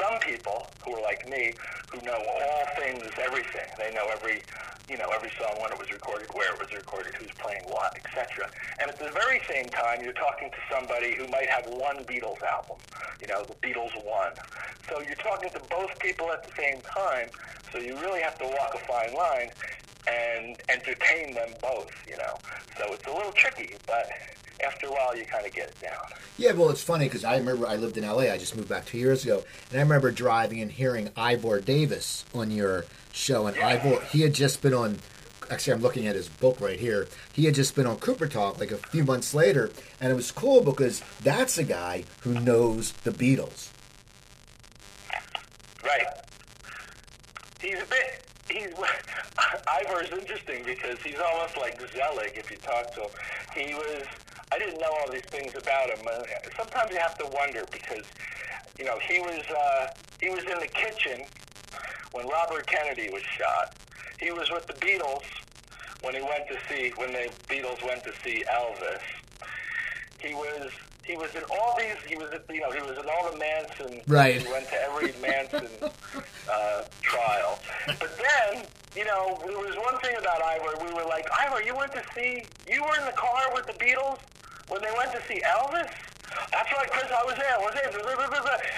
some 0.00 0.18
people 0.20 0.68
who 0.84 0.94
are 0.94 1.02
like 1.02 1.28
me 1.28 1.52
who 1.90 2.00
know 2.02 2.24
all 2.24 2.64
things, 2.78 3.02
everything. 3.18 3.68
They 3.78 3.92
know 3.92 4.08
every 4.12 4.42
you 4.88 4.96
know, 4.96 5.10
every 5.14 5.30
song 5.38 5.56
when 5.60 5.72
it 5.72 5.78
was 5.78 5.90
recorded, 5.90 6.28
where 6.32 6.52
it 6.54 6.60
was 6.60 6.72
recorded, 6.72 7.14
who's 7.14 7.30
playing 7.32 7.62
what, 7.66 7.96
etc. 7.96 8.48
And 8.80 8.88
at 8.88 8.98
the 8.98 9.10
very 9.10 9.40
same 9.48 9.66
time, 9.66 10.02
you're 10.02 10.12
talking 10.12 10.50
to 10.50 10.56
somebody 10.70 11.14
who 11.14 11.26
might 11.28 11.48
have 11.48 11.66
one 11.66 12.04
Beatles 12.04 12.40
album, 12.42 12.76
you 13.20 13.26
know, 13.26 13.42
the 13.44 13.54
Beatles 13.66 13.92
one. 14.04 14.32
So 14.88 15.00
you're 15.00 15.16
talking 15.16 15.50
to 15.50 15.60
both 15.68 15.98
people 15.98 16.30
at 16.30 16.46
the 16.46 16.52
same 16.56 16.80
time, 16.82 17.28
so 17.72 17.78
you 17.78 17.98
really 17.98 18.20
have 18.20 18.38
to 18.38 18.44
walk 18.44 18.74
a 18.74 18.78
fine 18.78 19.14
line 19.14 19.50
and 20.06 20.56
entertain 20.68 21.34
them 21.34 21.48
both, 21.60 21.90
you 22.08 22.16
know. 22.16 22.34
So 22.78 22.92
it's 22.92 23.06
a 23.06 23.12
little 23.12 23.32
tricky, 23.32 23.74
but 23.86 24.08
after 24.64 24.86
a 24.86 24.90
while, 24.92 25.16
you 25.16 25.24
kind 25.24 25.44
of 25.44 25.52
get 25.52 25.68
it 25.68 25.80
down. 25.80 26.00
Yeah, 26.38 26.52
well, 26.52 26.70
it's 26.70 26.82
funny 26.82 27.06
because 27.06 27.24
I 27.24 27.36
remember 27.36 27.66
I 27.66 27.76
lived 27.76 27.96
in 27.96 28.04
LA. 28.04 28.30
I 28.32 28.38
just 28.38 28.56
moved 28.56 28.68
back 28.68 28.86
two 28.86 28.98
years 28.98 29.24
ago, 29.24 29.42
and 29.70 29.78
I 29.78 29.82
remember 29.82 30.10
driving 30.10 30.60
and 30.60 30.70
hearing 30.70 31.10
Ivor 31.16 31.60
Davis 31.60 32.24
on 32.34 32.50
your 32.50 32.84
show, 33.16 33.46
and 33.46 33.58
Ivor 33.58 34.00
he 34.12 34.20
had 34.20 34.34
just 34.34 34.62
been 34.62 34.74
on. 34.74 34.98
Actually, 35.50 35.74
I'm 35.74 35.82
looking 35.82 36.06
at 36.08 36.16
his 36.16 36.28
book 36.28 36.60
right 36.60 36.78
here. 36.78 37.06
He 37.32 37.44
had 37.44 37.54
just 37.54 37.76
been 37.76 37.86
on 37.86 37.96
Cooper 37.98 38.26
Talk 38.26 38.58
like 38.58 38.72
a 38.72 38.78
few 38.78 39.04
months 39.04 39.32
later, 39.32 39.70
and 40.00 40.12
it 40.12 40.16
was 40.16 40.32
cool 40.32 40.62
because 40.62 41.02
that's 41.22 41.56
a 41.56 41.64
guy 41.64 42.04
who 42.20 42.34
knows 42.34 42.92
the 42.92 43.12
Beatles. 43.12 43.68
Right. 45.84 46.06
He's 47.60 47.80
a 47.80 47.86
bit. 47.86 48.26
He's 48.50 48.68
Ivor's 49.68 50.10
interesting 50.10 50.64
because 50.64 51.00
he's 51.02 51.18
almost 51.18 51.56
like 51.56 51.78
Zelig 51.92 52.32
if 52.34 52.50
you 52.50 52.56
talk 52.56 52.92
to 52.94 53.02
him. 53.02 53.10
He 53.54 53.74
was. 53.74 54.04
I 54.52 54.58
didn't 54.58 54.80
know 54.80 54.90
all 55.00 55.10
these 55.10 55.22
things 55.22 55.54
about 55.56 55.90
him. 55.90 56.06
Sometimes 56.56 56.90
you 56.92 56.98
have 56.98 57.18
to 57.18 57.26
wonder 57.32 57.64
because, 57.70 58.04
you 58.78 58.84
know, 58.84 58.96
he 58.98 59.18
was 59.20 59.42
uh, 59.50 59.88
he 60.20 60.30
was 60.30 60.44
in 60.44 60.58
the 60.60 60.68
kitchen 60.68 61.26
when 62.12 62.26
Robert 62.28 62.66
Kennedy 62.66 63.08
was 63.10 63.22
shot. 63.38 63.74
He 64.18 64.30
was 64.30 64.48
with 64.50 64.66
the 64.66 64.74
Beatles 64.74 65.26
when 66.02 66.14
he 66.14 66.22
went 66.22 66.48
to 66.48 66.56
see 66.68 66.92
when 66.96 67.12
the 67.12 67.28
Beatles 67.48 67.82
went 67.84 68.04
to 68.04 68.12
see 68.24 68.44
Elvis. 68.50 69.04
He 70.18 70.34
was 70.34 70.70
he 71.04 71.16
was 71.16 71.30
in 71.34 71.42
all 71.50 71.74
these. 71.78 71.96
He 72.08 72.16
was 72.16 72.28
at, 72.34 72.42
you 72.52 72.60
know 72.60 72.72
he 72.72 72.80
was 72.80 72.96
in 72.98 73.06
all 73.08 73.30
the 73.30 73.38
Manson. 73.38 74.02
Right. 74.06 74.40
He 74.40 74.48
went 74.50 74.68
to 74.68 74.76
every 74.82 75.14
Manson 75.20 75.70
uh, 75.82 76.82
trial. 77.02 77.60
But 77.86 78.16
then 78.18 78.66
you 78.94 79.04
know 79.04 79.38
there 79.44 79.58
was 79.58 79.76
one 79.76 80.00
thing 80.00 80.16
about 80.18 80.42
Ivor. 80.42 80.82
We 80.82 80.92
were 80.92 81.06
like 81.06 81.26
Ivor, 81.40 81.62
you 81.62 81.76
went 81.76 81.92
to 81.94 82.02
see. 82.14 82.48
You 82.66 82.82
were 82.82 82.96
in 82.98 83.06
the 83.06 83.16
car 83.16 83.54
with 83.54 83.66
the 83.66 83.74
Beatles 83.74 84.18
when 84.68 84.82
they 84.82 84.92
went 84.96 85.12
to 85.12 85.20
see 85.28 85.40
Elvis. 85.46 85.90
That's 86.52 86.70
right, 86.72 86.90
Chris. 86.90 87.10
I 87.10 87.24
was 87.24 87.36
there. 87.36 87.54
I 87.54 87.62
was 87.62 87.74
there. 87.74 87.86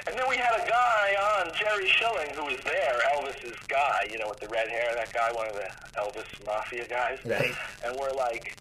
And 0.09 0.19
then 0.19 0.29
we 0.29 0.37
had 0.37 0.55
a 0.57 0.65
guy 0.67 1.17
on, 1.21 1.53
Jerry 1.55 1.89
Schilling, 1.89 2.31
who 2.35 2.45
was 2.47 2.61
there, 2.65 2.97
Elvis's 3.15 3.59
guy. 3.69 4.09
You 4.11 4.19
know, 4.19 4.29
with 4.29 4.41
the 4.41 4.49
red 4.49 4.69
hair. 4.69 4.95
That 4.95 5.13
guy, 5.13 5.31
one 5.33 5.49
of 5.49 5.55
the 5.55 5.69
Elvis 5.99 6.47
Mafia 6.47 6.89
guys. 6.89 7.19
Right. 7.25 7.53
And 7.85 7.97
we're 8.01 8.13
like, 8.13 8.57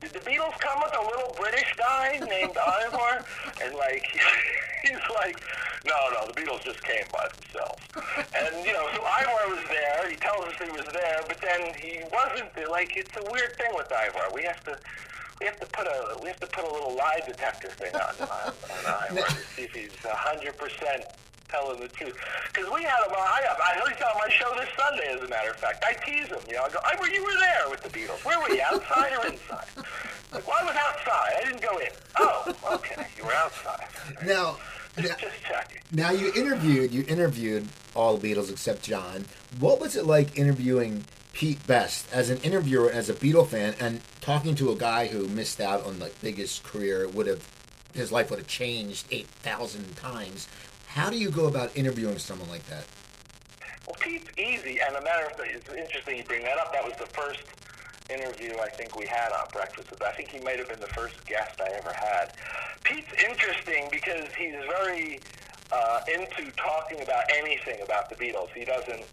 did 0.00 0.12
the 0.12 0.20
Beatles 0.20 0.58
come 0.60 0.80
with 0.82 0.96
a 0.96 1.04
little 1.04 1.34
British 1.36 1.74
guy 1.76 2.18
named 2.20 2.56
Ivor? 2.56 3.24
And 3.62 3.74
like, 3.74 4.04
he's 4.82 5.04
like, 5.14 5.40
no, 5.84 5.96
no, 6.12 6.26
the 6.26 6.32
Beatles 6.32 6.64
just 6.64 6.82
came 6.82 7.04
by 7.12 7.28
themselves. 7.28 7.82
And 8.36 8.66
you 8.66 8.72
know, 8.72 8.88
so 8.94 9.02
Ivor 9.02 9.54
was 9.54 9.64
there. 9.68 10.08
He 10.08 10.16
tells 10.16 10.44
us 10.46 10.54
he 10.62 10.70
was 10.70 10.86
there, 10.92 11.20
but 11.26 11.40
then 11.40 11.72
he 11.74 12.00
wasn't. 12.12 12.54
There. 12.54 12.68
Like, 12.68 12.96
it's 12.96 13.14
a 13.16 13.30
weird 13.30 13.56
thing 13.56 13.72
with 13.74 13.92
Ivor. 13.92 14.32
We 14.34 14.42
have 14.44 14.62
to. 14.64 14.78
We 15.40 15.46
have 15.46 15.58
to 15.60 15.66
put 15.66 15.86
a 15.86 16.18
we 16.22 16.28
have 16.28 16.40
to 16.40 16.46
put 16.46 16.64
a 16.64 16.72
little 16.72 16.94
lie 16.96 17.20
detector 17.26 17.68
thing 17.68 17.94
on 17.94 18.14
on, 18.28 18.52
on 18.86 19.16
to 19.16 19.30
see 19.56 19.62
if 19.62 19.72
he's 19.72 20.04
a 20.04 20.14
hundred 20.14 20.56
percent 20.58 21.04
telling 21.48 21.80
the 21.80 21.88
truth. 21.88 22.16
Because 22.52 22.70
we 22.72 22.82
had 22.82 23.04
him 23.06 23.12
on. 23.12 23.18
I, 23.18 23.42
I 23.42 23.74
heard 23.80 23.92
he's 23.92 24.02
on 24.02 24.16
my 24.18 24.28
show 24.30 24.54
this 24.56 24.68
Sunday, 24.78 25.08
as 25.14 25.20
a 25.22 25.28
matter 25.28 25.50
of 25.50 25.56
fact. 25.56 25.84
I 25.84 25.94
tease 26.04 26.28
him. 26.28 26.38
You 26.48 26.54
know, 26.54 26.62
I 26.62 26.68
go, 26.68 26.78
Ivor, 26.84 27.10
you 27.10 27.22
were 27.24 27.38
there 27.40 27.70
with 27.70 27.82
the 27.82 27.88
Beatles. 27.88 28.24
Where 28.24 28.38
were 28.40 28.54
you, 28.54 28.62
outside 28.62 29.12
or 29.18 29.26
inside? 29.26 29.66
Like, 30.32 30.46
well, 30.46 30.56
I 30.60 30.64
was 30.64 30.76
outside. 30.76 31.32
I 31.38 31.44
didn't 31.44 31.62
go 31.62 31.78
in. 31.78 31.88
Oh, 32.18 32.54
okay. 32.74 33.06
You 33.18 33.24
were 33.24 33.32
outside. 33.34 33.86
Now, 34.24 34.58
now, 34.96 35.02
Just, 35.02 35.18
just 35.20 35.42
checking. 35.42 35.80
now 35.90 36.10
you 36.10 36.32
interviewed 36.34 36.92
you 36.92 37.04
interviewed 37.08 37.66
all 37.94 38.16
the 38.16 38.32
Beatles 38.32 38.50
except 38.50 38.82
John. 38.82 39.24
What 39.58 39.80
was 39.80 39.96
it 39.96 40.04
like 40.06 40.38
interviewing 40.38 41.04
Pete 41.32 41.64
Best 41.66 42.12
as 42.12 42.30
an 42.30 42.38
interviewer, 42.38 42.90
as 42.90 43.08
a 43.08 43.14
Beatle 43.14 43.46
fan, 43.46 43.74
and 43.80 44.00
talking 44.20 44.54
to 44.56 44.70
a 44.70 44.76
guy 44.76 45.06
who 45.06 45.28
missed 45.28 45.60
out 45.60 45.84
on 45.84 45.98
the 45.98 46.10
biggest 46.22 46.62
career? 46.64 47.08
Would 47.08 47.26
have 47.26 47.46
his 47.94 48.12
life 48.12 48.30
would 48.30 48.38
have 48.38 48.48
changed 48.48 49.06
eight 49.10 49.26
thousand 49.26 49.96
times. 49.96 50.48
How 50.86 51.10
do 51.10 51.18
you 51.18 51.30
go 51.30 51.46
about 51.46 51.76
interviewing 51.76 52.18
someone 52.18 52.48
like 52.48 52.66
that? 52.66 52.84
Well, 53.86 53.96
Pete's 54.00 54.30
easy, 54.38 54.78
and 54.80 54.96
a 54.96 55.02
matter 55.02 55.26
of 55.26 55.36
fact, 55.36 55.50
it's 55.52 55.68
interesting 55.68 56.18
you 56.18 56.24
bring 56.24 56.42
that 56.44 56.58
up. 56.58 56.72
That 56.72 56.84
was 56.84 56.94
the 56.96 57.06
first 57.06 57.42
interview 58.10 58.56
I 58.60 58.68
think 58.68 58.96
we 58.96 59.06
had 59.06 59.32
on 59.32 59.46
Breakfast. 59.52 59.92
I 60.04 60.12
think 60.12 60.30
he 60.30 60.40
might 60.40 60.58
have 60.58 60.68
been 60.68 60.80
the 60.80 60.88
first 60.88 61.24
guest 61.26 61.60
I 61.60 61.70
ever 61.76 61.92
had. 61.92 62.32
Pete's 62.84 63.12
interesting 63.22 63.88
because 63.90 64.28
he's 64.36 64.54
very 64.82 65.20
uh, 65.72 66.00
into 66.12 66.50
talking 66.52 67.00
about 67.02 67.22
anything 67.32 67.80
about 67.82 68.08
the 68.10 68.16
Beatles. 68.16 68.50
He 68.54 68.64
doesn't. 68.64 69.04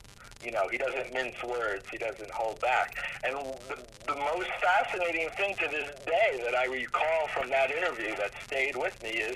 You 0.48 0.54
know, 0.54 0.70
he 0.70 0.78
doesn't 0.78 1.14
mince 1.14 1.36
words. 1.44 1.84
He 1.92 1.98
doesn't 1.98 2.32
hold 2.32 2.62
back. 2.62 2.96
And 3.22 3.36
the, 3.68 3.76
the 4.08 4.16
most 4.16 4.48
fascinating 4.64 5.28
thing 5.36 5.56
to 5.56 5.68
this 5.70 5.94
day 6.06 6.42
that 6.42 6.56
I 6.56 6.68
recall 6.68 7.28
from 7.34 7.50
that 7.50 7.70
interview 7.70 8.16
that 8.16 8.32
stayed 8.46 8.78
with 8.78 8.96
me 9.04 9.10
is 9.10 9.36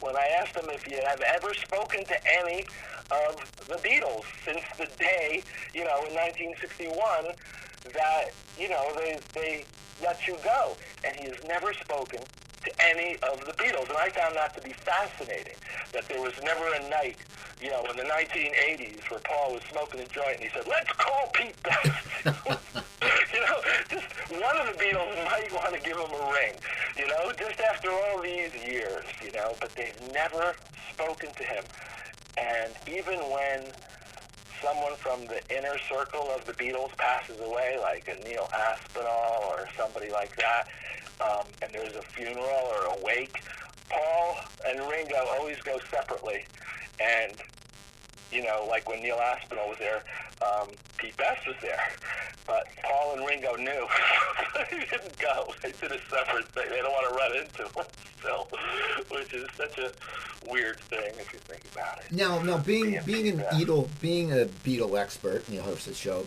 when 0.00 0.16
I 0.16 0.28
asked 0.38 0.54
him 0.54 0.68
if 0.68 0.84
he 0.84 0.96
had 0.96 1.22
ever 1.34 1.54
spoken 1.54 2.04
to 2.04 2.14
any 2.28 2.66
of 3.10 3.40
the 3.68 3.76
Beatles 3.76 4.24
since 4.44 4.60
the 4.76 4.86
day, 4.98 5.42
you 5.72 5.84
know, 5.84 6.04
in 6.04 6.12
1961 6.12 7.32
that, 7.94 8.26
you 8.58 8.68
know, 8.68 8.92
they, 8.96 9.18
they 9.32 9.64
let 10.02 10.28
you 10.28 10.36
go. 10.44 10.76
And 11.06 11.16
he 11.16 11.24
has 11.24 11.38
never 11.48 11.72
spoken 11.72 12.20
to 12.64 12.70
any 12.84 13.16
of 13.22 13.40
the 13.46 13.52
Beatles. 13.52 13.88
And 13.88 13.96
I 13.96 14.10
found 14.10 14.36
that 14.36 14.54
to 14.54 14.60
be 14.60 14.72
fascinating, 14.72 15.56
that 15.92 16.08
there 16.08 16.20
was 16.20 16.32
never 16.42 16.66
a 16.74 16.88
night, 16.90 17.16
you 17.60 17.70
know, 17.70 17.84
in 17.90 17.96
the 17.96 18.04
1980s 18.04 19.10
where 19.10 19.20
Paul 19.20 19.54
was 19.54 19.62
smoking 19.70 20.00
a 20.00 20.08
joint 20.08 20.40
and 20.40 20.42
he 20.42 20.50
said, 20.54 20.66
let's 20.68 20.92
call 20.92 21.30
Pete 21.34 21.56
Best. 21.62 22.06
you 23.32 23.40
know, 23.40 23.58
just 23.88 24.06
one 24.30 24.56
of 24.56 24.66
the 24.66 24.76
Beatles 24.82 25.16
might 25.24 25.52
want 25.52 25.74
to 25.74 25.80
give 25.80 25.96
him 25.96 26.10
a 26.10 26.32
ring, 26.32 26.54
you 26.96 27.06
know, 27.08 27.32
just 27.38 27.60
after 27.60 27.90
all 27.90 28.22
these 28.22 28.54
years, 28.54 29.04
you 29.24 29.32
know, 29.32 29.54
but 29.60 29.74
they've 29.74 30.00
never 30.12 30.54
spoken 30.92 31.30
to 31.34 31.44
him. 31.44 31.64
And 32.36 32.72
even 32.86 33.18
when 33.30 33.72
someone 34.62 34.94
from 34.96 35.26
the 35.26 35.40
inner 35.54 35.76
circle 35.88 36.30
of 36.30 36.44
the 36.46 36.52
Beatles 36.52 36.96
passes 36.98 37.40
away, 37.40 37.78
like 37.80 38.08
a 38.08 38.22
Neil 38.22 38.48
Aspinall 38.52 39.44
or 39.48 39.68
somebody 39.76 40.10
like 40.10 40.36
that, 40.36 40.66
um, 41.22 41.44
and 41.62 41.72
there's 41.72 41.94
a 41.96 42.02
funeral 42.02 42.44
or 42.44 42.96
a 42.96 43.04
wake, 43.04 43.42
Paul 43.88 44.36
and 44.66 44.80
Ringo 44.88 45.26
always 45.38 45.60
go 45.62 45.78
separately. 45.90 46.44
And, 47.00 47.34
you 48.32 48.42
know, 48.42 48.66
like 48.68 48.88
when 48.88 49.02
Neil 49.02 49.18
Aspinall 49.18 49.68
was 49.68 49.78
there, 49.78 50.02
um, 50.42 50.68
Pete 50.96 51.16
Best 51.16 51.46
was 51.46 51.56
there. 51.60 51.80
But 52.46 52.66
Paul 52.82 53.16
and 53.16 53.26
Ringo 53.26 53.56
knew. 53.56 53.86
they 54.70 54.78
didn't 54.78 55.18
go. 55.18 55.52
They 55.62 55.72
did 55.72 55.92
a 55.92 56.00
separate 56.08 56.48
thing. 56.48 56.66
They 56.68 56.80
don't 56.80 56.92
want 56.92 57.08
to 57.08 57.14
run 57.14 57.36
into 57.36 57.62
him 57.64 57.86
still, 58.18 58.48
which 59.10 59.32
is 59.32 59.48
such 59.56 59.78
a 59.78 59.92
weird 60.48 60.78
thing 60.80 61.12
if 61.18 61.32
you 61.32 61.38
think 61.40 61.62
about 61.72 61.98
it. 61.98 62.12
Now, 62.12 62.40
now 62.42 62.58
being 62.58 62.90
Being 62.90 63.04
being 63.04 63.28
an 63.28 63.46
Beatle 63.52 63.88
being 64.00 64.32
a 64.32 64.46
Beatle 64.64 64.98
expert, 64.98 65.44
host 65.46 65.86
the 65.86 65.94
show. 65.94 66.26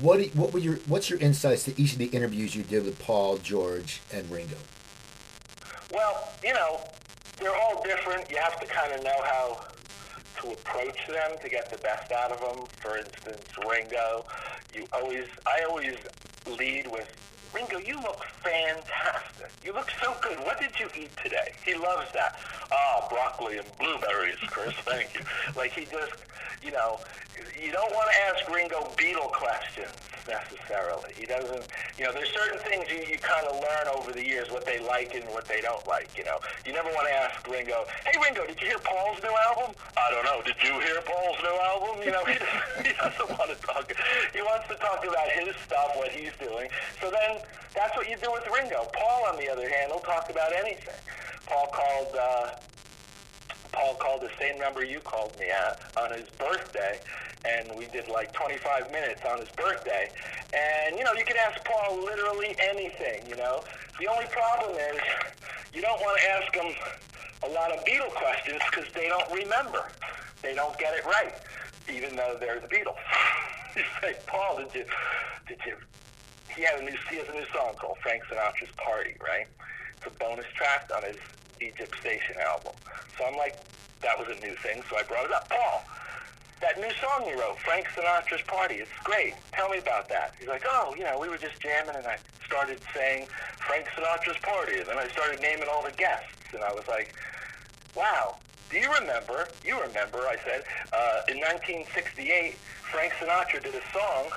What 0.00 0.20
what 0.34 0.52
were 0.52 0.58
your 0.58 0.76
what's 0.86 1.10
your 1.10 1.18
insights 1.18 1.64
to 1.64 1.80
each 1.80 1.92
of 1.92 1.98
the 1.98 2.06
interviews 2.06 2.54
you 2.54 2.62
did 2.62 2.84
with 2.84 2.98
Paul, 2.98 3.38
George, 3.38 4.00
and 4.12 4.30
Ringo? 4.30 4.56
Well, 5.92 6.28
you 6.44 6.52
know, 6.52 6.80
they're 7.38 7.54
all 7.54 7.82
different. 7.82 8.30
You 8.30 8.36
have 8.38 8.60
to 8.60 8.66
kind 8.66 8.92
of 8.92 9.02
know 9.02 9.22
how 9.22 9.60
to 10.40 10.52
approach 10.52 11.06
them 11.08 11.36
to 11.42 11.48
get 11.48 11.70
the 11.70 11.78
best 11.78 12.12
out 12.12 12.30
of 12.30 12.40
them. 12.40 12.66
For 12.80 12.96
instance, 12.96 13.42
Ringo, 13.58 14.26
you 14.74 14.86
always, 14.92 15.24
I 15.46 15.64
always 15.68 15.96
lead 16.58 16.86
with, 16.90 17.08
Ringo, 17.54 17.78
you 17.78 18.00
look 18.00 18.24
fantastic. 18.42 19.50
You 19.64 19.72
look 19.72 19.90
so 20.02 20.14
good. 20.22 20.38
What 20.40 20.60
did 20.60 20.78
you 20.78 20.88
eat 20.96 21.10
today? 21.22 21.52
He 21.64 21.74
loves 21.74 22.12
that. 22.12 22.38
Oh, 22.70 23.06
broccoli 23.08 23.58
and 23.58 23.66
blueberries, 23.78 24.36
Chris. 24.46 24.74
Thank 24.84 25.14
you. 25.14 25.20
Like 25.56 25.72
he 25.72 25.84
just, 25.86 26.14
you 26.62 26.70
know, 26.70 27.00
you 27.60 27.72
don't 27.72 27.92
want 27.92 28.10
to 28.10 28.16
ask 28.30 28.48
Ringo 28.48 28.92
Beatle 28.96 29.32
questions 29.32 29.92
necessarily. 30.28 31.16
He 31.16 31.24
doesn't, 31.24 31.64
you 31.96 32.04
know, 32.04 32.12
there's 32.12 32.30
certain 32.30 32.60
things 32.60 32.84
you, 32.92 33.00
you 33.08 33.18
kind 33.18 33.46
of 33.48 33.56
learn 33.56 33.88
over 33.96 34.12
the 34.12 34.24
years 34.24 34.50
what 34.50 34.66
they 34.66 34.78
like 34.78 35.14
and 35.14 35.24
what 35.32 35.48
they 35.48 35.60
don't 35.60 35.84
like, 35.88 36.12
you 36.16 36.24
know. 36.24 36.38
You 36.66 36.72
never 36.72 36.88
want 36.92 37.08
to 37.08 37.14
ask 37.14 37.40
Ringo, 37.48 37.88
hey 38.04 38.16
Ringo, 38.20 38.46
did 38.46 38.60
you 38.60 38.68
hear 38.68 38.78
Paul's 38.78 39.18
new 39.24 39.32
album? 39.48 39.74
I 39.96 40.06
don't 40.12 40.24
know, 40.24 40.44
did 40.44 40.60
you 40.62 40.78
hear 40.84 41.00
Paul's 41.00 41.40
new 41.40 41.56
album? 41.56 42.04
You 42.04 42.12
know, 42.12 42.24
he 42.28 42.36
doesn't, 42.36 42.86
he 42.86 42.92
doesn't 42.92 43.30
want 43.34 43.48
to 43.50 43.58
talk, 43.64 43.88
he 44.32 44.42
wants 44.42 44.68
to 44.68 44.76
talk 44.76 45.00
about 45.02 45.28
his 45.32 45.56
stuff, 45.64 45.96
what 45.96 46.12
he's 46.12 46.32
doing. 46.38 46.68
So 47.00 47.10
then 47.10 47.40
that's 47.74 47.96
what 47.96 48.08
you 48.08 48.16
do 48.20 48.30
with 48.30 48.44
Ringo. 48.52 48.86
Paul, 48.92 49.32
on 49.32 49.36
the 49.40 49.48
other 49.48 49.68
hand, 49.68 49.90
will 49.90 50.04
talk 50.04 50.28
about 50.30 50.52
anything. 50.52 51.00
Paul 51.46 51.72
called, 51.72 52.12
uh, 52.12 52.60
Paul 53.78 53.94
called 54.02 54.26
the 54.26 54.34
same 54.42 54.58
number 54.58 54.82
you 54.82 54.98
called 55.06 55.38
me 55.38 55.46
at 55.46 55.78
on 55.94 56.10
his 56.10 56.26
birthday, 56.34 56.98
and 57.46 57.78
we 57.78 57.86
did 57.94 58.10
like 58.10 58.34
25 58.34 58.90
minutes 58.90 59.22
on 59.22 59.38
his 59.38 59.48
birthday. 59.54 60.10
And, 60.50 60.98
you 60.98 61.06
know, 61.06 61.14
you 61.14 61.22
can 61.22 61.38
ask 61.38 61.54
Paul 61.62 62.02
literally 62.02 62.58
anything, 62.58 63.30
you 63.30 63.38
know. 63.38 63.62
The 64.02 64.10
only 64.10 64.26
problem 64.34 64.74
is 64.74 64.98
you 65.70 65.78
don't 65.78 66.02
want 66.02 66.18
to 66.18 66.24
ask 66.26 66.50
him 66.50 66.68
a 67.46 67.50
lot 67.54 67.70
of 67.70 67.86
Beatle 67.86 68.10
questions 68.18 68.58
because 68.66 68.90
they 68.98 69.06
don't 69.06 69.30
remember. 69.30 69.94
They 70.42 70.58
don't 70.58 70.74
get 70.82 70.98
it 70.98 71.06
right, 71.06 71.38
even 71.86 72.18
though 72.18 72.34
they're 72.42 72.58
the 72.58 72.66
Beatles. 72.66 72.98
you 73.78 73.86
say, 74.02 74.18
Paul, 74.26 74.58
did 74.58 74.74
you, 74.74 74.84
did 75.46 75.62
you, 75.62 75.78
he 76.50 76.66
had 76.66 76.82
a 76.82 76.82
new, 76.82 76.98
he 77.14 77.22
has 77.22 77.30
a 77.30 77.36
new 77.36 77.46
song 77.54 77.78
called 77.78 78.02
Frank 78.02 78.26
Sinatra's 78.26 78.74
Party, 78.82 79.14
right? 79.22 79.46
It's 80.02 80.10
a 80.10 80.14
bonus 80.18 80.46
track 80.58 80.90
on 80.90 81.06
his 81.06 81.22
Egypt 81.60 81.94
Station 82.00 82.36
album. 82.40 82.72
So 83.16 83.24
I'm 83.24 83.36
like, 83.36 83.58
that 84.02 84.18
was 84.18 84.28
a 84.28 84.40
new 84.40 84.54
thing, 84.56 84.82
so 84.88 84.96
I 84.96 85.02
brought 85.02 85.26
it 85.26 85.32
up. 85.32 85.48
Paul, 85.50 85.82
that 86.60 86.78
new 86.78 86.90
song 87.00 87.28
you 87.28 87.38
wrote, 87.38 87.58
Frank 87.60 87.86
Sinatra's 87.94 88.42
Party, 88.46 88.76
it's 88.76 88.90
great. 89.04 89.34
Tell 89.52 89.68
me 89.68 89.78
about 89.78 90.08
that. 90.08 90.34
He's 90.38 90.48
like, 90.48 90.62
oh, 90.66 90.94
you 90.96 91.04
know, 91.04 91.18
we 91.18 91.28
were 91.28 91.38
just 91.38 91.60
jamming, 91.60 91.96
and 91.96 92.06
I 92.06 92.18
started 92.46 92.78
saying 92.94 93.26
Frank 93.66 93.86
Sinatra's 93.96 94.38
Party, 94.42 94.78
and 94.78 94.88
then 94.88 94.98
I 94.98 95.08
started 95.08 95.40
naming 95.40 95.68
all 95.70 95.82
the 95.82 95.92
guests, 95.92 96.30
and 96.52 96.62
I 96.62 96.72
was 96.72 96.84
like, 96.88 97.14
wow. 97.94 98.36
Do 98.70 98.76
you 98.76 98.92
remember? 99.00 99.48
You 99.64 99.80
remember? 99.80 100.18
I 100.28 100.36
said 100.44 100.62
uh, 100.92 101.20
in 101.28 101.40
1968, 101.40 102.54
Frank 102.92 103.12
Sinatra 103.14 103.62
did 103.62 103.74
a 103.74 103.80
song, 103.92 104.28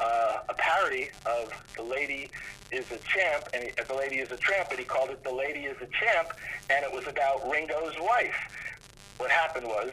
uh, 0.00 0.38
a 0.48 0.54
parody 0.54 1.08
of 1.26 1.50
"The 1.76 1.82
Lady 1.82 2.30
Is 2.70 2.86
a 2.90 3.00
Champ," 3.14 3.44
and 3.52 3.64
he, 3.64 3.70
"The 3.76 3.94
Lady 3.94 4.16
Is 4.16 4.30
a 4.30 4.36
Tramp," 4.36 4.68
and 4.70 4.78
he 4.78 4.84
called 4.84 5.10
it 5.10 5.22
"The 5.24 5.32
Lady 5.32 5.64
Is 5.64 5.76
a 5.80 5.88
Champ," 6.00 6.28
and 6.70 6.84
it 6.84 6.92
was 6.92 7.04
about 7.06 7.48
Ringo's 7.48 7.94
wife. 8.00 8.38
What 9.18 9.30
happened 9.30 9.66
was 9.66 9.90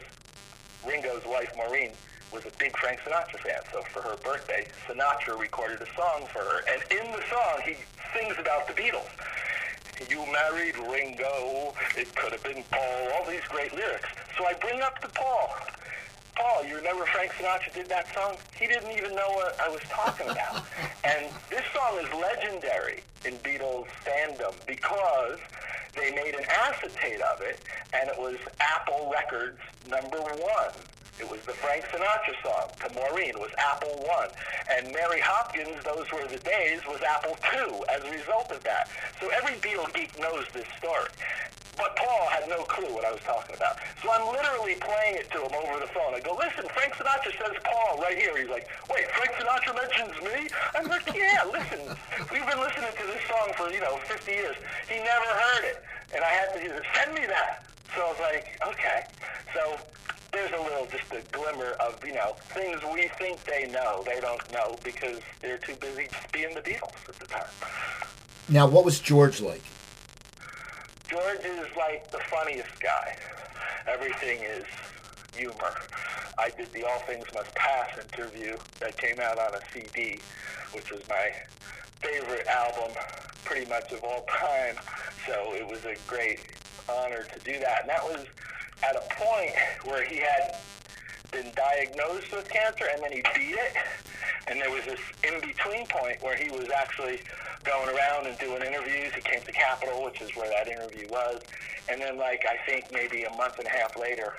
Ringo's 0.86 1.22
wife, 1.26 1.50
Maureen, 1.56 1.92
was 2.32 2.42
a 2.46 2.52
big 2.58 2.76
Frank 2.78 3.00
Sinatra 3.00 3.38
fan. 3.42 3.62
So 3.72 3.82
for 3.92 4.02
her 4.02 4.16
birthday, 4.22 4.68
Sinatra 4.86 5.38
recorded 5.38 5.82
a 5.82 5.90
song 5.96 6.26
for 6.32 6.40
her. 6.40 6.62
And 6.70 6.82
in 6.90 7.12
the 7.12 7.22
song, 7.30 7.62
he 7.64 7.76
sings 8.14 8.36
about 8.38 8.66
the 8.68 8.74
Beatles. 8.74 9.10
You 10.10 10.26
married 10.30 10.76
Ringo, 10.76 11.72
it 11.96 12.14
could 12.16 12.32
have 12.32 12.42
been 12.42 12.62
Paul, 12.70 13.12
all 13.14 13.26
these 13.28 13.46
great 13.48 13.72
lyrics. 13.72 14.08
So 14.36 14.44
I 14.44 14.52
bring 14.60 14.82
up 14.82 15.00
to 15.00 15.08
Paul. 15.08 15.48
Paul, 16.36 16.64
you 16.66 16.76
remember 16.76 17.06
Frank 17.06 17.32
Sinatra 17.32 17.72
did 17.72 17.88
that 17.88 18.06
song? 18.14 18.36
He 18.58 18.66
didn't 18.66 18.92
even 18.92 19.14
know 19.14 19.30
what 19.32 19.58
I 19.60 19.68
was 19.68 19.80
talking 19.88 20.28
about. 20.28 20.64
and 21.04 21.32
this 21.50 21.64
song 21.74 21.98
is 21.98 22.12
legendary 22.12 23.02
in 23.24 23.34
Beatles 23.38 23.86
fandom 24.04 24.52
because 24.66 25.38
they 25.96 26.10
made 26.10 26.34
an 26.34 26.44
acetate 26.44 27.20
of 27.22 27.40
it, 27.40 27.58
and 27.94 28.10
it 28.10 28.18
was 28.18 28.36
Apple 28.60 29.10
Records 29.10 29.58
number 29.88 30.20
one. 30.20 30.76
It 31.18 31.30
was 31.30 31.40
the 31.46 31.52
Frank 31.52 31.84
Sinatra 31.88 32.36
song 32.44 32.68
to 32.84 32.92
Maureen 32.92 33.40
was 33.40 33.48
Apple 33.56 34.04
One, 34.04 34.28
and 34.68 34.92
Mary 34.92 35.20
Hopkins, 35.24 35.80
those 35.82 36.04
were 36.12 36.28
the 36.28 36.36
days, 36.44 36.80
was 36.86 37.00
Apple 37.00 37.38
Two 37.50 37.84
as 37.88 38.04
a 38.04 38.10
result 38.10 38.52
of 38.52 38.62
that. 38.64 38.88
So 39.18 39.30
every 39.32 39.56
Beatle 39.64 39.88
geek 39.94 40.12
knows 40.20 40.44
this 40.52 40.66
story. 40.76 41.08
But 41.76 41.94
Paul 41.96 42.26
had 42.32 42.48
no 42.48 42.64
clue 42.64 42.88
what 42.92 43.04
I 43.04 43.12
was 43.12 43.20
talking 43.20 43.54
about. 43.54 43.76
So 44.02 44.10
I'm 44.10 44.24
literally 44.32 44.80
playing 44.80 45.20
it 45.20 45.30
to 45.32 45.44
him 45.44 45.52
over 45.52 45.78
the 45.78 45.90
phone. 45.92 46.16
I 46.16 46.20
go, 46.20 46.32
listen, 46.32 46.64
Frank 46.72 46.94
Sinatra 46.94 47.36
says 47.36 47.56
Paul 47.64 48.00
right 48.00 48.16
here. 48.16 48.36
He's 48.36 48.48
like, 48.48 48.68
wait, 48.88 49.04
Frank 49.12 49.36
Sinatra 49.36 49.76
mentions 49.76 50.16
me? 50.24 50.48
I'm 50.74 50.88
like, 50.88 51.04
yeah, 51.12 51.44
listen, 51.44 51.84
we've 52.32 52.46
been 52.48 52.60
listening 52.60 52.96
to 52.96 53.04
this 53.06 53.20
song 53.28 53.52
for, 53.56 53.68
you 53.70 53.80
know, 53.80 54.00
50 54.08 54.32
years. 54.32 54.56
He 54.88 54.96
never 54.96 55.28
heard 55.28 55.64
it. 55.64 55.84
And 56.14 56.24
I 56.24 56.28
had 56.32 56.54
to, 56.54 56.60
he 56.60 56.68
said, 56.68 56.82
send 56.96 57.14
me 57.14 57.26
that. 57.26 57.66
So 57.94 58.02
I 58.02 58.08
was 58.08 58.20
like, 58.20 58.58
okay. 58.72 59.04
So 59.52 59.76
there's 60.32 60.52
a 60.52 60.62
little, 60.62 60.86
just 60.86 61.12
a 61.12 61.20
glimmer 61.32 61.76
of, 61.80 62.02
you 62.06 62.14
know, 62.14 62.36
things 62.56 62.80
we 62.92 63.08
think 63.18 63.42
they 63.44 63.68
know. 63.70 64.02
They 64.06 64.20
don't 64.20 64.40
know 64.52 64.76
because 64.82 65.20
they're 65.40 65.58
too 65.58 65.74
busy 65.76 66.08
being 66.32 66.54
the 66.54 66.60
Beatles 66.60 67.08
at 67.08 67.18
the 67.18 67.26
time. 67.26 67.48
Now, 68.48 68.66
what 68.66 68.84
was 68.84 69.00
George 69.00 69.40
like? 69.40 69.62
George 71.08 71.44
is 71.44 71.76
like 71.76 72.10
the 72.10 72.18
funniest 72.18 72.80
guy. 72.80 73.16
Everything 73.86 74.42
is 74.42 74.64
humor. 75.36 75.74
I 76.36 76.50
did 76.50 76.72
the 76.72 76.82
All 76.84 76.98
Things 77.00 77.26
Must 77.32 77.54
Pass 77.54 77.90
interview 77.96 78.56
that 78.80 78.96
came 78.98 79.20
out 79.20 79.38
on 79.38 79.54
a 79.54 79.60
CD, 79.72 80.20
which 80.72 80.90
was 80.90 81.02
my 81.08 81.30
favorite 82.00 82.46
album 82.48 82.96
pretty 83.44 83.70
much 83.70 83.92
of 83.92 84.02
all 84.02 84.26
time. 84.28 84.74
So 85.26 85.54
it 85.54 85.66
was 85.66 85.84
a 85.84 85.94
great 86.08 86.40
honor 86.88 87.22
to 87.22 87.38
do 87.40 87.58
that. 87.60 87.82
And 87.82 87.90
that 87.90 88.02
was 88.02 88.26
at 88.82 88.96
a 88.96 89.02
point 89.14 89.52
where 89.84 90.04
he 90.04 90.16
had 90.16 90.56
been 91.30 91.52
diagnosed 91.54 92.32
with 92.32 92.48
cancer 92.48 92.84
and 92.92 93.02
then 93.02 93.12
he 93.12 93.22
beat 93.34 93.56
it. 93.56 93.72
And 94.48 94.60
there 94.60 94.70
was 94.70 94.84
this 94.84 95.00
in-between 95.24 95.86
point 95.86 96.22
where 96.22 96.36
he 96.36 96.50
was 96.50 96.68
actually 96.70 97.20
going 97.64 97.94
around 97.94 98.26
and 98.26 98.38
doing 98.38 98.62
interviews. 98.62 99.12
He 99.14 99.20
came 99.20 99.42
to 99.42 99.52
Capitol, 99.52 100.04
which 100.04 100.20
is 100.20 100.30
where 100.36 100.48
that 100.50 100.68
interview 100.68 101.08
was. 101.08 101.42
And 101.88 102.00
then, 102.00 102.16
like, 102.16 102.44
I 102.48 102.56
think 102.70 102.92
maybe 102.92 103.24
a 103.24 103.30
month 103.30 103.58
and 103.58 103.66
a 103.66 103.70
half 103.70 103.96
later, 103.98 104.34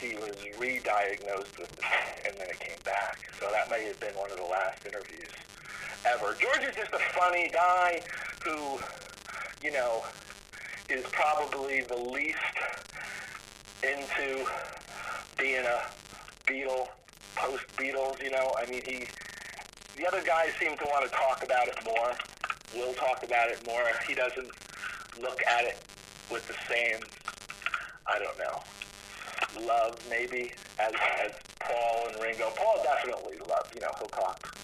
he 0.00 0.14
was 0.16 0.34
re-diagnosed 0.58 1.58
with 1.58 1.72
it, 1.72 1.84
and 2.26 2.34
then 2.38 2.48
it 2.48 2.58
came 2.58 2.78
back. 2.84 3.18
So 3.38 3.48
that 3.52 3.70
may 3.70 3.84
have 3.84 4.00
been 4.00 4.14
one 4.14 4.30
of 4.30 4.38
the 4.38 4.44
last 4.44 4.84
interviews 4.86 5.30
ever. 6.06 6.34
George 6.40 6.68
is 6.68 6.74
just 6.74 6.92
a 6.92 6.98
funny 7.12 7.50
guy 7.52 8.02
who, 8.42 8.80
you 9.62 9.72
know, 9.72 10.02
is 10.88 11.04
probably 11.12 11.82
the 11.82 11.96
least 11.96 12.36
into 13.82 14.44
being 15.38 15.64
a 15.64 15.80
Beatle, 16.46 16.86
post-Beatles, 17.36 18.20
you 18.22 18.30
know. 18.30 18.54
I 18.60 18.68
mean, 18.70 18.82
he, 18.84 19.06
the 19.96 20.06
other 20.06 20.22
guys 20.22 20.48
seem 20.58 20.76
to 20.78 20.84
want 20.84 21.10
to 21.10 21.16
talk 21.16 21.42
about 21.42 21.68
it 21.68 21.78
more. 21.84 22.12
Will 22.74 22.94
talk 22.94 23.22
about 23.24 23.48
it 23.50 23.64
more. 23.66 23.82
He 24.06 24.14
doesn't 24.14 24.50
look 25.20 25.40
at 25.46 25.64
it 25.64 25.82
with 26.30 26.46
the 26.46 26.54
same, 26.68 27.00
I 28.06 28.18
don't 28.18 28.38
know, 28.38 29.66
love 29.66 29.98
maybe 30.08 30.52
as 30.78 30.92
as 31.24 31.32
Paul 31.58 32.08
and 32.08 32.22
Ringo. 32.22 32.50
Paul 32.56 32.82
definitely 32.84 33.38
loves, 33.40 33.68
you 33.74 33.80
know, 33.80 33.90
he'll 33.98 34.08
talk 34.08 34.56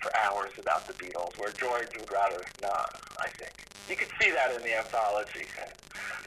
for 0.00 0.10
hours 0.16 0.52
about 0.58 0.86
the 0.86 0.94
Beatles, 0.94 1.36
where 1.36 1.52
George 1.52 1.88
would 1.98 2.10
rather 2.10 2.46
not, 2.60 2.96
I 3.18 3.28
think. 3.38 3.68
You 3.88 3.96
could 3.96 4.08
see 4.20 4.30
that 4.30 4.54
in 4.54 4.62
the 4.62 4.78
anthology, 4.78 5.46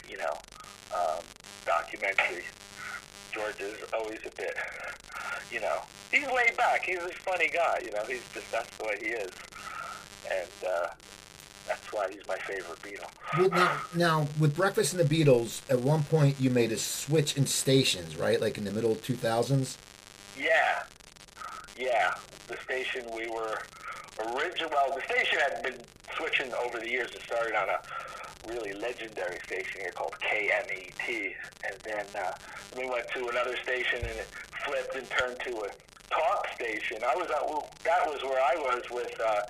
you 0.08 0.18
know, 0.18 0.38
um, 0.94 1.24
documentary. 1.70 2.44
George 3.32 3.62
is 3.62 3.78
always 3.94 4.20
a 4.26 4.36
bit, 4.36 4.58
you 5.52 5.60
know, 5.62 5.82
he's 6.12 6.26
laid 6.26 6.58
back. 6.58 6.84
He's 6.84 6.98
a 6.98 7.10
funny 7.10 7.48
guy, 7.50 7.82
you 7.86 7.92
know, 7.92 8.04
he's 8.08 8.24
just, 8.34 8.52
that's 8.52 8.76
the 8.78 8.86
way 8.86 8.98
he 9.00 9.08
is. 9.08 9.32
And, 10.32 10.50
uh, 10.68 10.88
that's 11.68 11.94
why 11.94 12.10
he's 12.12 12.26
my 12.28 12.38
favorite 12.38 12.82
Beatle. 12.82 13.08
Well, 13.38 13.50
now, 13.52 13.82
now, 13.94 14.28
with 14.40 14.56
Breakfast 14.56 14.96
and 14.96 15.08
the 15.08 15.24
Beatles, 15.24 15.62
at 15.70 15.80
one 15.82 16.02
point 16.02 16.38
you 16.40 16.50
made 16.50 16.72
a 16.72 16.78
switch 16.78 17.38
in 17.38 17.46
stations, 17.46 18.18
right? 18.18 18.42
Like 18.42 18.58
in 18.58 18.64
the 18.64 18.72
middle 18.72 18.92
of 18.92 19.04
2000s? 19.04 19.78
Yeah. 20.36 20.84
Yeah. 21.78 22.16
The 22.48 22.58
station 22.64 23.06
we 23.16 23.28
were 23.28 23.62
original, 24.34 24.72
well, 24.72 24.96
the 24.96 25.14
station 25.14 25.38
had 25.40 25.62
been 25.62 25.80
switching 26.18 26.52
over 26.66 26.80
the 26.80 26.90
years. 26.90 27.12
It 27.14 27.22
started 27.22 27.54
on 27.56 27.70
a 27.70 27.80
really 28.48 28.74
legendary 28.74 29.40
station 29.46 29.82
here 29.82 29.92
called 29.92 30.14
KMET. 30.24 31.36
And 31.66 31.76
then 31.84 32.06
uh, 32.16 32.34
we 32.78 32.88
went 32.88 33.06
to 33.16 33.30
another 33.30 33.56
station 33.64 34.06
and 34.06 34.18
it 34.20 34.30
flipped 34.66 34.96
and 34.96 35.08
turned 35.12 35.38
to 35.46 35.68
a 35.68 35.70
talk 36.14 36.42
station. 36.56 37.04
I 37.04 37.16
was 37.16 37.30
at, 37.30 37.44
well, 37.46 37.70
that 37.86 38.06
was 38.06 38.22
where 38.24 38.42
I 38.42 38.56
was 38.58 38.84
with, 38.92 39.14
uh, 39.22 39.42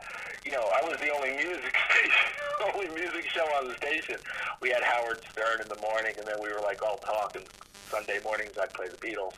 you 0.45 0.51
know, 0.51 0.67
I 0.75 0.83
was 0.83 0.97
the 0.99 1.09
only 1.09 1.31
music 1.35 1.73
station, 1.89 2.29
only 2.73 2.89
music 2.91 3.25
show 3.31 3.47
on 3.59 3.67
the 3.67 3.75
station. 3.79 4.17
We 4.61 4.69
had 4.69 4.83
Howard 4.83 5.23
Stern 5.31 5.61
in 5.61 5.69
the 5.69 5.79
morning, 5.79 6.15
and 6.17 6.27
then 6.27 6.41
we 6.41 6.51
were 6.51 6.61
like 6.61 6.83
all 6.83 6.99
talking. 7.05 7.47
Sunday 7.89 8.19
mornings, 8.23 8.53
I'd 8.53 8.71
play 8.73 8.85
the 8.85 9.01
Beatles, 9.01 9.33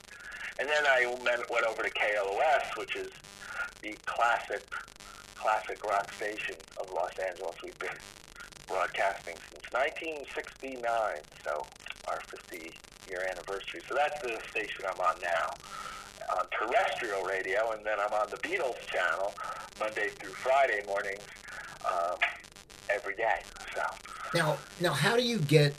and 0.59 0.67
then 0.67 0.83
I 0.83 1.07
went, 1.07 1.47
went 1.47 1.63
over 1.63 1.83
to 1.83 1.89
KLOS, 1.89 2.75
which 2.75 2.97
is 2.97 3.09
the 3.81 3.95
classic, 4.05 4.67
classic 5.35 5.81
rock 5.85 6.11
station 6.11 6.59
of 6.75 6.91
Los 6.91 7.15
Angeles. 7.15 7.55
We've 7.63 7.79
been 7.79 7.95
broadcasting 8.71 9.35
since 9.51 9.67
1969, 9.71 10.81
so 11.43 11.65
our 12.07 12.21
50 12.27 12.71
year 13.09 13.27
anniversary. 13.29 13.81
So 13.87 13.95
that's 13.95 14.19
the 14.21 14.39
station 14.49 14.85
I'm 14.87 14.99
on 14.99 15.15
now 15.21 15.51
on 16.37 16.45
terrestrial 16.57 17.23
radio, 17.23 17.71
and 17.71 17.85
then 17.85 17.97
I'm 17.99 18.13
on 18.13 18.29
the 18.29 18.37
Beatles 18.37 18.79
channel 18.87 19.33
Monday 19.79 20.09
through 20.09 20.31
Friday 20.31 20.81
mornings 20.87 21.23
um, 21.85 22.15
every 22.89 23.15
day. 23.15 23.41
So 23.75 23.81
Now, 24.33 24.57
now, 24.79 24.93
how 24.93 25.15
do 25.15 25.23
you 25.23 25.39
get 25.39 25.75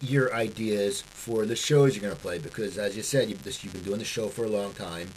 your 0.00 0.34
ideas 0.34 1.02
for 1.02 1.44
the 1.46 1.56
shows 1.56 1.94
you're 1.94 2.02
going 2.02 2.14
to 2.14 2.20
play? 2.20 2.38
Because, 2.38 2.78
as 2.78 2.96
you 2.96 3.02
said, 3.02 3.28
you've, 3.28 3.44
you've 3.44 3.72
been 3.72 3.82
doing 3.82 3.98
the 3.98 4.04
show 4.04 4.28
for 4.28 4.44
a 4.44 4.48
long 4.48 4.72
time. 4.72 5.08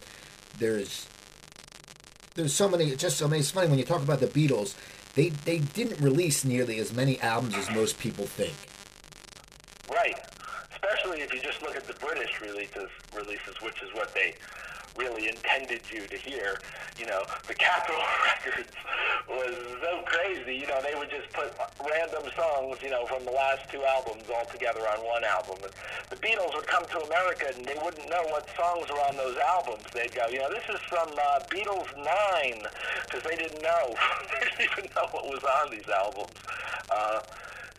There's 0.59 1.07
there's 2.35 2.53
so 2.53 2.67
many. 2.67 2.85
It's 2.85 3.01
just 3.01 3.17
so 3.17 3.27
many. 3.27 3.39
It's 3.39 3.51
funny 3.51 3.69
when 3.69 3.79
you 3.79 3.85
talk 3.85 4.01
about 4.01 4.19
the 4.19 4.27
Beatles. 4.27 4.75
They 5.15 5.29
they 5.29 5.59
didn't 5.59 6.01
release 6.01 6.43
nearly 6.43 6.77
as 6.79 6.93
many 6.93 7.19
albums 7.21 7.55
as 7.55 7.71
most 7.71 7.97
people 7.99 8.25
think. 8.25 8.55
right, 9.89 10.19
especially 10.71 11.21
if 11.21 11.33
you 11.33 11.41
just 11.41 11.61
look 11.61 11.75
at 11.75 11.87
the 11.87 11.93
British 11.93 12.41
releases, 12.41 12.89
releases, 13.15 13.61
which 13.61 13.81
is 13.81 13.93
what 13.93 14.13
they 14.13 14.35
really 14.97 15.27
intended 15.27 15.81
you 15.91 16.07
to 16.07 16.17
hear. 16.17 16.59
You 16.97 17.05
know, 17.05 17.23
the 17.47 17.53
Capitol 17.53 18.01
Records 18.45 18.71
was 19.27 19.55
so 19.81 20.03
crazy. 20.05 20.55
You 20.55 20.67
know, 20.67 20.79
they 20.81 20.95
would 20.95 21.09
just 21.09 21.31
put 21.33 21.51
random 21.83 22.23
songs, 22.35 22.77
you 22.81 22.89
know, 22.89 23.05
from 23.05 23.25
the 23.25 23.31
last 23.31 23.69
two 23.69 23.83
albums 23.83 24.23
all 24.33 24.45
together 24.45 24.81
on 24.81 24.99
one 25.05 25.23
album. 25.23 25.57
And 25.63 25.73
the 26.09 26.15
Beatles 26.15 26.55
would 26.55 26.67
come 26.67 26.85
to 26.85 26.99
America 27.01 27.51
and 27.55 27.65
they 27.65 27.77
wouldn't 27.83 28.09
know 28.09 28.23
what 28.31 28.47
songs 28.55 28.87
were 28.89 29.03
on 29.03 29.17
those 29.17 29.37
albums. 29.37 29.83
They'd 29.93 30.13
go, 30.13 30.27
you 30.27 30.39
know, 30.39 30.49
this 30.49 30.63
is 30.69 30.79
from 30.87 31.09
uh, 31.11 31.39
Beatles 31.51 31.91
9, 31.97 32.63
because 33.05 33.23
they 33.23 33.35
didn't 33.35 33.61
know. 33.61 33.95
they 34.31 34.45
didn't 34.47 34.71
even 34.71 34.89
know 34.95 35.07
what 35.11 35.25
was 35.25 35.43
on 35.43 35.71
these 35.71 35.87
albums. 35.89 36.35
Uh, 36.89 37.19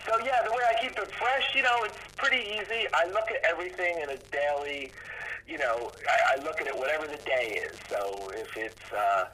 so 0.07 0.15
yeah, 0.25 0.43
the 0.45 0.53
way 0.53 0.63
I 0.63 0.81
keep 0.81 0.97
it 0.97 1.11
fresh, 1.13 1.55
you 1.55 1.63
know, 1.63 1.83
it's 1.83 1.99
pretty 2.17 2.43
easy. 2.47 2.87
I 2.95 3.07
look 3.07 3.27
at 3.31 3.43
everything 3.43 3.99
in 4.01 4.11
a 4.11 4.19
daily, 4.31 4.93
you 5.47 5.59
know, 5.59 5.93
I, 6.11 6.39
I 6.39 6.43
look 6.43 6.61
at 6.61 6.67
it 6.67 6.77
whatever 6.77 7.07
the 7.07 7.23
day 7.25 7.63
is. 7.63 7.79
So 7.89 8.31
if 8.35 8.51
it's, 8.57 8.87
uh, 8.93 9.25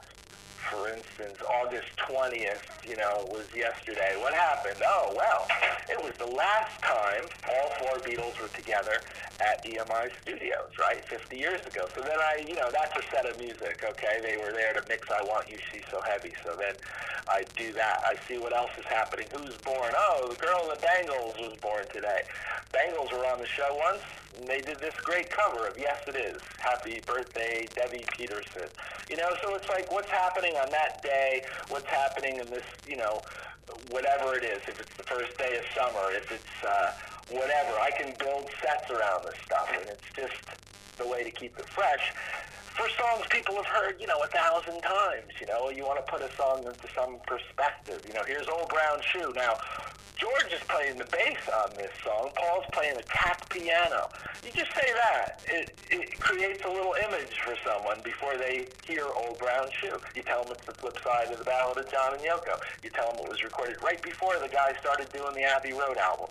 for 0.70 0.88
instance, 0.88 1.40
August 1.42 1.88
20th, 2.06 2.62
you 2.84 2.96
know, 2.96 3.26
was 3.26 3.48
yesterday. 3.50 4.14
What 4.20 4.32
happened? 4.32 4.78
Oh, 4.86 5.12
well, 5.16 5.42
it 5.90 5.98
was 5.98 6.14
the 6.20 6.28
last 6.28 6.72
time 6.86 7.26
all 7.50 7.68
four 7.82 7.98
Beatles 8.04 8.38
were 8.38 8.52
together 8.54 9.02
at 9.42 9.58
EMI 9.66 10.08
Studios, 10.22 10.70
right? 10.78 11.02
50 11.10 11.34
years 11.34 11.60
ago. 11.66 11.88
So 11.96 12.00
then 12.06 12.20
I, 12.20 12.44
you 12.46 12.54
know, 12.54 12.70
that's 12.70 12.94
a 12.94 13.04
set 13.10 13.26
of 13.26 13.36
music, 13.42 13.82
okay? 13.82 14.22
They 14.22 14.38
were 14.38 14.54
there 14.54 14.72
to 14.78 14.82
mix 14.86 15.08
I 15.10 15.24
Want 15.26 15.50
You 15.50 15.58
She's 15.72 15.84
So 15.90 15.98
Heavy. 16.06 16.32
So 16.46 16.54
then 16.54 16.78
I 17.26 17.44
do 17.58 17.72
that. 17.74 18.04
I 18.06 18.14
see 18.30 18.38
what 18.38 18.54
else 18.54 18.70
is 18.78 18.86
happening. 18.86 19.26
Who's 19.34 19.58
born? 19.66 19.92
Oh, 19.98 20.30
the 20.30 20.38
girl 20.38 20.70
in 20.70 20.78
the 20.78 20.80
Bangles 20.80 21.34
was 21.42 21.58
born 21.58 21.90
today. 21.90 22.22
Bangles 22.70 23.10
were 23.10 23.26
on 23.26 23.42
the 23.42 23.50
show 23.50 23.74
once, 23.74 24.04
and 24.38 24.48
they 24.48 24.60
did 24.60 24.80
this 24.80 24.94
great 25.04 25.28
cover 25.30 25.68
of 25.68 25.76
Yes 25.76 25.96
It 26.08 26.16
Is. 26.16 26.40
Happy 26.58 27.00
birthday, 27.06 27.68
Debbie 27.76 28.06
Peterson. 28.16 28.72
You 29.10 29.16
know, 29.16 29.28
so 29.42 29.54
it's 29.54 29.68
like 29.68 29.90
what's 29.92 30.10
happening 30.10 30.56
on 30.56 30.70
that 30.72 31.02
day, 31.02 31.42
what's 31.68 31.88
happening 31.88 32.38
in 32.38 32.50
this, 32.50 32.64
you 32.86 32.96
know, 32.96 33.22
whatever 33.88 34.34
it 34.36 34.44
is. 34.44 34.62
If 34.66 34.80
it's 34.80 34.96
the 34.96 35.04
first 35.04 35.36
day 35.38 35.56
of 35.56 35.64
summer, 35.76 36.10
if 36.12 36.30
it's 36.32 36.56
uh, 36.64 36.90
whatever, 37.28 37.76
I 37.76 37.90
can 37.96 38.16
build 38.18 38.48
sets 38.64 38.88
around 38.90 39.24
this 39.24 39.36
stuff, 39.44 39.68
and 39.68 39.88
it's 39.88 40.10
just 40.16 40.40
the 40.98 41.06
way 41.06 41.24
to 41.24 41.30
keep 41.30 41.58
it 41.58 41.66
fresh. 41.74 42.12
For 42.76 42.88
songs 42.96 43.28
people 43.28 43.56
have 43.56 43.68
heard, 43.68 44.00
you 44.00 44.06
know, 44.06 44.16
a 44.24 44.30
thousand 44.32 44.80
times, 44.80 45.28
you 45.40 45.46
know, 45.46 45.68
you 45.68 45.84
want 45.84 46.00
to 46.00 46.08
put 46.10 46.24
a 46.24 46.30
song 46.40 46.64
into 46.64 46.88
some 46.96 47.20
perspective. 47.28 48.00
You 48.08 48.14
know, 48.14 48.24
here's 48.24 48.48
Old 48.48 48.70
Brown 48.72 49.04
Shoe. 49.12 49.32
Now, 49.36 49.60
George 50.16 50.52
is 50.52 50.60
playing 50.68 50.98
the 50.98 51.04
bass 51.04 51.38
on 51.62 51.70
this 51.76 51.90
song. 52.04 52.30
Paul's 52.36 52.64
playing 52.72 52.96
a 52.96 53.02
tack 53.02 53.48
piano. 53.48 54.08
You 54.44 54.52
just 54.52 54.72
say 54.74 54.92
that. 54.94 55.40
It, 55.48 55.74
it 55.90 56.20
creates 56.20 56.64
a 56.64 56.68
little 56.68 56.94
image 57.08 57.40
for 57.44 57.54
someone 57.66 58.00
before 58.04 58.36
they 58.36 58.66
hear 58.84 59.06
Old 59.06 59.38
Brown 59.38 59.68
Shoe. 59.80 59.98
You 60.14 60.22
tell 60.22 60.44
them 60.44 60.52
it's 60.52 60.66
the 60.66 60.72
flip 60.74 60.98
side 61.02 61.32
of 61.32 61.38
the 61.38 61.44
Ballad 61.44 61.78
of 61.78 61.90
John 61.90 62.14
and 62.14 62.22
Yoko. 62.22 62.60
You 62.82 62.90
tell 62.90 63.12
them 63.12 63.24
it 63.24 63.28
was 63.28 63.42
recorded 63.42 63.76
right 63.82 64.00
before 64.02 64.38
the 64.38 64.48
guy 64.48 64.74
started 64.80 65.10
doing 65.12 65.34
the 65.34 65.42
Abbey 65.42 65.72
Road 65.72 65.96
album. 65.96 66.28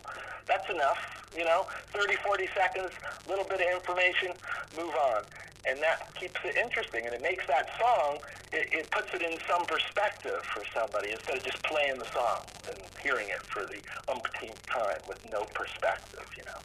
That's 0.48 0.70
enough, 0.70 1.00
you 1.36 1.46
know, 1.46 1.66
30, 1.94 2.16
40 2.16 2.48
seconds, 2.56 2.92
little 3.28 3.46
bit 3.46 3.62
of 3.62 3.68
information, 3.74 4.34
move 4.78 4.94
on. 4.96 5.24
And 5.68 5.80
that 5.82 6.14
keeps 6.16 6.40
it 6.44 6.56
interesting, 6.58 7.06
and 7.06 7.14
it 7.14 7.22
makes 7.22 7.46
that 7.48 7.70
song, 7.80 8.18
it, 8.52 8.68
it 8.74 8.90
puts 8.92 9.14
it 9.14 9.22
in 9.22 9.38
some 9.48 9.64
perspective 9.66 10.42
for 10.44 10.64
somebody 10.74 11.12
instead 11.12 11.38
of 11.38 11.44
just 11.44 11.62
playing 11.64 12.00
the 12.00 12.06
song 12.06 12.40
and 12.68 12.78
hearing 13.04 13.28
it 13.30 13.42
for 13.44 13.66
the 13.66 13.78
umpteenth 14.12 14.66
time 14.66 14.98
with 15.08 15.24
no 15.32 15.44
perspective, 15.54 16.26
you 16.36 16.44
know. 16.46 16.58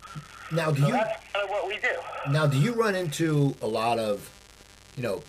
Now, 0.51 0.71
do 0.71 0.81
So 0.81 0.87
you 0.87 0.93
that's 0.95 1.25
kind 1.33 1.45
of 1.45 1.51
what 1.51 1.69
we 1.69 1.77
do. 1.79 2.33
now 2.33 2.47
do 2.47 2.59
you 2.59 2.73
run 2.73 2.95
into 2.95 3.55
a 3.61 3.67
lot 3.67 3.99
of, 3.99 4.31
you 4.97 5.03
know, 5.03 5.23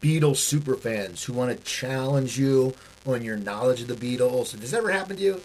Beatles 0.00 0.36
super 0.36 0.74
fans 0.76 1.22
who 1.24 1.34
want 1.34 1.50
to 1.56 1.62
challenge 1.64 2.38
you 2.38 2.74
on 3.06 3.22
your 3.22 3.36
knowledge 3.36 3.82
of 3.82 3.88
the 3.88 3.94
Beatles? 3.94 4.52
Does 4.52 4.60
this 4.60 4.72
ever 4.72 4.90
happen 4.90 5.16
to 5.16 5.22
you? 5.22 5.40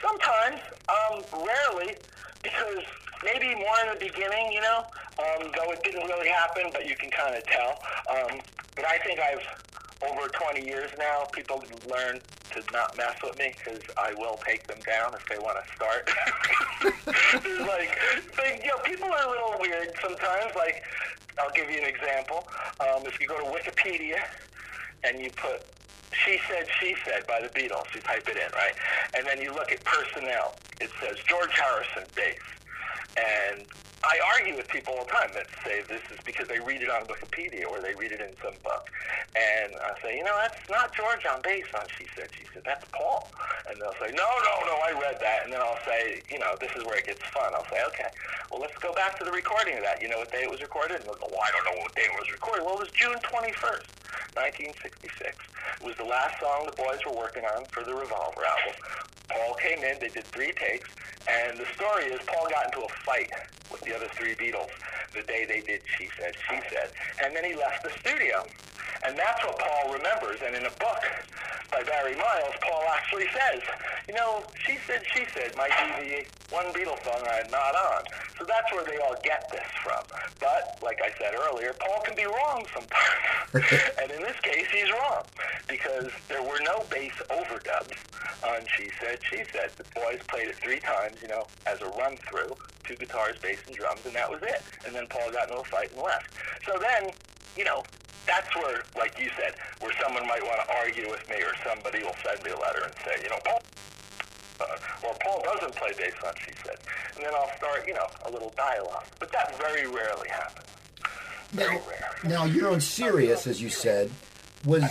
Sometimes, 0.00 0.60
um, 0.88 1.22
rarely, 1.44 1.96
because 2.42 2.84
maybe 3.24 3.54
more 3.54 3.74
in 3.86 3.98
the 3.98 4.04
beginning, 4.04 4.52
you 4.52 4.60
know, 4.60 4.84
um, 5.18 5.52
though 5.56 5.70
it 5.72 5.82
didn't 5.84 6.06
really 6.06 6.28
happen, 6.28 6.70
but 6.72 6.86
you 6.86 6.96
can 6.96 7.10
kind 7.10 7.36
of 7.36 7.44
tell. 7.46 7.78
Um, 8.10 8.40
but 8.76 8.86
I 8.86 8.98
think 8.98 9.20
I've, 9.20 9.44
over 10.08 10.28
20 10.28 10.64
years 10.64 10.90
now, 10.98 11.26
people 11.32 11.62
learn 11.88 12.20
to 12.50 12.62
not 12.72 12.96
mess 12.96 13.14
with 13.22 13.38
me 13.38 13.54
because 13.56 13.82
I 13.96 14.14
will 14.14 14.38
take 14.46 14.66
them 14.66 14.78
down 14.86 15.14
if 15.14 15.26
they 15.28 15.38
want 15.38 15.58
to 15.58 15.74
start. 15.74 16.10
Like, 17.32 17.96
like, 18.38 18.60
you 18.62 18.68
know, 18.68 18.78
people 18.84 19.06
are 19.06 19.26
a 19.26 19.30
little 19.30 19.54
weird 19.58 19.94
sometimes. 20.02 20.52
Like, 20.54 20.82
I'll 21.38 21.52
give 21.52 21.70
you 21.70 21.78
an 21.78 21.88
example. 21.88 22.46
Um, 22.80 23.06
if 23.06 23.18
you 23.20 23.26
go 23.26 23.38
to 23.38 23.44
Wikipedia 23.44 24.18
and 25.04 25.20
you 25.20 25.30
put 25.30 25.64
she 26.12 26.38
Said, 26.48 26.66
She 26.78 26.94
Said 27.04 27.26
by 27.26 27.40
the 27.40 27.48
Beatles. 27.48 27.86
You 27.94 28.00
type 28.02 28.28
it 28.28 28.36
in, 28.36 28.52
right? 28.52 28.74
And 29.16 29.26
then 29.26 29.40
you 29.40 29.54
look 29.54 29.72
at 29.72 29.82
personnel. 29.84 30.54
It 30.80 30.90
says 31.00 31.16
George 31.26 31.50
Harrison, 31.52 32.04
bass. 32.14 32.36
And 33.16 33.66
I 34.02 34.18
argue 34.34 34.58
with 34.58 34.66
people 34.66 34.98
all 34.98 35.06
the 35.06 35.14
time 35.14 35.30
that 35.38 35.46
say 35.62 35.86
this 35.86 36.02
is 36.10 36.18
because 36.26 36.50
they 36.50 36.58
read 36.58 36.82
it 36.82 36.90
on 36.90 37.06
Wikipedia 37.06 37.70
or 37.70 37.78
they 37.78 37.94
read 37.94 38.10
it 38.10 38.18
in 38.18 38.34
some 38.42 38.58
book. 38.66 38.90
And 39.38 39.78
I 39.78 39.94
say, 40.02 40.18
you 40.18 40.26
know, 40.26 40.34
that's 40.42 40.58
not 40.66 40.90
George 40.90 41.22
on 41.22 41.38
bass 41.46 41.70
on 41.78 41.86
She 41.94 42.10
Said, 42.18 42.34
She 42.34 42.42
Said. 42.50 42.66
That's 42.66 42.82
Paul. 42.90 43.30
And 43.70 43.78
they'll 43.78 43.94
say, 44.02 44.10
no, 44.10 44.26
no, 44.26 44.54
no, 44.66 44.74
I 44.82 44.90
read 44.98 45.22
that. 45.22 45.46
And 45.46 45.54
then 45.54 45.62
I'll 45.62 45.78
say, 45.86 46.18
you 46.26 46.42
know, 46.42 46.58
this 46.58 46.74
is 46.74 46.82
where 46.82 46.98
it 46.98 47.06
gets 47.06 47.22
fun. 47.30 47.54
I'll 47.54 47.68
say, 47.70 47.78
okay, 47.94 48.10
well, 48.50 48.58
let's 48.58 48.74
go 48.82 48.90
back 48.92 49.16
to 49.22 49.24
the 49.24 49.30
recording 49.30 49.78
of 49.78 49.86
that. 49.86 50.02
You 50.02 50.10
know 50.10 50.18
what 50.18 50.34
day 50.34 50.42
it 50.42 50.50
was 50.50 50.60
recorded? 50.60 50.98
And 50.98 51.06
they'll 51.06 51.22
go, 51.22 51.30
well, 51.30 51.46
I 51.46 51.50
don't 51.54 51.66
know 51.70 51.78
what 51.86 51.94
day 51.94 52.10
it 52.10 52.16
was 52.18 52.26
recorded. 52.34 52.66
Well, 52.66 52.82
it 52.82 52.90
was 52.90 52.92
June 52.98 53.22
21st, 53.22 53.86
1966. 54.34 55.14
It 55.14 55.86
was 55.86 55.94
the 55.94 56.10
last 56.10 56.42
song 56.42 56.66
the 56.66 56.74
boys 56.74 56.98
were 57.06 57.14
working 57.14 57.46
on 57.46 57.70
for 57.70 57.86
the 57.86 57.94
Revolver 57.94 58.42
album. 58.42 58.74
Paul 59.32 59.54
came 59.54 59.82
in, 59.84 59.98
they 60.00 60.08
did 60.08 60.24
three 60.26 60.52
takes, 60.52 60.88
and 61.28 61.58
the 61.58 61.66
story 61.74 62.04
is 62.06 62.20
Paul 62.26 62.48
got 62.50 62.66
into 62.66 62.80
a 62.84 62.88
fight 63.04 63.30
with 63.70 63.80
the 63.82 63.96
other 63.96 64.08
three 64.14 64.34
Beatles 64.34 64.70
the 65.14 65.22
day 65.22 65.44
they 65.44 65.60
did 65.60 65.80
She 65.98 66.08
Said, 66.18 66.34
She 66.48 66.56
Said, 66.72 66.90
and 67.22 67.34
then 67.36 67.44
he 67.44 67.54
left 67.54 67.82
the 67.82 67.90
studio. 68.00 68.44
And 69.04 69.18
that's 69.18 69.44
what 69.44 69.58
Paul 69.58 69.92
remembers. 69.92 70.40
And 70.44 70.54
in 70.54 70.64
a 70.64 70.74
book 70.78 71.02
by 71.70 71.82
Barry 71.82 72.14
Miles, 72.16 72.54
Paul 72.62 72.84
actually 72.94 73.26
says, 73.32 73.62
you 74.08 74.14
know, 74.14 74.44
She 74.66 74.78
Said, 74.86 75.02
She 75.14 75.24
Said 75.34 75.56
might 75.56 75.72
be 75.98 76.24
the 76.24 76.54
one 76.54 76.66
Beatles 76.72 77.02
song 77.04 77.20
I'm 77.24 77.50
not 77.50 77.74
on. 77.74 78.04
So 78.38 78.44
that's 78.44 78.70
where 78.72 78.84
they 78.84 78.98
all 78.98 79.16
get 79.24 79.48
this 79.50 79.66
from. 79.82 80.04
But, 80.40 80.78
like 80.82 81.00
I 81.00 81.10
said 81.18 81.34
earlier, 81.34 81.74
Paul 81.80 82.02
can 82.04 82.14
be 82.16 82.24
wrong 82.24 82.66
sometimes. 82.74 83.66
and 84.00 84.10
in 84.10 84.20
this 84.22 84.38
case, 84.42 84.66
he's 84.72 84.90
wrong. 84.90 85.24
Because 85.98 86.12
there 86.28 86.42
were 86.42 86.58
no 86.64 86.84
bass 86.90 87.12
overdubs 87.30 87.96
on 88.44 88.60
She 88.76 88.88
Said, 89.00 89.18
She 89.28 89.42
Said. 89.52 89.70
The 89.76 89.84
boys 89.94 90.20
played 90.28 90.48
it 90.48 90.56
three 90.56 90.78
times, 90.80 91.16
you 91.20 91.28
know, 91.28 91.46
as 91.66 91.80
a 91.82 91.86
run 91.98 92.16
through, 92.28 92.54
two 92.84 92.94
guitars, 92.96 93.38
bass, 93.40 93.58
and 93.66 93.76
drums, 93.76 94.00
and 94.06 94.14
that 94.14 94.30
was 94.30 94.40
it. 94.42 94.62
And 94.86 94.94
then 94.94 95.06
Paul 95.08 95.30
got 95.32 95.48
into 95.48 95.60
a 95.60 95.64
fight 95.64 95.92
and 95.92 96.02
left. 96.02 96.30
So 96.66 96.78
then, 96.78 97.10
you 97.56 97.64
know, 97.64 97.82
that's 98.26 98.54
where, 98.56 98.82
like 98.96 99.18
you 99.18 99.28
said, 99.36 99.54
where 99.80 99.92
someone 100.02 100.26
might 100.26 100.42
want 100.42 100.66
to 100.66 100.74
argue 100.76 101.10
with 101.10 101.28
me 101.28 101.36
or 101.42 101.52
somebody 101.66 102.02
will 102.02 102.16
send 102.24 102.42
me 102.44 102.50
a 102.52 102.58
letter 102.58 102.82
and 102.84 102.94
say, 103.04 103.22
you 103.22 103.28
know, 103.28 103.38
Paul, 103.44 103.62
uh, 104.60 105.06
or 105.06 105.14
Paul 105.22 105.42
doesn't 105.44 105.74
play 105.76 105.92
bass 105.98 106.14
on 106.24 106.32
She 106.46 106.52
Said. 106.64 106.78
And 107.16 107.24
then 107.24 107.32
I'll 107.34 107.54
start, 107.56 107.86
you 107.86 107.94
know, 107.94 108.06
a 108.26 108.30
little 108.30 108.52
dialogue. 108.56 109.04
But 109.18 109.30
that 109.32 109.56
very 109.58 109.86
rarely 109.86 110.28
happens. 110.30 110.66
Very 111.50 111.76
Now, 111.76 111.82
rare. 111.88 112.10
now 112.24 112.44
you're 112.46 112.72
on 112.72 112.80
Sirius, 112.80 113.46
as 113.46 113.60
you 113.60 113.68
said. 113.68 114.10
Was 114.64 114.84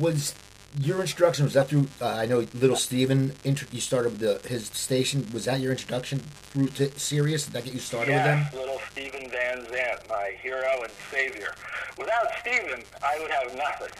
was 0.00 0.34
your 0.80 1.00
introduction 1.00 1.44
was 1.44 1.54
that 1.54 1.68
through? 1.68 1.88
Uh, 2.00 2.06
I 2.06 2.26
know 2.26 2.46
Little 2.54 2.76
Steven. 2.76 3.34
Intro, 3.44 3.68
you 3.72 3.80
started 3.80 4.12
with 4.12 4.20
the, 4.20 4.48
his 4.48 4.66
station. 4.66 5.26
Was 5.32 5.44
that 5.44 5.60
your 5.60 5.70
introduction 5.70 6.20
through 6.20 6.68
to 6.68 6.98
Sirius? 6.98 7.44
Did 7.44 7.54
that 7.54 7.64
get 7.64 7.74
you 7.74 7.80
started 7.80 8.14
with 8.14 8.24
them? 8.24 8.46
Little 8.54 8.80
Steven 8.90 9.30
Van 9.30 9.66
Zandt, 9.68 10.08
my 10.08 10.34
hero 10.42 10.82
and 10.82 10.92
savior. 11.10 11.54
Without 11.98 12.26
Stephen, 12.40 12.82
I 13.04 13.18
would 13.20 13.30
have 13.30 13.54
nothing. 13.54 13.92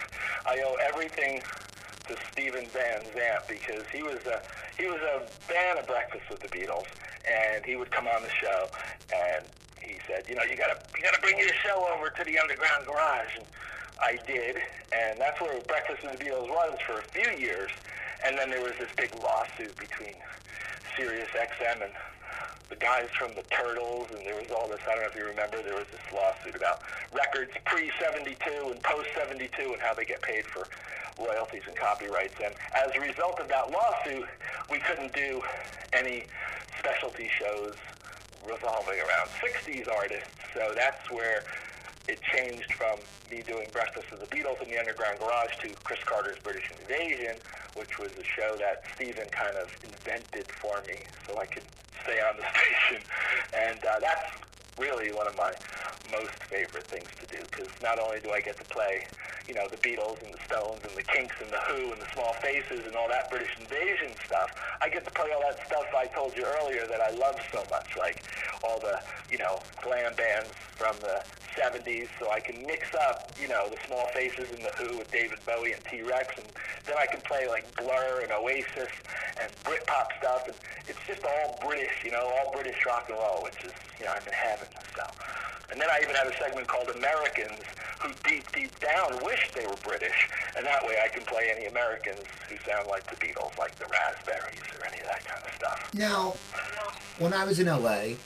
I 0.47 0.62
owe 0.64 0.76
everything 0.83 1.43
to 2.09 2.16
Steven 2.30 2.66
Van 2.66 3.03
Zandt 3.14 3.47
because 3.49 3.85
he 3.93 4.03
was 4.03 4.24
a 4.26 4.41
he 4.78 4.87
was 4.87 5.01
a 5.01 5.26
fan 5.28 5.76
of 5.78 5.87
Breakfast 5.87 6.24
with 6.30 6.41
the 6.41 6.49
Beatles, 6.49 6.87
and 7.30 7.64
he 7.64 7.76
would 7.76 7.91
come 7.91 8.07
on 8.07 8.22
the 8.22 8.30
show 8.30 8.68
and 9.14 9.45
he 9.80 9.97
said, 10.07 10.24
you 10.28 10.35
know, 10.35 10.43
you 10.43 10.57
gotta 10.57 10.78
you 10.97 11.03
gotta 11.03 11.20
bring 11.20 11.39
your 11.39 11.53
show 11.55 11.87
over 11.95 12.09
to 12.11 12.24
the 12.24 12.39
Underground 12.39 12.87
Garage, 12.87 13.37
and 13.37 13.47
I 14.03 14.18
did, 14.26 14.57
and 14.90 15.20
that's 15.20 15.40
where 15.40 15.61
Breakfast 15.62 16.03
with 16.03 16.18
the 16.18 16.24
Beatles 16.24 16.48
was 16.48 16.78
for 16.84 16.98
a 16.98 17.07
few 17.14 17.30
years, 17.38 17.70
and 18.26 18.36
then 18.36 18.50
there 18.50 18.61
was 18.61 18.74
this 18.78 18.90
big 18.96 19.14
lawsuit 19.22 19.76
between 19.78 20.14
Sirius 20.96 21.28
XM 21.30 21.82
and 21.82 21.92
the 22.68 22.76
guys 22.76 23.07
from 23.16 23.34
the 23.34 23.44
Turtles, 23.55 24.09
and 24.11 24.26
there 24.26 24.34
was 24.34 24.50
all 24.50 24.66
this. 24.66 24.80
I 24.88 24.94
don't 24.94 25.03
know 25.03 25.09
if 25.09 25.14
you 25.14 25.24
remember. 25.24 25.62
There 25.62 25.76
was 25.76 25.86
this 25.92 26.03
lawsuit 26.12 26.57
about 26.57 26.82
records 27.12 27.53
pre 27.64 27.92
'72 28.00 28.34
and 28.72 28.82
post 28.82 29.09
'72 29.14 29.72
and 29.72 29.80
how 29.80 29.94
they 29.94 30.05
get 30.05 30.20
paid 30.22 30.44
for 30.46 30.66
royalties 31.20 31.62
and 31.68 31.76
copyrights. 31.76 32.34
And 32.42 32.55
as 32.74 32.90
a 32.96 33.00
result 33.00 33.38
of 33.38 33.48
that 33.48 33.70
lawsuit, 33.70 34.26
we 34.70 34.78
couldn't 34.80 35.12
do 35.14 35.42
any 35.92 36.26
specialty 36.78 37.30
shows 37.38 37.74
revolving 38.44 38.98
around 38.98 39.28
60s 39.38 39.86
artists. 39.88 40.34
So 40.55 40.72
that's 40.74 41.09
where 41.11 41.44
it 42.09 42.20
changed 42.34 42.72
from 42.74 42.98
me 43.30 43.42
doing 43.46 43.68
Breakfast 43.72 44.11
with 44.11 44.20
the 44.20 44.26
Beatles 44.26 44.62
in 44.62 44.70
the 44.70 44.78
Underground 44.78 45.18
Garage 45.18 45.55
to 45.62 45.74
Chris 45.84 46.00
Carter's 46.05 46.38
British 46.42 46.70
Invasion, 46.80 47.36
which 47.74 47.98
was 47.98 48.11
a 48.18 48.24
show 48.24 48.57
that 48.59 48.82
Steven 48.94 49.28
kind 49.30 49.57
of 49.57 49.68
invented 49.82 50.46
for 50.61 50.82
me 50.86 50.98
so 51.26 51.38
I 51.38 51.46
could 51.46 51.64
stay 52.05 52.20
on 52.20 52.36
the 52.36 52.44
station. 52.53 53.03
And 53.55 53.78
uh, 53.84 54.00
that's 54.00 54.51
really 54.78 55.12
one 55.12 55.26
of 55.26 55.36
my 55.36 55.52
most 56.10 56.34
favorite 56.44 56.86
things 56.86 57.08
to 57.20 57.26
do 57.26 57.42
because 57.50 57.68
not 57.82 57.98
only 57.98 58.20
do 58.20 58.30
I 58.30 58.40
get 58.40 58.58
to 58.58 58.64
play, 58.64 59.06
you 59.48 59.54
know, 59.54 59.68
the 59.68 59.76
Beatles 59.78 60.22
and 60.22 60.32
the 60.32 60.42
Stones 60.46 60.80
and 60.84 60.96
the 60.96 61.02
Kinks 61.02 61.34
and 61.40 61.50
the 61.50 61.60
Who 61.68 61.92
and 61.92 62.00
the 62.00 62.10
Small 62.14 62.32
Faces 62.34 62.86
and 62.86 62.94
all 62.94 63.08
that 63.08 63.30
British 63.30 63.56
Invasion 63.58 64.12
stuff, 64.26 64.50
I 64.80 64.88
get 64.88 65.04
to 65.04 65.10
play 65.10 65.30
all 65.34 65.42
that 65.42 65.64
stuff 65.66 65.86
I 65.96 66.06
told 66.06 66.36
you 66.36 66.44
earlier 66.44 66.86
that 66.86 67.00
I 67.00 67.10
love 67.16 67.36
so 67.52 67.64
much, 67.70 67.96
like 67.98 68.24
all 68.62 68.80
the, 68.80 69.00
you 69.30 69.38
know, 69.38 69.60
glam 69.82 70.14
bands 70.14 70.50
from 70.76 70.96
the 71.00 71.24
70s, 71.56 72.08
so 72.18 72.30
I 72.30 72.40
can 72.40 72.66
mix 72.66 72.94
up, 72.94 73.30
you 73.40 73.48
know, 73.48 73.68
the 73.68 73.76
Small 73.86 74.06
Faces 74.14 74.48
and 74.50 74.64
the 74.64 74.72
Who 74.78 74.98
with 74.98 75.10
David 75.10 75.38
Bowie 75.44 75.72
and 75.72 75.84
T-Rex, 75.84 76.34
and 76.36 76.46
then 76.86 76.96
I 76.98 77.06
can 77.06 77.20
play 77.20 77.46
like 77.48 77.64
Blur 77.76 78.20
and 78.22 78.32
Oasis 78.32 78.92
and 79.40 79.52
Britpop 79.64 80.06
stuff, 80.18 80.46
and 80.46 80.56
it's 80.88 80.98
just 81.06 81.24
all 81.24 81.58
British, 81.64 81.92
you 82.04 82.10
know, 82.10 82.24
all 82.24 82.52
British 82.52 82.84
rock 82.86 83.06
and 83.08 83.18
roll, 83.18 83.42
which 83.42 83.64
is, 83.64 83.72
you 83.98 84.06
know, 84.06 84.12
I'm 84.12 84.26
in 84.26 84.32
heaven. 84.32 84.61
So, 84.96 85.04
and 85.70 85.80
then 85.80 85.88
I 85.90 86.00
even 86.02 86.14
have 86.16 86.28
a 86.28 86.36
segment 86.36 86.68
called 86.68 86.88
Americans, 86.90 87.58
who 88.00 88.12
deep, 88.28 88.50
deep 88.52 88.78
down 88.80 89.22
wish 89.24 89.50
they 89.54 89.66
were 89.66 89.76
British, 89.82 90.28
and 90.56 90.66
that 90.66 90.84
way 90.84 90.96
I 91.02 91.08
can 91.08 91.24
play 91.24 91.52
any 91.54 91.66
Americans 91.66 92.20
who 92.48 92.56
sound 92.68 92.88
like 92.88 93.08
the 93.08 93.16
Beatles, 93.16 93.56
like 93.58 93.74
the 93.76 93.86
Raspberries 93.86 94.60
or 94.78 94.86
any 94.86 95.00
of 95.00 95.06
that 95.06 95.24
kind 95.24 95.42
of 95.46 95.54
stuff. 95.54 95.94
Now, 95.94 96.34
when 97.18 97.32
I 97.32 97.44
was 97.44 97.58
in 97.58 97.66
LA, 97.66 98.16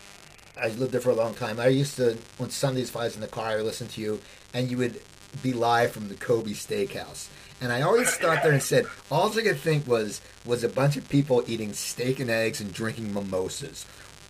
I 0.61 0.69
lived 0.77 0.93
there 0.93 1.01
for 1.01 1.11
a 1.11 1.15
long 1.15 1.35
time. 1.35 1.61
I 1.61 1.69
used 1.69 1.97
to, 1.97 2.17
on 2.41 2.51
Sundays, 2.51 2.89
if 2.89 2.97
I 2.97 3.05
was 3.05 3.15
in 3.15 3.21
the 3.21 3.29
car, 3.29 3.47
I 3.47 3.57
would 3.57 3.65
listen 3.65 3.89
to 3.89 4.01
you, 4.01 4.21
and 4.55 4.71
you 4.71 4.79
would 4.79 5.01
be 5.43 5.53
live 5.53 5.93
from 5.93 6.09
the 6.09 6.15
Kobe 6.15 6.53
Steakhouse. 6.53 7.29
And 7.61 7.73
I 7.73 7.83
always 7.83 8.11
thought 8.17 8.43
there 8.43 8.53
and 8.53 8.63
said, 8.63 8.87
all 9.11 9.31
I 9.31 9.43
could 9.43 9.59
think 9.59 9.87
was 9.87 10.21
was 10.45 10.65
a 10.65 10.69
bunch 10.69 10.97
of 10.97 11.09
people 11.09 11.43
eating 11.47 11.73
steak 11.73 12.21
and 12.21 12.31
eggs 12.31 12.61
and 12.61 12.73
drinking 12.73 13.13
mimosas. 13.13 13.87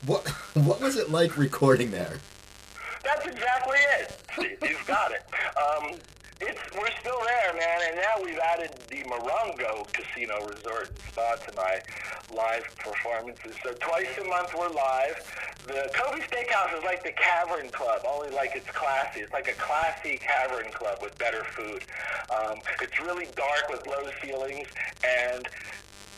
What 0.07 0.28
what 0.54 0.80
was 0.80 0.96
it 0.96 1.11
like 1.11 1.36
recording 1.36 1.90
there? 1.90 2.20
That's 3.02 3.26
exactly 3.26 3.78
it. 3.98 4.59
You've 4.62 4.86
got 4.86 5.11
it. 5.11 5.22
Um, 5.57 5.98
it's 6.40 6.61
we're 6.78 6.90
still 7.00 7.18
there, 7.24 7.52
man, 7.54 7.80
and 7.88 7.96
now 7.96 8.22
we've 8.22 8.38
added 8.38 8.70
the 8.88 9.02
Morongo 9.02 9.90
Casino 9.92 10.46
Resort 10.46 10.90
and 10.90 10.98
Spa 11.11 11.34
to 11.34 11.57
my 11.57 11.80
live 12.32 12.64
performances. 12.78 13.57
So 13.64 13.72
twice 13.80 14.07
a 14.20 14.24
month 14.24 14.54
we're 14.57 14.68
live. 14.68 15.16
The 15.66 15.90
Kobe 15.92 16.20
Steakhouse 16.20 16.78
is 16.78 16.84
like 16.84 17.02
the 17.02 17.12
Cavern 17.12 17.68
Club, 17.70 18.02
only 18.09 18.30
like 18.30 18.52
it's 18.54 18.70
classy. 18.70 19.20
It's 19.20 19.32
like 19.32 19.48
a 19.48 19.54
classy 19.54 20.18
Cavern 20.18 20.70
Club 20.70 20.98
with 21.02 21.18
better 21.18 21.42
food. 21.42 21.82
Um, 22.30 22.61
it's 22.80 23.00
really 23.00 23.26
dark 23.34 23.68
with 23.70 23.84
low 23.88 24.09
ceilings, 24.22 24.68
and 25.04 25.48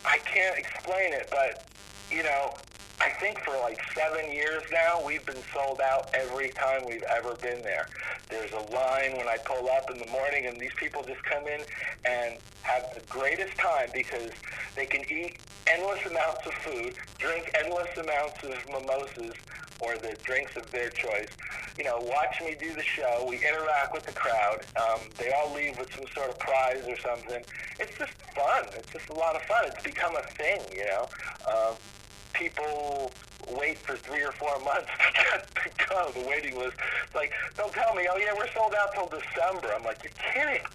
I 0.05 0.19
can't 0.19 0.59
explain 0.59 1.13
it, 1.13 1.29
but 1.31 1.65
you 2.11 2.21
know, 2.21 2.53
I 3.01 3.09
think 3.11 3.39
for 3.39 3.51
like 3.57 3.79
seven 3.95 4.31
years 4.31 4.63
now, 4.71 5.01
we've 5.05 5.25
been 5.25 5.41
sold 5.53 5.79
out 5.79 6.09
every 6.13 6.49
time 6.49 6.85
we've 6.85 7.03
ever 7.03 7.35
been 7.35 7.63
there. 7.63 7.87
There's 8.29 8.51
a 8.51 8.73
line 8.73 9.15
when 9.17 9.27
I 9.27 9.37
pull 9.45 9.69
up 9.69 9.89
in 9.89 9.99
the 9.99 10.07
morning, 10.07 10.47
and 10.47 10.59
these 10.59 10.73
people 10.75 11.03
just 11.03 11.23
come 11.23 11.47
in 11.47 11.61
and 12.03 12.37
have 12.63 12.83
the 12.93 13.01
greatest 13.07 13.57
time 13.57 13.89
because 13.93 14.31
they 14.75 14.85
can 14.85 15.01
eat 15.09 15.37
endless 15.67 16.05
amounts 16.05 16.45
of 16.45 16.53
food, 16.55 16.95
drink 17.17 17.49
endless 17.63 17.95
amounts 17.97 18.43
of 18.43 18.55
mimosas 18.69 19.33
or 19.79 19.97
the 19.97 20.17
drinks 20.23 20.57
of 20.57 20.69
their 20.71 20.89
choice. 20.89 21.29
You 21.77 21.85
know, 21.85 21.99
watch 22.01 22.41
me 22.41 22.57
do 22.59 22.73
the 22.73 22.83
show. 22.83 23.25
We 23.29 23.37
interact 23.37 23.93
with 23.93 24.05
the 24.05 24.11
crowd. 24.11 24.59
Um, 24.75 24.99
they 25.17 25.31
all 25.31 25.53
leave 25.53 25.79
with 25.79 25.93
some 25.95 26.05
sort 26.13 26.29
of 26.29 26.37
prize 26.39 26.83
or 26.85 26.97
something. 26.97 27.43
It's 27.79 27.97
just 27.97 28.11
fun. 28.35 28.65
It's 28.75 28.91
just 28.91 29.07
a 29.07 29.13
lot 29.13 29.37
of 29.37 29.41
fun. 29.43 29.63
It's 29.67 29.83
become 29.83 30.17
a 30.17 30.23
thing, 30.33 30.61
you 30.73 30.85
know. 30.85 31.07
Um, 31.47 31.75
people 32.33 33.11
wait 33.57 33.77
for 33.79 33.95
three 33.97 34.23
or 34.23 34.31
four 34.33 34.57
months 34.59 34.89
to 35.07 35.13
get 35.13 35.55
to 35.55 35.85
go. 35.89 36.11
The 36.11 36.27
waiting 36.27 36.57
list. 36.57 36.77
It's 37.05 37.15
like 37.15 37.31
they'll 37.57 37.69
tell 37.69 37.93
me, 37.95 38.07
"Oh 38.11 38.17
yeah, 38.17 38.33
we're 38.35 38.51
sold 38.53 38.73
out 38.75 38.93
till 38.93 39.07
December." 39.07 39.73
I'm 39.73 39.83
like, 39.83 40.03
"You're 40.03 40.13
kidding!" 40.33 40.65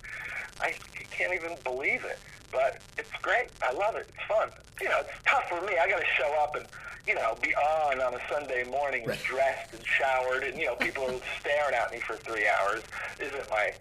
I 0.60 0.74
can't 1.10 1.32
even 1.34 1.56
believe 1.64 2.04
it. 2.04 2.18
But 2.52 2.80
it's 2.98 3.10
great. 3.22 3.48
I 3.62 3.72
love 3.72 3.96
it. 3.96 4.08
It's 4.14 4.26
fun. 4.28 4.48
You 4.80 4.88
know, 4.88 5.00
it's 5.00 5.10
tough 5.26 5.48
for 5.48 5.60
me. 5.66 5.74
I 5.80 5.88
got 5.88 5.98
to 6.00 6.06
show 6.16 6.32
up 6.40 6.54
and 6.54 6.66
you 7.06 7.14
know 7.14 7.36
be 7.42 7.54
on 7.54 8.00
on 8.00 8.14
a 8.14 8.20
Sunday 8.30 8.64
morning, 8.64 9.04
Right. 9.06 9.22
dressed 9.24 9.72
and 9.74 9.84
showered, 9.86 10.42
and 10.44 10.56
you 10.58 10.66
know 10.66 10.76
people 10.76 11.04
are 11.04 11.14
staring 11.40 11.74
at 11.74 11.90
me 11.92 11.98
for 12.00 12.16
three 12.16 12.46
hours. 12.48 12.82
Isn't 13.20 13.50
my 13.50 13.72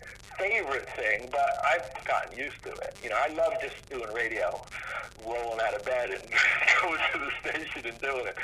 favorite 0.50 0.90
thing, 0.96 1.30
but 1.32 1.50
I've 1.66 2.06
gotten 2.06 2.38
used 2.38 2.62
to 2.64 2.72
it. 2.72 2.96
You 3.04 3.10
know, 3.10 3.18
I 3.18 3.34
love 3.34 3.54
just 3.62 3.76
doing 3.90 4.12
radio, 4.14 4.62
rolling 5.26 5.60
out 5.66 5.74
of 5.74 5.86
bed 5.86 6.10
and 6.10 6.22
going 6.82 7.00
to 7.14 7.20
the 7.20 7.50
station 7.50 7.86
and 7.90 8.00
doing 8.02 8.28
it. 8.28 8.36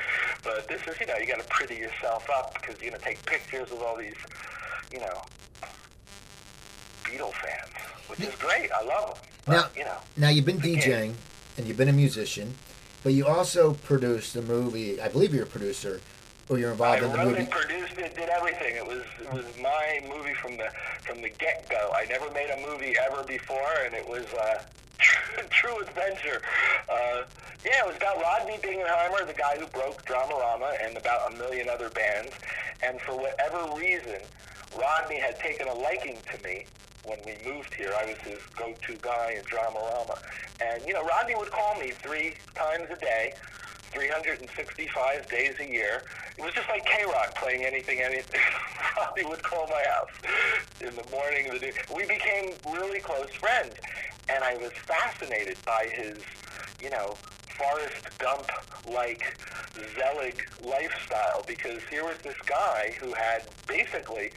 But 0.44 0.68
this 0.68 0.82
is, 0.88 1.00
you 1.00 1.08
know, 1.08 1.16
you 1.18 1.28
got 1.28 1.40
to 1.40 1.48
pretty 1.50 1.76
yourself 1.76 2.30
up 2.30 2.54
because 2.54 2.82
you're 2.82 2.92
going 2.92 3.02
to 3.02 3.06
take 3.06 3.24
pictures 3.26 3.70
with 3.70 3.82
all 3.82 3.98
these, 3.98 4.16
you 4.92 5.00
know, 5.00 5.22
Beatle 7.04 7.34
fans, 7.34 7.74
which 8.08 8.22
is 8.22 8.36
great. 8.36 8.72
I 8.72 8.84
love 8.84 9.16
them. 9.16 9.24
But, 9.46 9.52
Now, 9.54 9.66
you 9.76 9.84
know, 9.84 9.98
now 10.16 10.30
you've 10.30 10.46
been 10.46 10.60
DJing 10.60 11.14
and 11.58 11.68
you've 11.68 11.78
been 11.78 11.90
a 11.90 11.94
musician, 11.94 12.54
but 13.04 13.14
you 13.14 13.26
also 13.26 13.74
produced 13.74 14.36
a 14.36 14.42
movie. 14.42 15.02
I 15.02 15.08
believe 15.10 15.34
you're 15.34 15.44
a 15.44 15.48
producer, 15.48 16.00
or 16.50 16.58
you're 16.58 16.82
I 16.82 16.98
in 16.98 17.04
the 17.04 17.10
wrote 17.10 17.28
movie. 17.28 17.42
it, 17.44 17.50
produced 17.50 17.98
it, 17.98 18.16
did 18.16 18.30
everything. 18.30 18.76
It 18.76 18.86
was 18.86 19.04
it 19.22 19.32
was 19.32 19.46
my 19.62 20.02
movie 20.10 20.34
from 20.34 20.58
the 20.58 20.70
from 21.02 21.22
the 21.22 21.30
get 21.30 21.70
go. 21.70 21.92
I 21.96 22.06
never 22.06 22.30
made 22.32 22.50
a 22.50 22.68
movie 22.68 22.96
ever 23.00 23.24
before, 23.24 23.72
and 23.86 23.94
it 23.94 24.08
was 24.08 24.26
uh, 24.34 24.62
true 25.50 25.80
adventure. 25.80 26.42
Uh, 26.90 27.24
yeah, 27.66 27.84
it 27.84 27.88
was 27.88 27.98
about 27.98 28.22
Rodney 28.22 28.58
Bingenheimer, 28.58 29.28
the 29.28 29.34
guy 29.34 29.58
who 29.60 29.68
broke 29.68 30.04
Dramarama, 30.06 30.74
and 30.84 30.98
about 30.98 31.32
a 31.32 31.36
million 31.38 31.70
other 31.70 31.90
bands. 31.90 32.32
And 32.82 33.00
for 33.02 33.16
whatever 33.18 33.76
reason, 33.78 34.22
Rodney 34.80 35.20
had 35.20 35.38
taken 35.40 35.68
a 35.68 35.74
liking 35.74 36.18
to 36.32 36.44
me 36.44 36.66
when 37.04 37.20
we 37.26 37.34
moved 37.46 37.74
here. 37.74 37.94
I 38.00 38.06
was 38.06 38.18
his 38.20 38.40
go-to 38.56 38.96
guy 39.02 39.36
in 39.38 39.44
Dramarama. 39.44 40.18
And, 40.62 40.86
you 40.86 40.94
know, 40.94 41.04
Rodney 41.06 41.36
would 41.36 41.52
call 41.52 41.76
me 41.76 41.92
three 41.92 42.36
times 42.56 42.88
a 42.90 42.96
day, 42.96 43.34
365 43.92 45.30
days 45.30 45.56
a 45.60 45.68
year. 45.68 46.04
It 46.38 46.44
was 46.44 46.54
just 46.54 46.70
like 46.70 46.86
KROQ 46.86 47.36
playing 47.36 47.66
anything, 47.66 48.02
anything. 48.02 48.40
Rodney 48.98 49.26
would 49.26 49.44
call 49.44 49.68
my 49.68 49.84
house 49.96 50.10
in 50.82 50.96
the 50.96 51.10
morning. 51.12 51.52
The 51.52 51.60
day. 51.60 51.74
We 51.94 52.06
became 52.06 52.54
really 52.72 53.00
close 53.00 53.30
friends. 53.32 53.76
And 54.30 54.44
I 54.44 54.58
was 54.58 54.72
fascinated 54.72 55.58
by 55.66 55.90
his, 55.92 56.20
you 56.82 56.90
know, 56.90 57.18
Forrest 57.60 58.18
Gump-like 58.20 59.38
Zelig 59.94 60.50
lifestyle 60.64 61.44
because 61.46 61.84
here 61.90 62.06
was 62.06 62.18
this 62.24 62.38
guy 62.46 62.96
who 63.00 63.14
had 63.14 63.44
basically 63.68 64.32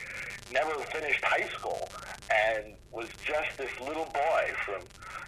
never 0.52 0.74
finished 0.92 1.22
high 1.22 1.48
school 1.48 1.88
and 2.30 2.74
was 2.90 3.08
just 3.24 3.56
this 3.56 3.70
little 3.80 4.06
boy 4.06 4.50
from, 4.64 4.82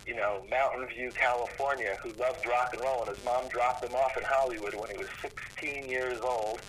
you 0.07 0.17
know, 0.17 0.45
Mountain 0.51 0.89
View, 0.89 1.13
California, 1.15 1.97
who 2.03 2.13
loved 2.21 2.45
rock 2.47 2.71
and 2.73 2.83
roll, 2.83 3.05
and 3.05 3.17
his 3.17 3.25
mom 3.25 3.49
dropped 3.49 3.85
him 3.85 3.95
off 3.95 4.17
in 4.17 4.25
Hollywood 4.25 4.75
when 4.75 4.91
he 4.91 4.99
was 4.99 5.09
16 5.23 5.89
years 5.89 6.21
old. 6.21 6.61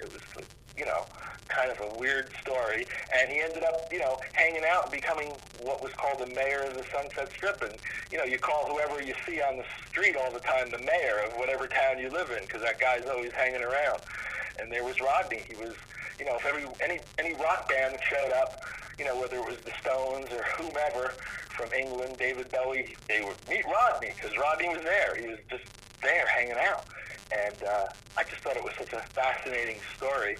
It 0.00 0.12
was, 0.12 0.46
you 0.76 0.86
know, 0.86 1.06
kind 1.48 1.70
of 1.70 1.80
a 1.80 1.98
weird 1.98 2.30
story, 2.40 2.86
and 3.14 3.30
he 3.30 3.40
ended 3.40 3.64
up, 3.64 3.88
you 3.90 3.98
know, 3.98 4.20
hanging 4.32 4.62
out 4.68 4.84
and 4.84 4.92
becoming 4.92 5.32
what 5.60 5.82
was 5.82 5.92
called 5.92 6.20
the 6.20 6.34
mayor 6.34 6.62
of 6.62 6.74
the 6.74 6.84
Sunset 6.92 7.30
Strip. 7.32 7.62
And 7.62 7.74
you 8.12 8.18
know, 8.18 8.24
you 8.24 8.38
call 8.38 8.68
whoever 8.68 9.02
you 9.02 9.14
see 9.26 9.40
on 9.40 9.56
the 9.56 9.64
street 9.88 10.16
all 10.16 10.32
the 10.32 10.40
time 10.40 10.70
the 10.70 10.78
mayor 10.78 11.20
of 11.26 11.32
whatever 11.34 11.66
town 11.66 11.98
you 11.98 12.10
live 12.10 12.30
in, 12.30 12.42
because 12.42 12.62
that 12.62 12.78
guy's 12.78 13.06
always 13.06 13.32
hanging 13.32 13.62
around. 13.62 14.00
And 14.60 14.70
there 14.70 14.84
was 14.84 15.00
Rodney. 15.00 15.42
He 15.48 15.54
was, 15.56 15.74
you 16.18 16.24
know, 16.24 16.36
if 16.36 16.46
every 16.46 16.64
any 16.82 17.00
any 17.18 17.34
rock 17.34 17.68
band 17.68 17.98
showed 18.08 18.32
up, 18.32 18.62
you 18.98 19.04
know, 19.04 19.18
whether 19.18 19.36
it 19.36 19.46
was 19.46 19.58
the 19.58 19.72
Stones 19.80 20.28
or 20.32 20.42
whomever 20.56 21.14
from 21.50 21.72
England, 21.72 22.16
David 22.18 22.50
Bowie, 22.50 22.96
they 23.08 23.20
would 23.20 23.36
meet 23.48 23.64
Rodney 23.64 24.12
because 24.14 24.36
Rodney 24.36 24.68
was 24.68 24.82
there. 24.82 25.16
He 25.16 25.26
was 25.28 25.38
just 25.50 25.64
there 26.02 26.26
hanging 26.26 26.56
out. 26.58 26.84
And 27.30 27.62
uh, 27.62 27.86
I 28.16 28.24
just 28.24 28.42
thought 28.42 28.56
it 28.56 28.64
was 28.64 28.72
such 28.78 28.92
a 28.92 29.00
fascinating 29.00 29.78
story. 29.96 30.36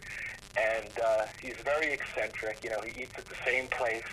And 0.58 0.90
uh, 1.04 1.26
he's 1.40 1.56
very 1.56 1.92
eccentric. 1.92 2.64
You 2.64 2.70
know, 2.70 2.80
he 2.80 3.02
eats 3.02 3.16
at 3.16 3.26
the 3.26 3.36
same 3.44 3.68
place 3.68 4.04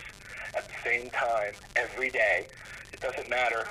at 0.56 0.68
the 0.68 0.90
same 0.90 1.10
time 1.10 1.54
every 1.76 2.10
day. 2.10 2.48
It 2.94 3.02
doesn't 3.02 3.30
matter, 3.30 3.68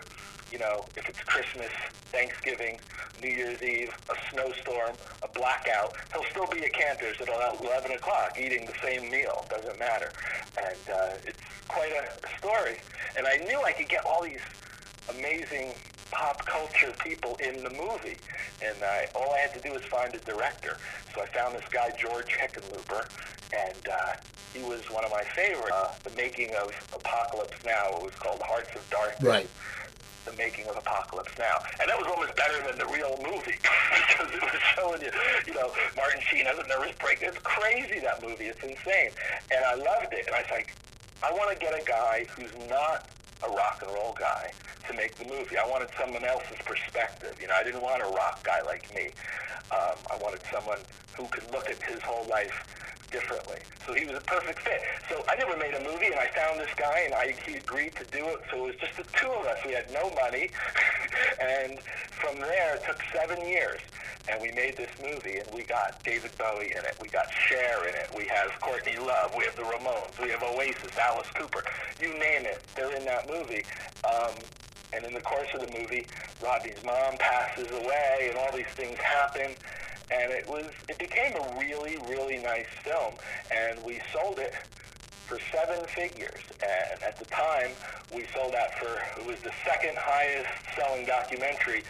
you 0.53 0.59
know, 0.59 0.85
if 0.97 1.09
it's 1.09 1.20
Christmas, 1.20 1.70
Thanksgiving, 2.12 2.79
New 3.22 3.31
Year's 3.31 3.62
Eve, 3.62 3.97
a 4.11 4.14
snowstorm, 4.31 4.97
a 5.22 5.29
blackout. 5.29 5.95
He'll 6.12 6.25
still 6.25 6.47
be 6.47 6.64
at 6.64 6.72
Cantor's 6.72 7.20
at 7.20 7.29
11 7.29 7.93
o'clock 7.93 8.37
eating 8.39 8.66
the 8.66 8.75
same 8.83 9.11
meal. 9.11 9.47
Doesn't 9.49 9.79
matter. 9.79 10.12
And 10.59 10.95
uh, 10.95 11.11
it's 11.27 11.39
quite 11.68 11.93
a 11.93 12.39
story. 12.39 12.77
And 13.16 13.27
I 13.27 13.37
knew 13.39 13.62
I 13.64 13.72
could 13.72 13.89
get 13.89 14.05
all 14.05 14.22
these 14.22 14.45
amazing 15.11 15.72
pop 16.15 16.47
culture 16.47 16.93
people 17.03 17.37
in 17.43 17.62
the 17.65 17.71
movie. 17.71 18.17
And 18.65 18.77
I, 18.83 19.09
all 19.15 19.35
I 19.35 19.39
had 19.39 19.53
to 19.55 19.61
do 19.61 19.75
was 19.75 19.83
find 19.83 20.15
a 20.15 20.19
director. 20.19 20.79
So 21.12 21.23
I 21.23 21.27
found 21.27 21.55
this 21.57 21.69
guy, 21.71 21.91
George 21.99 22.31
Hickenlooper, 22.39 23.11
and 23.53 23.89
uh, 23.89 24.15
he 24.55 24.62
was 24.62 24.89
one 24.91 25.05
of 25.05 25.11
my 25.11 25.25
favorites. 25.35 25.75
Uh, 25.75 25.93
the 26.05 26.15
making 26.17 26.55
of 26.55 26.71
Apocalypse 26.95 27.59
Now, 27.65 27.97
it 27.99 28.03
was 28.03 28.15
called 28.15 28.41
Hearts 28.41 28.71
of 28.75 28.89
Darkness. 28.91 29.23
Right. 29.29 29.51
The 30.25 30.33
making 30.39 30.67
of 30.69 30.77
Apocalypse 30.77 31.37
Now. 31.37 31.59
And 31.81 31.91
that 31.91 31.99
was 31.99 32.07
almost 32.07 32.35
better 32.37 32.62
than 32.65 32.79
the 32.79 32.87
real 32.87 33.19
movie 33.21 33.59
because 34.09 34.31
it 34.33 34.41
was 34.41 34.62
showing 34.79 35.03
you, 35.03 35.11
you 35.47 35.55
know, 35.55 35.75
Martin 35.97 36.21
Sheen 36.31 36.47
has 36.47 36.59
a 36.59 36.67
nervous 36.69 36.95
breakdown. 36.97 37.31
It's 37.35 37.43
crazy, 37.43 37.99
that 38.01 38.23
movie. 38.23 38.47
It's 38.47 38.62
insane. 38.62 39.11
And 39.51 39.65
I 39.65 39.75
loved 39.75 40.15
it. 40.15 40.27
And 40.27 40.35
I 40.35 40.43
was 40.43 40.51
like, 40.51 40.75
I 41.23 41.33
want 41.33 41.51
to 41.51 41.59
get 41.59 41.75
a 41.75 41.85
guy 41.85 42.27
who's 42.37 42.53
not 42.71 43.11
a 43.47 43.51
rock 43.53 43.80
and 43.82 43.92
roll 43.92 44.14
guy 44.18 44.53
to 44.88 44.95
make 44.95 45.16
the 45.16 45.24
movie. 45.24 45.57
I 45.59 45.66
wanted 45.68 45.88
someone 45.99 46.24
else's 46.24 46.59
perspective. 46.64 47.36
You 47.40 47.49
know, 47.49 47.55
I 47.59 47.64
didn't 47.64 47.82
want 47.82 48.03
a 48.03 48.07
rock 48.07 48.45
guy 48.45 48.62
like 48.62 48.92
me. 48.95 49.11
Um, 49.70 49.97
I 50.11 50.16
wanted 50.20 50.40
someone 50.53 50.78
who 51.16 51.26
could 51.28 51.45
look 51.53 51.70
at 51.70 51.82
his 51.82 52.01
whole 52.03 52.26
life 52.28 52.66
differently. 53.15 53.62
So 53.87 53.95
he 53.95 54.05
was 54.05 54.19
a 54.19 54.27
perfect 54.27 54.59
fit. 54.59 54.83
So 55.09 55.23
I 55.31 55.37
never 55.37 55.57
made 55.57 55.73
a 55.75 55.85
movie, 55.87 56.07
and 56.07 56.19
I 56.19 56.27
found 56.35 56.59
this 56.59 56.75
guy, 56.75 57.07
and 57.07 57.15
I, 57.15 57.37
he 57.47 57.55
agreed 57.55 57.95
to 57.95 58.05
do 58.11 58.27
it. 58.35 58.43
So 58.51 58.67
it 58.67 58.75
was 58.75 58.77
just 58.83 58.97
the 58.97 59.07
two 59.15 59.31
of 59.31 59.47
us. 59.47 59.59
We 59.65 59.73
had 59.73 59.87
no 59.93 60.11
money, 60.19 60.51
and 61.41 61.79
from 62.11 62.41
there, 62.41 62.75
it 62.75 62.83
took 62.85 62.99
seven 63.15 63.47
years. 63.47 63.81
And 64.27 64.41
we 64.41 64.51
made 64.53 64.77
this 64.77 64.91
movie, 65.01 65.39
and 65.39 65.47
we 65.55 65.62
got 65.62 66.03
David 66.03 66.33
Bowie 66.39 66.73
in 66.73 66.83
it. 66.83 66.97
We 67.01 67.09
got 67.09 67.27
Cher 67.31 67.87
in 67.87 67.95
it. 67.95 68.11
We 68.17 68.25
have 68.25 68.59
Courtney 68.61 68.97
Love. 68.97 69.35
We 69.37 69.45
have 69.45 69.55
the 69.55 69.62
Ramones. 69.62 70.19
We 70.21 70.31
have 70.31 70.43
Oasis, 70.43 70.97
Alice 70.99 71.29
Cooper. 71.35 71.62
You 72.01 72.09
name 72.19 72.47
it, 72.47 72.65
they're 72.75 72.97
in 72.97 73.05
that 73.05 73.29
movie. 73.29 73.65
Um, 74.03 74.35
and 74.93 75.05
in 75.05 75.12
the 75.12 75.21
course 75.21 75.49
of 75.55 75.61
the 75.61 75.79
movie, 75.79 76.07
Rodney's 76.43 76.83
mom 76.85 77.17
passes 77.19 77.71
away, 77.71 78.31
and 78.31 78.39
all 78.39 78.51
these 78.57 78.73
things 78.75 78.99
happen. 78.99 79.55
And 80.11 80.33
it 80.33 80.49
was, 80.49 80.67
it 80.89 80.99
became 80.99 81.35
a 81.35 81.59
really, 81.59 81.97
really 82.09 82.39
nice 82.39 82.67
film. 82.83 83.15
And 83.51 83.83
we 83.85 84.01
sold 84.13 84.39
it 84.39 84.55
for 85.27 85.39
seven 85.51 85.85
figures. 85.87 86.41
And 86.63 87.03
at 87.03 87.19
the 87.19 87.25
time, 87.27 87.71
we 88.15 88.27
sold 88.35 88.53
that 88.53 88.79
for, 88.79 89.21
it 89.21 89.27
was 89.27 89.41
the 89.41 89.53
second 89.65 89.97
highest 89.97 90.49
selling 90.77 91.07
documentary. 91.07 91.83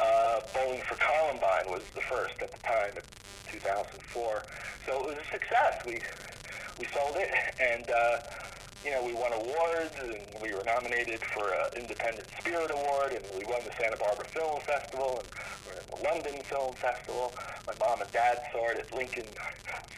Uh, 0.00 0.40
Bowling 0.54 0.82
for 0.82 0.96
Columbine 0.96 1.70
was 1.70 1.82
the 1.94 2.02
first 2.02 2.40
at 2.42 2.52
the 2.52 2.58
time, 2.58 2.92
in 2.96 3.52
2004. 3.52 4.42
So 4.86 5.00
it 5.00 5.06
was 5.06 5.16
a 5.16 5.30
success. 5.32 5.82
We, 5.86 6.00
we 6.78 6.86
sold 6.92 7.16
it, 7.16 7.30
and, 7.60 7.88
uh, 7.90 8.18
you 8.84 8.90
know, 8.90 9.04
we 9.04 9.12
won 9.14 9.32
awards, 9.32 9.94
and 10.02 10.16
we 10.42 10.52
were 10.54 10.62
nominated 10.64 11.20
for 11.20 11.48
an 11.52 11.80
Independent 11.82 12.26
Spirit 12.38 12.70
Award, 12.70 13.12
and 13.12 13.24
we 13.38 13.44
won 13.44 13.60
the 13.64 13.72
Santa 13.80 13.96
Barbara 13.96 14.24
Film 14.26 14.60
Festival, 14.62 15.20
and 15.22 15.28
we're 15.66 15.78
in 15.80 15.86
the 15.90 16.08
London 16.08 16.42
Film 16.42 16.74
Festival. 16.74 17.32
My 17.66 17.74
mom 17.78 18.00
and 18.00 18.10
dad 18.12 18.40
saw 18.52 18.68
it 18.70 18.78
at 18.78 18.92
Lincoln 18.94 19.26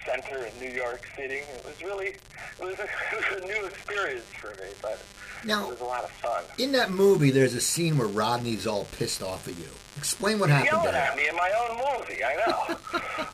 Center 0.05 0.45
in 0.45 0.53
New 0.61 0.71
York 0.75 1.07
City. 1.17 1.37
It 1.37 1.65
was 1.65 1.83
really, 1.83 2.09
it 2.09 2.21
was 2.61 2.79
a, 2.79 2.83
it 3.17 3.33
was 3.33 3.43
a 3.43 3.47
new 3.47 3.67
experience 3.67 4.27
for 4.41 4.51
me, 4.51 4.71
but 4.83 5.03
Now- 5.45 5.65
it 5.67 5.71
was 5.71 5.81
a 5.81 5.85
lot 5.85 6.05
of 6.05 6.11
fun. 6.11 6.45
In 6.59 6.73
that 6.73 6.91
movie, 6.91 7.31
there's 7.31 7.55
a 7.55 7.61
scene 7.61 7.97
where 7.97 8.09
Rodney's 8.09 8.67
all 8.67 8.85
pissed 8.99 9.23
off 9.23 9.49
at 9.49 9.57
you. 9.57 9.69
Explain 9.97 10.39
what 10.41 10.51
happened 10.51 10.71
yelling 10.73 10.95
at 10.95 11.17
me 11.17 11.29
in 11.29 11.37
my 11.37 11.51
own 11.71 11.77
movie. 12.01 12.23
I 12.25 12.35
know. 12.35 12.77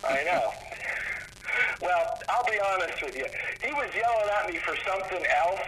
I 0.09 0.25
know. 0.25 0.53
Well, 1.81 2.19
I'll 2.29 2.45
be 2.45 2.61
honest 2.61 3.03
with 3.03 3.17
you. 3.17 3.27
He 3.65 3.73
was 3.73 3.89
yelling 3.95 4.29
at 4.39 4.53
me 4.53 4.59
for 4.59 4.77
something 4.87 5.25
else, 5.27 5.67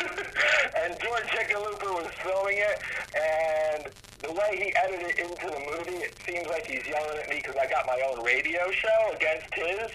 and 0.76 0.96
George 1.00 1.28
Hickenlooper 1.28 1.92
was 1.92 2.10
filming 2.22 2.58
it, 2.58 2.80
and 3.14 3.92
the 4.22 4.32
way 4.32 4.56
he 4.56 4.74
edited 4.76 5.10
it 5.10 5.18
into 5.18 5.46
the 5.46 5.60
movie, 5.70 6.04
it 6.04 6.16
seems 6.26 6.46
like 6.46 6.66
he's 6.66 6.86
yelling 6.86 7.18
at 7.18 7.28
me 7.28 7.36
because 7.36 7.56
I 7.56 7.66
got 7.68 7.86
my 7.86 8.00
own 8.08 8.24
radio 8.24 8.70
show 8.70 9.12
against 9.14 9.52
his, 9.54 9.90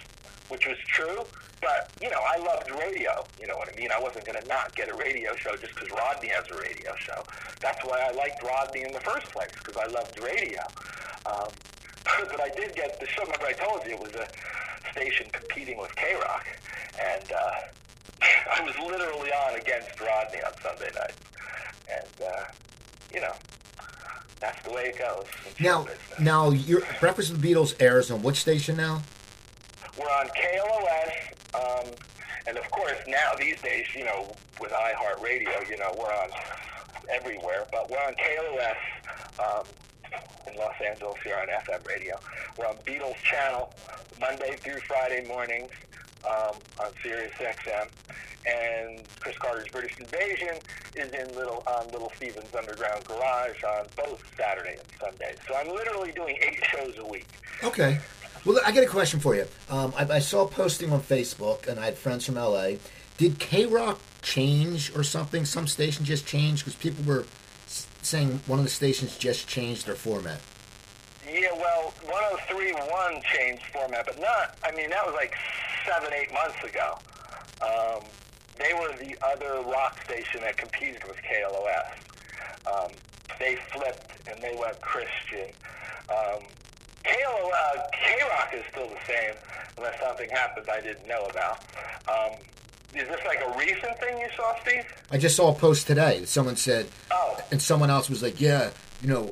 which 0.50 0.68
was 0.68 0.78
true. 0.88 1.24
But, 1.62 1.90
you 2.02 2.10
know, 2.10 2.22
I 2.22 2.38
loved 2.38 2.70
radio. 2.70 3.26
You 3.40 3.48
know 3.48 3.58
what 3.58 3.70
I 3.72 3.76
mean? 3.76 3.90
I 3.96 4.00
wasn't 4.00 4.26
going 4.26 4.40
to 4.42 4.48
not 4.48 4.76
get 4.76 4.90
a 4.90 4.96
radio 4.96 5.36
show 5.36 5.56
just 5.58 5.74
because 5.74 5.90
Rodney 5.92 6.30
has 6.30 6.46
a 6.52 6.58
radio 6.60 6.94
show. 6.98 7.24
That's 7.62 7.84
why 7.86 8.02
I 8.02 8.12
liked 8.12 8.44
Rodney 8.44 8.84
in 8.84 8.92
the 8.92 9.00
first 9.00 9.28
place, 9.32 9.50
because 9.64 9.78
I 9.78 9.88
loved 9.92 10.20
radio. 10.22 10.62
Um, 11.26 11.50
but 12.30 12.42
I 12.42 12.50
did 12.50 12.76
get 12.76 13.00
the 13.00 13.08
show. 13.08 13.24
Remember, 13.24 13.46
I 13.46 13.54
told 13.54 13.86
you 13.86 13.94
it 13.94 14.00
was 14.00 14.14
a 14.16 14.28
station 14.92 15.28
competing 15.32 15.78
with 15.78 15.96
KROQ, 15.96 16.44
and 17.02 17.32
uh, 17.32 17.52
I 18.58 18.62
was 18.64 18.76
literally 18.80 19.32
on 19.32 19.60
against 19.60 20.00
Rodney 20.00 20.40
on 20.44 20.54
Sunday 20.62 20.92
night. 20.96 21.14
And 21.92 22.28
uh, 22.28 22.44
you 23.14 23.22
know, 23.22 23.34
that's 24.40 24.62
the 24.64 24.72
way 24.72 24.94
it 24.96 25.00
goes. 25.00 25.26
Now, 25.60 25.88
now, 26.20 26.50
your 26.52 26.82
Breakfast 27.00 27.32
with 27.32 27.42
the 27.42 27.54
Beatles 27.54 27.76
airs 27.80 28.12
on 28.12 28.22
which 28.22 28.38
station 28.38 28.78
now? 28.78 29.02
We're 29.98 30.06
on 30.06 30.28
KLOS, 30.28 31.56
um, 31.56 31.92
and 32.48 32.58
of 32.58 32.70
course 32.72 32.98
now 33.08 33.34
these 33.40 33.62
days, 33.62 33.86
you 33.96 34.04
know, 34.04 34.36
with 34.60 34.72
iHeartRadio, 34.72 35.70
you 35.70 35.78
know, 35.78 35.94
we're 35.98 36.06
on 36.06 36.30
everywhere. 37.14 37.66
But 37.72 37.90
we're 37.90 37.98
on 37.98 38.14
KLOS 38.16 38.76
um, 39.40 39.66
in 40.48 40.56
Los 40.58 40.74
Angeles 40.86 41.16
here 41.24 41.38
on 41.42 41.48
FM 41.48 41.88
radio. 41.88 42.16
We're 42.58 42.68
on 42.68 42.76
Beatles 42.86 43.18
Channel 43.24 43.74
Monday 44.20 44.56
through 44.58 44.80
Friday 44.82 45.26
mornings 45.28 45.72
um, 46.26 46.56
on 46.80 46.92
Sirius 47.02 47.34
XM. 47.34 47.88
And 48.48 49.02
Chris 49.20 49.38
Carter's 49.40 49.68
British 49.70 49.98
Invasion 49.98 50.60
is 50.96 51.12
in 51.12 51.36
little 51.36 51.64
on 51.68 51.88
Little 51.88 52.12
Steven's 52.16 52.54
Underground 52.54 53.04
Garage 53.06 53.64
on 53.64 53.88
both 53.96 54.24
Saturday 54.38 54.78
and 54.78 54.88
Sunday. 55.00 55.36
So 55.48 55.56
I'm 55.56 55.70
literally 55.70 56.12
doing 56.12 56.38
eight 56.42 56.64
shows 56.64 56.96
a 57.00 57.06
week. 57.06 57.28
Okay. 57.64 58.00
Well, 58.46 58.60
I 58.64 58.72
got 58.72 58.84
a 58.84 58.88
question 58.88 59.20
for 59.20 59.36
you. 59.36 59.48
Um, 59.72 59.94
I, 59.98 60.04
I 60.04 60.20
saw 60.20 60.46
a 60.46 60.48
posting 60.48 60.92
on 60.92 61.02
Facebook, 61.02 61.68
and 61.68 61.80
I 61.80 61.86
had 61.86 61.98
friends 61.98 62.28
from 62.28 62.36
LA. 62.36 62.74
Did 63.18 63.40
KROQ 63.40 63.98
change 64.22 64.96
or 64.96 65.04
something? 65.04 65.46
Some 65.46 65.66
station 65.66 66.06
just 66.06 66.28
changed 66.28 66.64
because 66.64 66.76
people 66.76 67.04
were 67.06 67.26
saying 68.06 68.40
one 68.46 68.60
of 68.60 68.66
the 68.66 68.72
stations 68.72 69.18
just 69.18 69.48
changed 69.48 69.88
their 69.88 69.96
format. 69.96 70.40
Yeah, 71.28 71.52
well, 71.54 71.94
1031 72.04 73.22
changed 73.34 73.64
format, 73.74 74.06
but 74.06 74.20
not, 74.20 74.56
I 74.64 74.72
mean, 74.76 74.92
that 74.92 75.06
was 75.06 75.16
like 75.16 75.34
seven, 75.86 76.14
eight 76.14 76.32
months 76.32 76.64
ago. 76.64 77.00
Um, 77.62 78.04
they 78.58 78.74
were 78.74 78.96
the 78.98 79.18
other 79.26 79.68
rock 79.68 80.00
station 80.04 80.42
that 80.42 80.56
competed 80.58 81.04
with 81.08 81.18
KLOS. 81.18 81.98
Um, 82.72 82.92
they 83.40 83.56
flipped 83.74 84.30
and 84.30 84.42
they 84.42 84.56
went 84.56 84.80
Christian. 84.82 85.50
Um, 86.10 86.44
KLO, 87.04 87.52
uh, 87.52 87.84
KROQ 87.94 88.60
is 88.60 88.64
still 88.72 88.88
the 88.88 89.02
same 89.08 89.34
unless 89.78 90.00
something 90.00 90.30
happens 90.30 90.68
I 90.72 90.82
didn't 90.82 91.08
know 91.08 91.26
about. 91.26 91.60
Um, 92.08 92.38
is 92.98 93.08
this 93.08 93.20
like 93.26 93.42
a 93.42 93.58
recent 93.58 93.98
thing 94.00 94.18
you 94.20 94.28
saw, 94.36 94.54
Steve? 94.62 94.84
I 95.12 95.18
just 95.18 95.36
saw 95.36 95.52
a 95.52 95.56
post 95.56 95.88
today. 95.88 96.26
Someone 96.26 96.56
said, 96.56 96.88
Oh. 97.12 97.38
and 97.52 97.62
someone 97.62 97.90
else 97.90 98.10
was 98.10 98.22
like, 98.24 98.40
"Yeah, 98.42 98.70
you 99.02 99.08
know." 99.10 99.32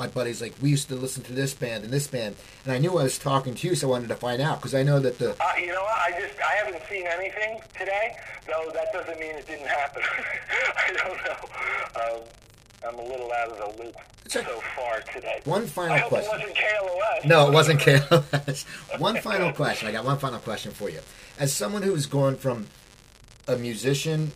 My 0.00 0.06
buddy's 0.06 0.40
like, 0.40 0.54
we 0.62 0.70
used 0.70 0.86
to 0.90 0.94
listen 0.94 1.24
to 1.24 1.32
this 1.32 1.54
band 1.54 1.82
and 1.82 1.92
this 1.92 2.06
band, 2.06 2.36
and 2.62 2.72
I 2.72 2.78
knew 2.78 2.96
I 3.00 3.02
was 3.02 3.18
talking 3.18 3.56
to 3.56 3.66
you, 3.66 3.74
so 3.74 3.88
I 3.88 3.90
wanted 3.90 4.06
to 4.10 4.14
find 4.14 4.40
out 4.40 4.60
because 4.60 4.72
I 4.72 4.84
know 4.84 5.00
that 5.00 5.18
the 5.18 5.30
Uh, 5.32 5.56
you 5.58 5.72
know 5.72 5.82
what? 5.82 5.98
I 5.98 6.12
just 6.20 6.38
I 6.40 6.54
haven't 6.64 6.80
seen 6.88 7.04
anything 7.08 7.60
today, 7.76 8.16
though 8.46 8.70
that 8.74 8.92
doesn't 8.92 9.18
mean 9.18 9.34
it 9.34 9.44
didn't 9.48 9.66
happen. 9.66 10.00
I 10.76 10.92
don't 10.92 11.18
know. 11.24 12.14
Um, 12.16 12.20
I'm 12.88 12.98
a 13.00 13.02
little 13.10 13.32
out 13.32 13.48
of 13.48 13.76
the 13.76 13.82
loop 13.82 13.96
so 14.28 14.40
far 14.76 15.00
today. 15.12 15.40
One 15.46 15.66
final 15.66 15.94
I 15.94 15.98
hope 15.98 16.10
question. 16.10 16.30
it 16.42 16.46
wasn't 16.46 16.56
KLOS. 16.56 17.24
No, 17.26 17.48
it 17.48 17.52
wasn't 17.52 17.80
KLS. 17.80 19.00
one 19.00 19.20
final 19.20 19.52
question. 19.52 19.88
I 19.88 19.92
got 19.92 20.04
one 20.04 20.18
final 20.18 20.38
question 20.38 20.70
for 20.70 20.88
you. 20.90 21.00
As 21.40 21.52
someone 21.52 21.82
who's 21.82 22.06
gone 22.06 22.36
from 22.36 22.68
a 23.48 23.56
musician 23.56 24.30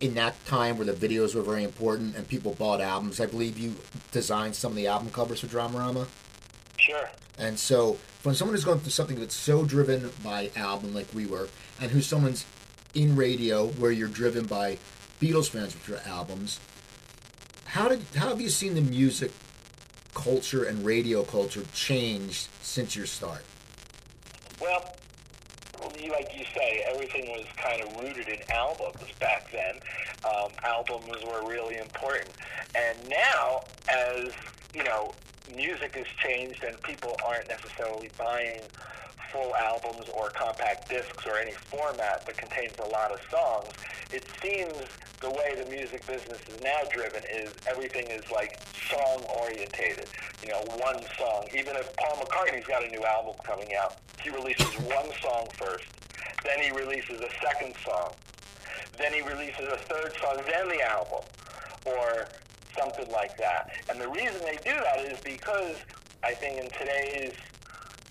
in 0.00 0.14
that 0.14 0.44
time 0.44 0.76
where 0.76 0.86
the 0.86 0.92
videos 0.92 1.34
were 1.34 1.42
very 1.42 1.64
important 1.64 2.16
and 2.16 2.28
people 2.28 2.52
bought 2.54 2.80
albums, 2.80 3.20
I 3.20 3.26
believe 3.26 3.58
you 3.58 3.76
designed 4.10 4.54
some 4.54 4.72
of 4.72 4.76
the 4.76 4.88
album 4.88 5.10
covers 5.10 5.40
for 5.40 5.46
Dramarama. 5.46 6.06
Sure. 6.76 7.08
And 7.38 7.58
so, 7.58 7.96
when 8.22 8.34
someone 8.34 8.54
who's 8.54 8.64
going 8.64 8.80
through 8.80 8.90
something 8.90 9.18
that's 9.18 9.34
so 9.34 9.64
driven 9.64 10.10
by 10.22 10.50
album 10.56 10.94
like 10.94 11.06
we 11.14 11.26
were, 11.26 11.48
and 11.80 11.90
who's 11.90 12.06
someone's 12.06 12.44
in 12.94 13.16
radio 13.16 13.66
where 13.66 13.90
you're 13.90 14.08
driven 14.08 14.46
by 14.46 14.78
Beatles 15.20 15.48
fans 15.48 15.74
with 15.74 15.88
your 15.88 16.00
albums, 16.06 16.60
how 17.64 17.88
did 17.88 18.02
how 18.14 18.28
have 18.28 18.40
you 18.40 18.48
seen 18.48 18.74
the 18.74 18.80
music 18.80 19.32
culture 20.14 20.64
and 20.64 20.84
radio 20.84 21.22
culture 21.24 21.64
change 21.72 22.46
since 22.62 22.94
your 22.94 23.06
start? 23.06 23.44
Well, 24.60 24.94
like 26.10 26.30
you 26.36 26.44
say, 26.56 26.84
everything 26.88 27.30
was 27.30 27.44
kind 27.56 27.82
of 27.82 27.94
rooted 28.00 28.28
in 28.28 28.38
albums 28.50 29.04
back 29.20 29.50
then. 29.52 29.76
Um, 30.24 30.50
albums 30.64 31.22
were 31.24 31.48
really 31.48 31.76
important. 31.76 32.30
And 32.74 33.08
now, 33.08 33.62
as, 33.88 34.32
you 34.74 34.84
know, 34.84 35.12
music 35.54 35.94
has 35.94 36.06
changed 36.22 36.62
and 36.64 36.80
people 36.82 37.16
aren't 37.26 37.48
necessarily 37.48 38.10
buying 38.18 38.60
full 39.30 39.54
albums 39.56 40.08
or 40.14 40.30
compact 40.30 40.88
discs 40.88 41.26
or 41.26 41.36
any 41.36 41.52
format 41.52 42.24
that 42.26 42.36
contains 42.36 42.72
a 42.78 42.88
lot 42.88 43.10
of 43.10 43.20
songs, 43.30 43.72
it 44.12 44.24
seems 44.40 44.72
the 45.20 45.30
way 45.30 45.54
the 45.56 45.68
music 45.70 46.06
business 46.06 46.38
is 46.48 46.60
now 46.62 46.80
driven 46.92 47.22
is 47.32 47.52
everything 47.66 48.06
is 48.08 48.30
like 48.30 48.60
song 48.88 49.24
orientated. 49.40 50.06
You 50.42 50.50
know, 50.50 50.62
one 50.76 51.02
song. 51.18 51.48
Even 51.56 51.76
if 51.76 51.94
Paul 51.96 52.16
McCartney's 52.24 52.66
got 52.66 52.84
a 52.84 52.88
new 52.88 53.02
album 53.04 53.34
coming 53.44 53.74
out, 53.74 53.96
he 54.22 54.30
releases 54.30 54.66
one 54.80 55.10
song 55.20 55.48
first, 55.54 55.84
then 56.44 56.60
he 56.62 56.70
releases 56.70 57.18
a 57.20 57.32
second 57.42 57.74
song, 57.84 58.12
then 58.98 59.12
he 59.12 59.20
releases 59.22 59.64
a 59.64 59.80
third 59.88 60.12
song, 60.22 60.42
then 60.46 60.68
the 60.68 60.82
album, 60.84 61.24
or 61.84 62.28
something 62.78 63.10
like 63.10 63.36
that. 63.38 63.66
And 63.88 64.00
the 64.00 64.08
reason 64.08 64.40
they 64.44 64.60
do 64.64 64.76
that 64.76 65.04
is 65.04 65.18
because 65.24 65.76
I 66.24 66.34
think 66.34 66.58
in 66.60 66.70
today's 66.78 67.36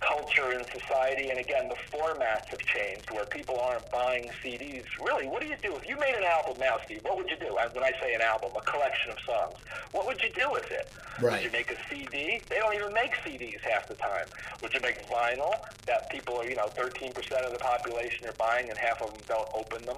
culture 0.07 0.51
and 0.51 0.65
society, 0.67 1.29
and 1.29 1.39
again, 1.39 1.69
the 1.69 1.79
formats 1.91 2.47
have 2.51 2.59
changed 2.59 3.09
where 3.11 3.25
people 3.25 3.59
aren't 3.59 3.89
buying 3.91 4.29
CDs. 4.43 4.83
Really, 5.01 5.27
what 5.27 5.41
do 5.41 5.47
you 5.47 5.55
do? 5.61 5.75
If 5.75 5.87
you 5.87 5.97
made 5.97 6.15
an 6.15 6.23
album 6.23 6.59
now, 6.59 6.77
Steve, 6.85 7.01
what 7.03 7.17
would 7.17 7.29
you 7.29 7.37
do? 7.37 7.55
When 7.55 7.83
I 7.83 7.91
say 8.01 8.13
an 8.13 8.21
album, 8.21 8.51
a 8.55 8.61
collection 8.61 9.11
of 9.11 9.17
songs, 9.25 9.57
what 9.91 10.05
would 10.05 10.21
you 10.21 10.29
do 10.35 10.51
with 10.51 10.69
it? 10.71 10.91
Right. 11.21 11.33
Would 11.33 11.43
you 11.43 11.51
make 11.51 11.71
a 11.71 11.77
CD? 11.89 12.41
They 12.49 12.57
don't 12.57 12.75
even 12.75 12.93
make 12.93 13.11
CDs 13.25 13.61
half 13.61 13.87
the 13.87 13.95
time. 13.95 14.25
Would 14.61 14.73
you 14.73 14.81
make 14.81 15.07
vinyl 15.07 15.53
that 15.85 16.09
people 16.09 16.35
are, 16.37 16.45
you 16.45 16.55
know, 16.55 16.69
13% 16.77 17.13
of 17.45 17.51
the 17.51 17.59
population 17.59 18.27
are 18.27 18.33
buying 18.33 18.69
and 18.69 18.77
half 18.77 19.01
of 19.01 19.11
them 19.11 19.21
don't 19.27 19.47
open 19.53 19.85
them? 19.85 19.97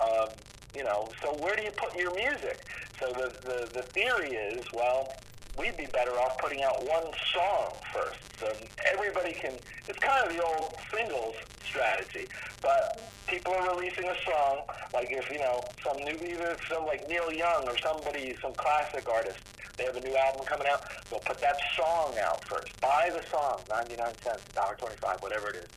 Um, 0.00 0.28
you 0.74 0.84
know, 0.84 1.10
so 1.22 1.34
where 1.34 1.56
do 1.56 1.62
you 1.62 1.72
put 1.72 1.96
your 1.96 2.14
music? 2.14 2.64
So 3.00 3.12
the, 3.12 3.32
the, 3.42 3.68
the 3.74 3.82
theory 3.82 4.30
is, 4.30 4.64
well, 4.72 5.12
we'd 5.56 5.76
be 5.76 5.86
better 5.92 6.12
off 6.18 6.38
putting 6.40 6.62
out 6.62 6.84
one 6.84 7.10
song 7.34 7.78
first. 7.92 8.18
So 8.38 8.46
everybody 8.92 9.34
can, 9.40 9.58
it's 9.88 9.98
kind 9.98 10.26
of 10.26 10.34
the 10.34 10.42
old 10.42 10.74
singles 10.94 11.34
strategy, 11.64 12.28
but 12.62 13.12
people 13.26 13.52
are 13.52 13.76
releasing 13.76 14.04
a 14.04 14.16
song, 14.24 14.64
like 14.94 15.08
if, 15.10 15.30
you 15.30 15.38
know, 15.38 15.62
some 15.84 15.98
new, 15.98 16.16
even 16.24 16.56
some 16.70 16.86
like 16.86 17.06
Neil 17.08 17.30
Young 17.32 17.68
or 17.68 17.76
somebody, 17.78 18.34
some 18.42 18.54
classic 18.56 19.08
artist, 19.08 19.38
they 19.80 19.86
have 19.86 19.96
a 19.96 20.06
new 20.06 20.14
album 20.14 20.44
coming 20.44 20.66
out, 20.70 20.82
they'll 21.08 21.20
put 21.20 21.40
that 21.40 21.56
song 21.74 22.12
out 22.22 22.44
first. 22.44 22.78
Buy 22.80 23.10
the 23.10 23.24
song, 23.30 23.60
99 23.70 24.12
cents, 24.22 24.44
$1.25, 24.54 25.22
whatever 25.22 25.48
it 25.48 25.56
is, 25.56 25.68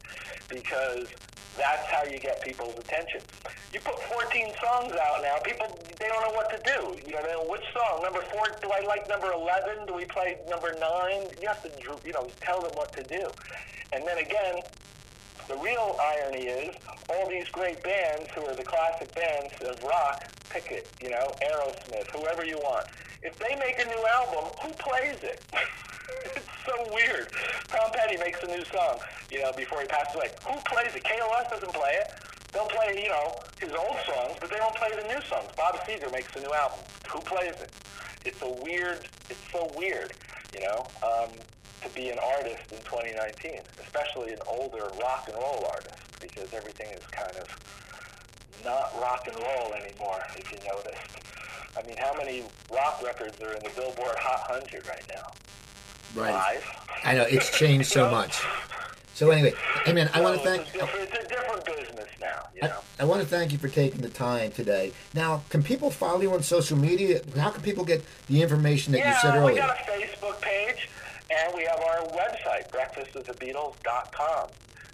because 0.49 1.08
that's 1.56 1.88
how 1.88 2.04
you 2.04 2.20
get 2.20 2.41
people's 2.43 2.78
attention. 2.78 3.22
You 3.74 3.80
put 3.80 4.01
14 4.04 4.54
songs 4.62 4.91
out 4.91 5.22
now, 5.24 5.38
people, 5.39 5.80
they 5.99 6.08
don't 6.08 6.22
know 6.22 6.36
what 6.36 6.49
to 6.51 6.60
do. 6.66 6.99
You 7.08 7.14
know, 7.14 7.45
which 7.47 7.64
song, 7.72 8.04
number 8.04 8.22
four, 8.24 8.43
do 8.62 8.70
I 8.72 8.86
like 8.86 9.08
number 9.08 9.32
11? 9.32 9.88
Do 9.88 9.93
we 9.93 10.06
play 10.06 10.38
number 10.49 10.76
nine? 10.80 11.28
You 11.41 11.47
have 11.47 11.64
to, 11.64 11.72
you 12.06 12.12
know, 12.12 12.28
tell 12.41 12.62
them 12.62 12.72
what 12.74 12.91
to 12.93 13.04
do. 13.04 13.30
And 13.93 14.06
then 14.06 14.18
again, 14.18 14.60
the 15.47 15.56
real 15.58 15.95
irony 16.01 16.47
is 16.47 16.76
all 17.10 17.30
these 17.30 17.47
great 17.49 17.82
bands 17.84 18.30
who 18.36 18.45
are 18.45 18.56
the 18.56 18.64
classic 18.64 19.14
bands 19.16 19.54
of 19.62 19.82
rock, 19.84 20.24
pick 20.49 20.72
it, 20.72 20.89
you 21.01 21.10
know, 21.10 21.32
Aerosmith, 21.41 22.08
whoever 22.12 22.45
you 22.45 22.58
want. 22.58 22.88
If 23.24 23.39
they 23.39 23.55
make 23.55 23.80
a 23.80 23.88
new 23.88 24.05
album, 24.19 24.51
who 24.61 24.69
plays 24.74 25.24
it? 25.24 25.41
it's 26.36 26.45
so 26.65 26.93
weird. 26.93 27.32
Tom 27.69 27.89
Petty 27.93 28.17
makes 28.17 28.43
a 28.43 28.47
new 28.47 28.63
song, 28.65 28.99
you 29.32 29.41
know, 29.41 29.53
before 29.53 29.80
he 29.80 29.88
passes 29.88 30.13
away. 30.15 30.30
Who 30.45 30.59
plays 30.67 30.93
it? 30.93 31.03
KLS 31.03 31.49
doesn't 31.49 31.74
play 31.74 31.95
it. 32.03 32.11
They'll 32.51 32.67
play, 32.67 33.01
you 33.01 33.07
know, 33.07 33.39
his 33.61 33.71
old 33.71 33.95
songs, 34.05 34.36
but 34.41 34.49
they 34.49 34.57
don't 34.57 34.76
play 34.76 34.89
the 34.91 35.07
new 35.07 35.21
songs. 35.21 35.47
Bob 35.55 35.76
Seger 35.88 36.11
makes 36.11 36.36
a 36.36 36.41
new 36.41 36.53
album. 36.53 36.80
Who 37.07 37.21
plays 37.21 37.55
it? 37.61 37.71
It's 38.26 38.41
a 38.41 38.51
weird, 38.61 39.07
it's 39.30 39.39
so 39.51 39.71
weird, 39.78 40.11
you 40.53 40.59
know, 40.59 40.86
um, 41.01 41.30
to 41.82 41.89
be 41.95 42.09
an 42.09 42.19
artist 42.19 42.71
in 42.71 42.78
2019, 42.80 43.61
especially 43.82 44.34
an 44.34 44.39
older 44.47 44.91
rock 44.99 45.28
and 45.28 45.38
roll 45.38 45.65
artist, 45.71 45.95
because 46.19 46.53
everything 46.53 46.91
is 46.91 47.05
kind 47.07 47.36
of 47.38 47.47
not 48.65 48.93
rock 49.01 49.28
and 49.28 49.36
roll 49.38 49.74
anymore, 49.74 50.21
if 50.38 50.51
you 50.51 50.57
noticed. 50.67 51.22
I 51.78 51.86
mean, 51.88 51.97
how 51.97 52.13
many 52.17 52.43
rock 52.71 53.01
records 53.03 53.41
are 53.41 53.53
in 53.53 53.63
the 53.63 53.71
Billboard 53.76 54.15
Hot 54.19 54.49
100 54.49 54.88
right 54.88 55.03
now? 55.13 55.32
Right. 56.15 56.32
Five. 56.32 56.99
I 57.03 57.15
know 57.15 57.24
it's 57.24 57.49
changed 57.57 57.89
so 57.89 58.09
much. 58.09 58.41
So 59.15 59.30
anyway, 59.30 59.53
hey 59.86 59.93
man, 59.93 60.09
I 60.13 60.21
want 60.21 60.41
to 60.41 60.43
thank. 60.43 60.61
It's 60.61 60.76
a, 60.76 60.80
different, 60.80 61.09
it's 61.13 61.26
a 61.26 61.28
different 61.28 61.65
business 61.65 62.09
now, 62.19 62.47
you 62.55 62.61
I, 62.63 62.67
know. 62.67 62.80
I 62.99 63.05
want 63.05 63.21
to 63.21 63.28
thank 63.28 63.51
you 63.51 63.59
for 63.59 63.67
taking 63.67 64.01
the 64.01 64.09
time 64.09 64.51
today. 64.51 64.91
Now, 65.13 65.43
can 65.49 65.61
people 65.61 65.91
follow 65.91 66.21
you 66.21 66.34
on 66.34 66.41
social 66.41 66.78
media? 66.78 67.21
How 67.36 67.51
can 67.51 67.61
people 67.61 67.86
get 67.86 68.03
the 68.28 68.41
information 68.41 68.93
that 68.93 69.05
you 69.05 69.13
said 69.21 69.36
yeah, 69.36 69.43
we 69.43 69.51
earlier? 69.51 69.61
got 69.61 69.78
a 69.78 69.91
Facebook 69.91 70.41
page, 70.41 70.89
and 71.30 71.53
we 71.55 71.63
have 71.63 71.80
our 71.80 72.07
website, 72.07 72.69
breakfastwiththebeatles.com. 72.71 74.49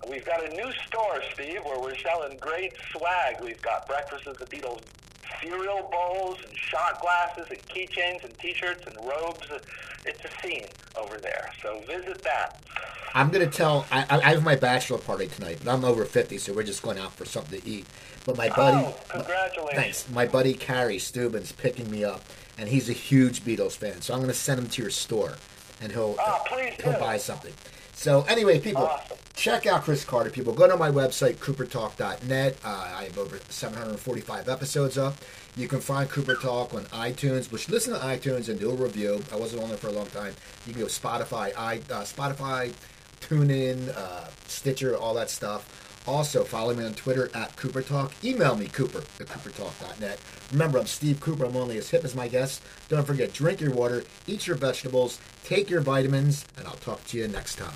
We've 0.09 0.25
got 0.25 0.43
a 0.45 0.49
new 0.49 0.71
store, 0.88 1.21
Steve, 1.34 1.63
where 1.63 1.80
we're 1.80 1.97
selling 1.97 2.38
great 2.38 2.73
swag. 2.91 3.36
We've 3.43 3.61
got 3.61 3.86
Breakfast 3.86 4.25
with 4.25 4.38
the 4.38 4.45
Beatles 4.45 4.82
cereal 5.41 5.89
bowls 5.91 6.38
and 6.47 6.57
shot 6.57 6.99
glasses 7.01 7.47
and 7.49 7.59
keychains 7.67 8.23
and 8.23 8.38
T-shirts 8.39 8.84
and 8.88 8.95
robes. 9.07 9.47
It's 10.05 10.19
a 10.23 10.41
scene 10.41 10.65
over 10.97 11.17
there, 11.17 11.51
so 11.61 11.82
visit 11.88 12.21
that. 12.23 12.61
I'm 13.13 13.30
going 13.32 13.47
to 13.49 13.55
tell. 13.55 13.86
I, 13.91 14.05
I 14.09 14.32
have 14.34 14.43
my 14.43 14.55
bachelor 14.55 14.97
party 14.99 15.27
tonight, 15.27 15.59
but 15.63 15.71
I'm 15.73 15.84
over 15.84 16.05
50, 16.05 16.38
so 16.38 16.53
we're 16.53 16.63
just 16.63 16.82
going 16.84 16.97
out 16.99 17.13
for 17.13 17.25
something 17.25 17.59
to 17.59 17.67
eat. 17.67 17.86
But 18.25 18.38
my 18.38 18.49
buddy, 18.49 18.86
oh, 18.86 18.95
congratulations! 19.09 19.75
thanks. 19.82 20.09
My 20.09 20.25
buddy 20.27 20.53
Carrie 20.53 20.99
Steuben's 20.99 21.51
picking 21.51 21.89
me 21.89 22.03
up, 22.03 22.21
and 22.57 22.69
he's 22.69 22.89
a 22.89 22.93
huge 22.93 23.41
Beatles 23.41 23.75
fan, 23.75 24.01
so 24.01 24.13
I'm 24.13 24.19
going 24.19 24.30
to 24.32 24.38
send 24.38 24.59
him 24.59 24.67
to 24.67 24.82
your 24.82 24.91
store, 24.91 25.36
and 25.82 25.91
he'll 25.91 26.15
Oh, 26.19 26.39
please 26.47 26.73
he'll 26.84 26.93
do. 26.93 26.99
buy 26.99 27.17
something. 27.17 27.53
So 27.93 28.23
anyway, 28.30 28.59
people, 28.59 28.84
Awesome. 28.84 29.17
Check 29.40 29.66
out 29.66 29.84
Chris 29.84 30.04
Carter. 30.04 30.30
People, 30.30 30.52
go 30.52 30.68
to 30.68 30.76
my 30.76 30.92
website 30.92 31.36
coopertalk.net. 31.36 32.58
Uh, 32.64 32.94
I 32.98 33.06
have 33.06 33.18
over 33.18 33.40
745 33.48 34.50
episodes 34.50 34.98
up. 34.98 35.16
You 35.56 35.70
can 35.70 35.80
find 35.80 36.10
Cooper 36.10 36.36
Talk 36.36 36.74
on 36.74 36.84
iTunes, 36.88 37.50
which 37.50 37.70
listen 37.70 37.94
to 37.94 38.00
iTunes 38.00 38.50
and 38.50 38.60
do 38.60 38.70
a 38.70 38.76
review. 38.76 39.24
I 39.32 39.38
wasn't 39.38 39.64
on 39.64 39.70
there 39.70 39.78
for 39.78 39.88
a 39.88 39.94
long 39.94 40.08
time. 40.08 40.36
You 40.68 40.74
can 40.74 40.82
go 40.82 40.88
Spotify, 40.88 41.54
i 41.58 41.78
uh, 41.78 42.04
Spotify, 42.04 42.74
TuneIn, 43.22 43.96
uh, 43.96 44.28
Stitcher, 44.48 44.98
all 44.98 45.14
that 45.14 45.30
stuff. 45.30 46.04
Also, 46.06 46.44
follow 46.44 46.74
me 46.74 46.84
on 46.84 46.94
Twitter 46.94 47.30
at 47.34 47.56
Cooper 47.56 47.82
Talk. 47.82 48.12
Email 48.24 48.58
me, 48.58 48.68
Cooper, 48.68 49.00
at 49.00 49.28
coopertalk.net. 49.28 50.20
Remember, 50.52 50.80
I'm 50.80 50.86
Steve 50.86 51.22
Cooper. 51.22 51.46
I'm 51.46 51.56
only 51.56 51.78
as 51.78 51.90
hip 51.90 52.04
as 52.04 52.14
my 52.14 52.28
guests. 52.28 52.60
Don't 52.90 53.08
forget, 53.08 53.32
drink 53.32 53.62
your 53.62 53.72
water, 53.72 54.04
eat 54.28 54.48
your 54.48 54.58
vegetables, 54.58 55.18
take 55.46 55.70
your 55.70 55.82
vitamins, 55.82 56.44
and 56.58 56.68
I'll 56.68 56.74
talk 56.74 57.02
to 57.06 57.18
you 57.18 57.30
next 57.30 57.56
time. 57.56 57.72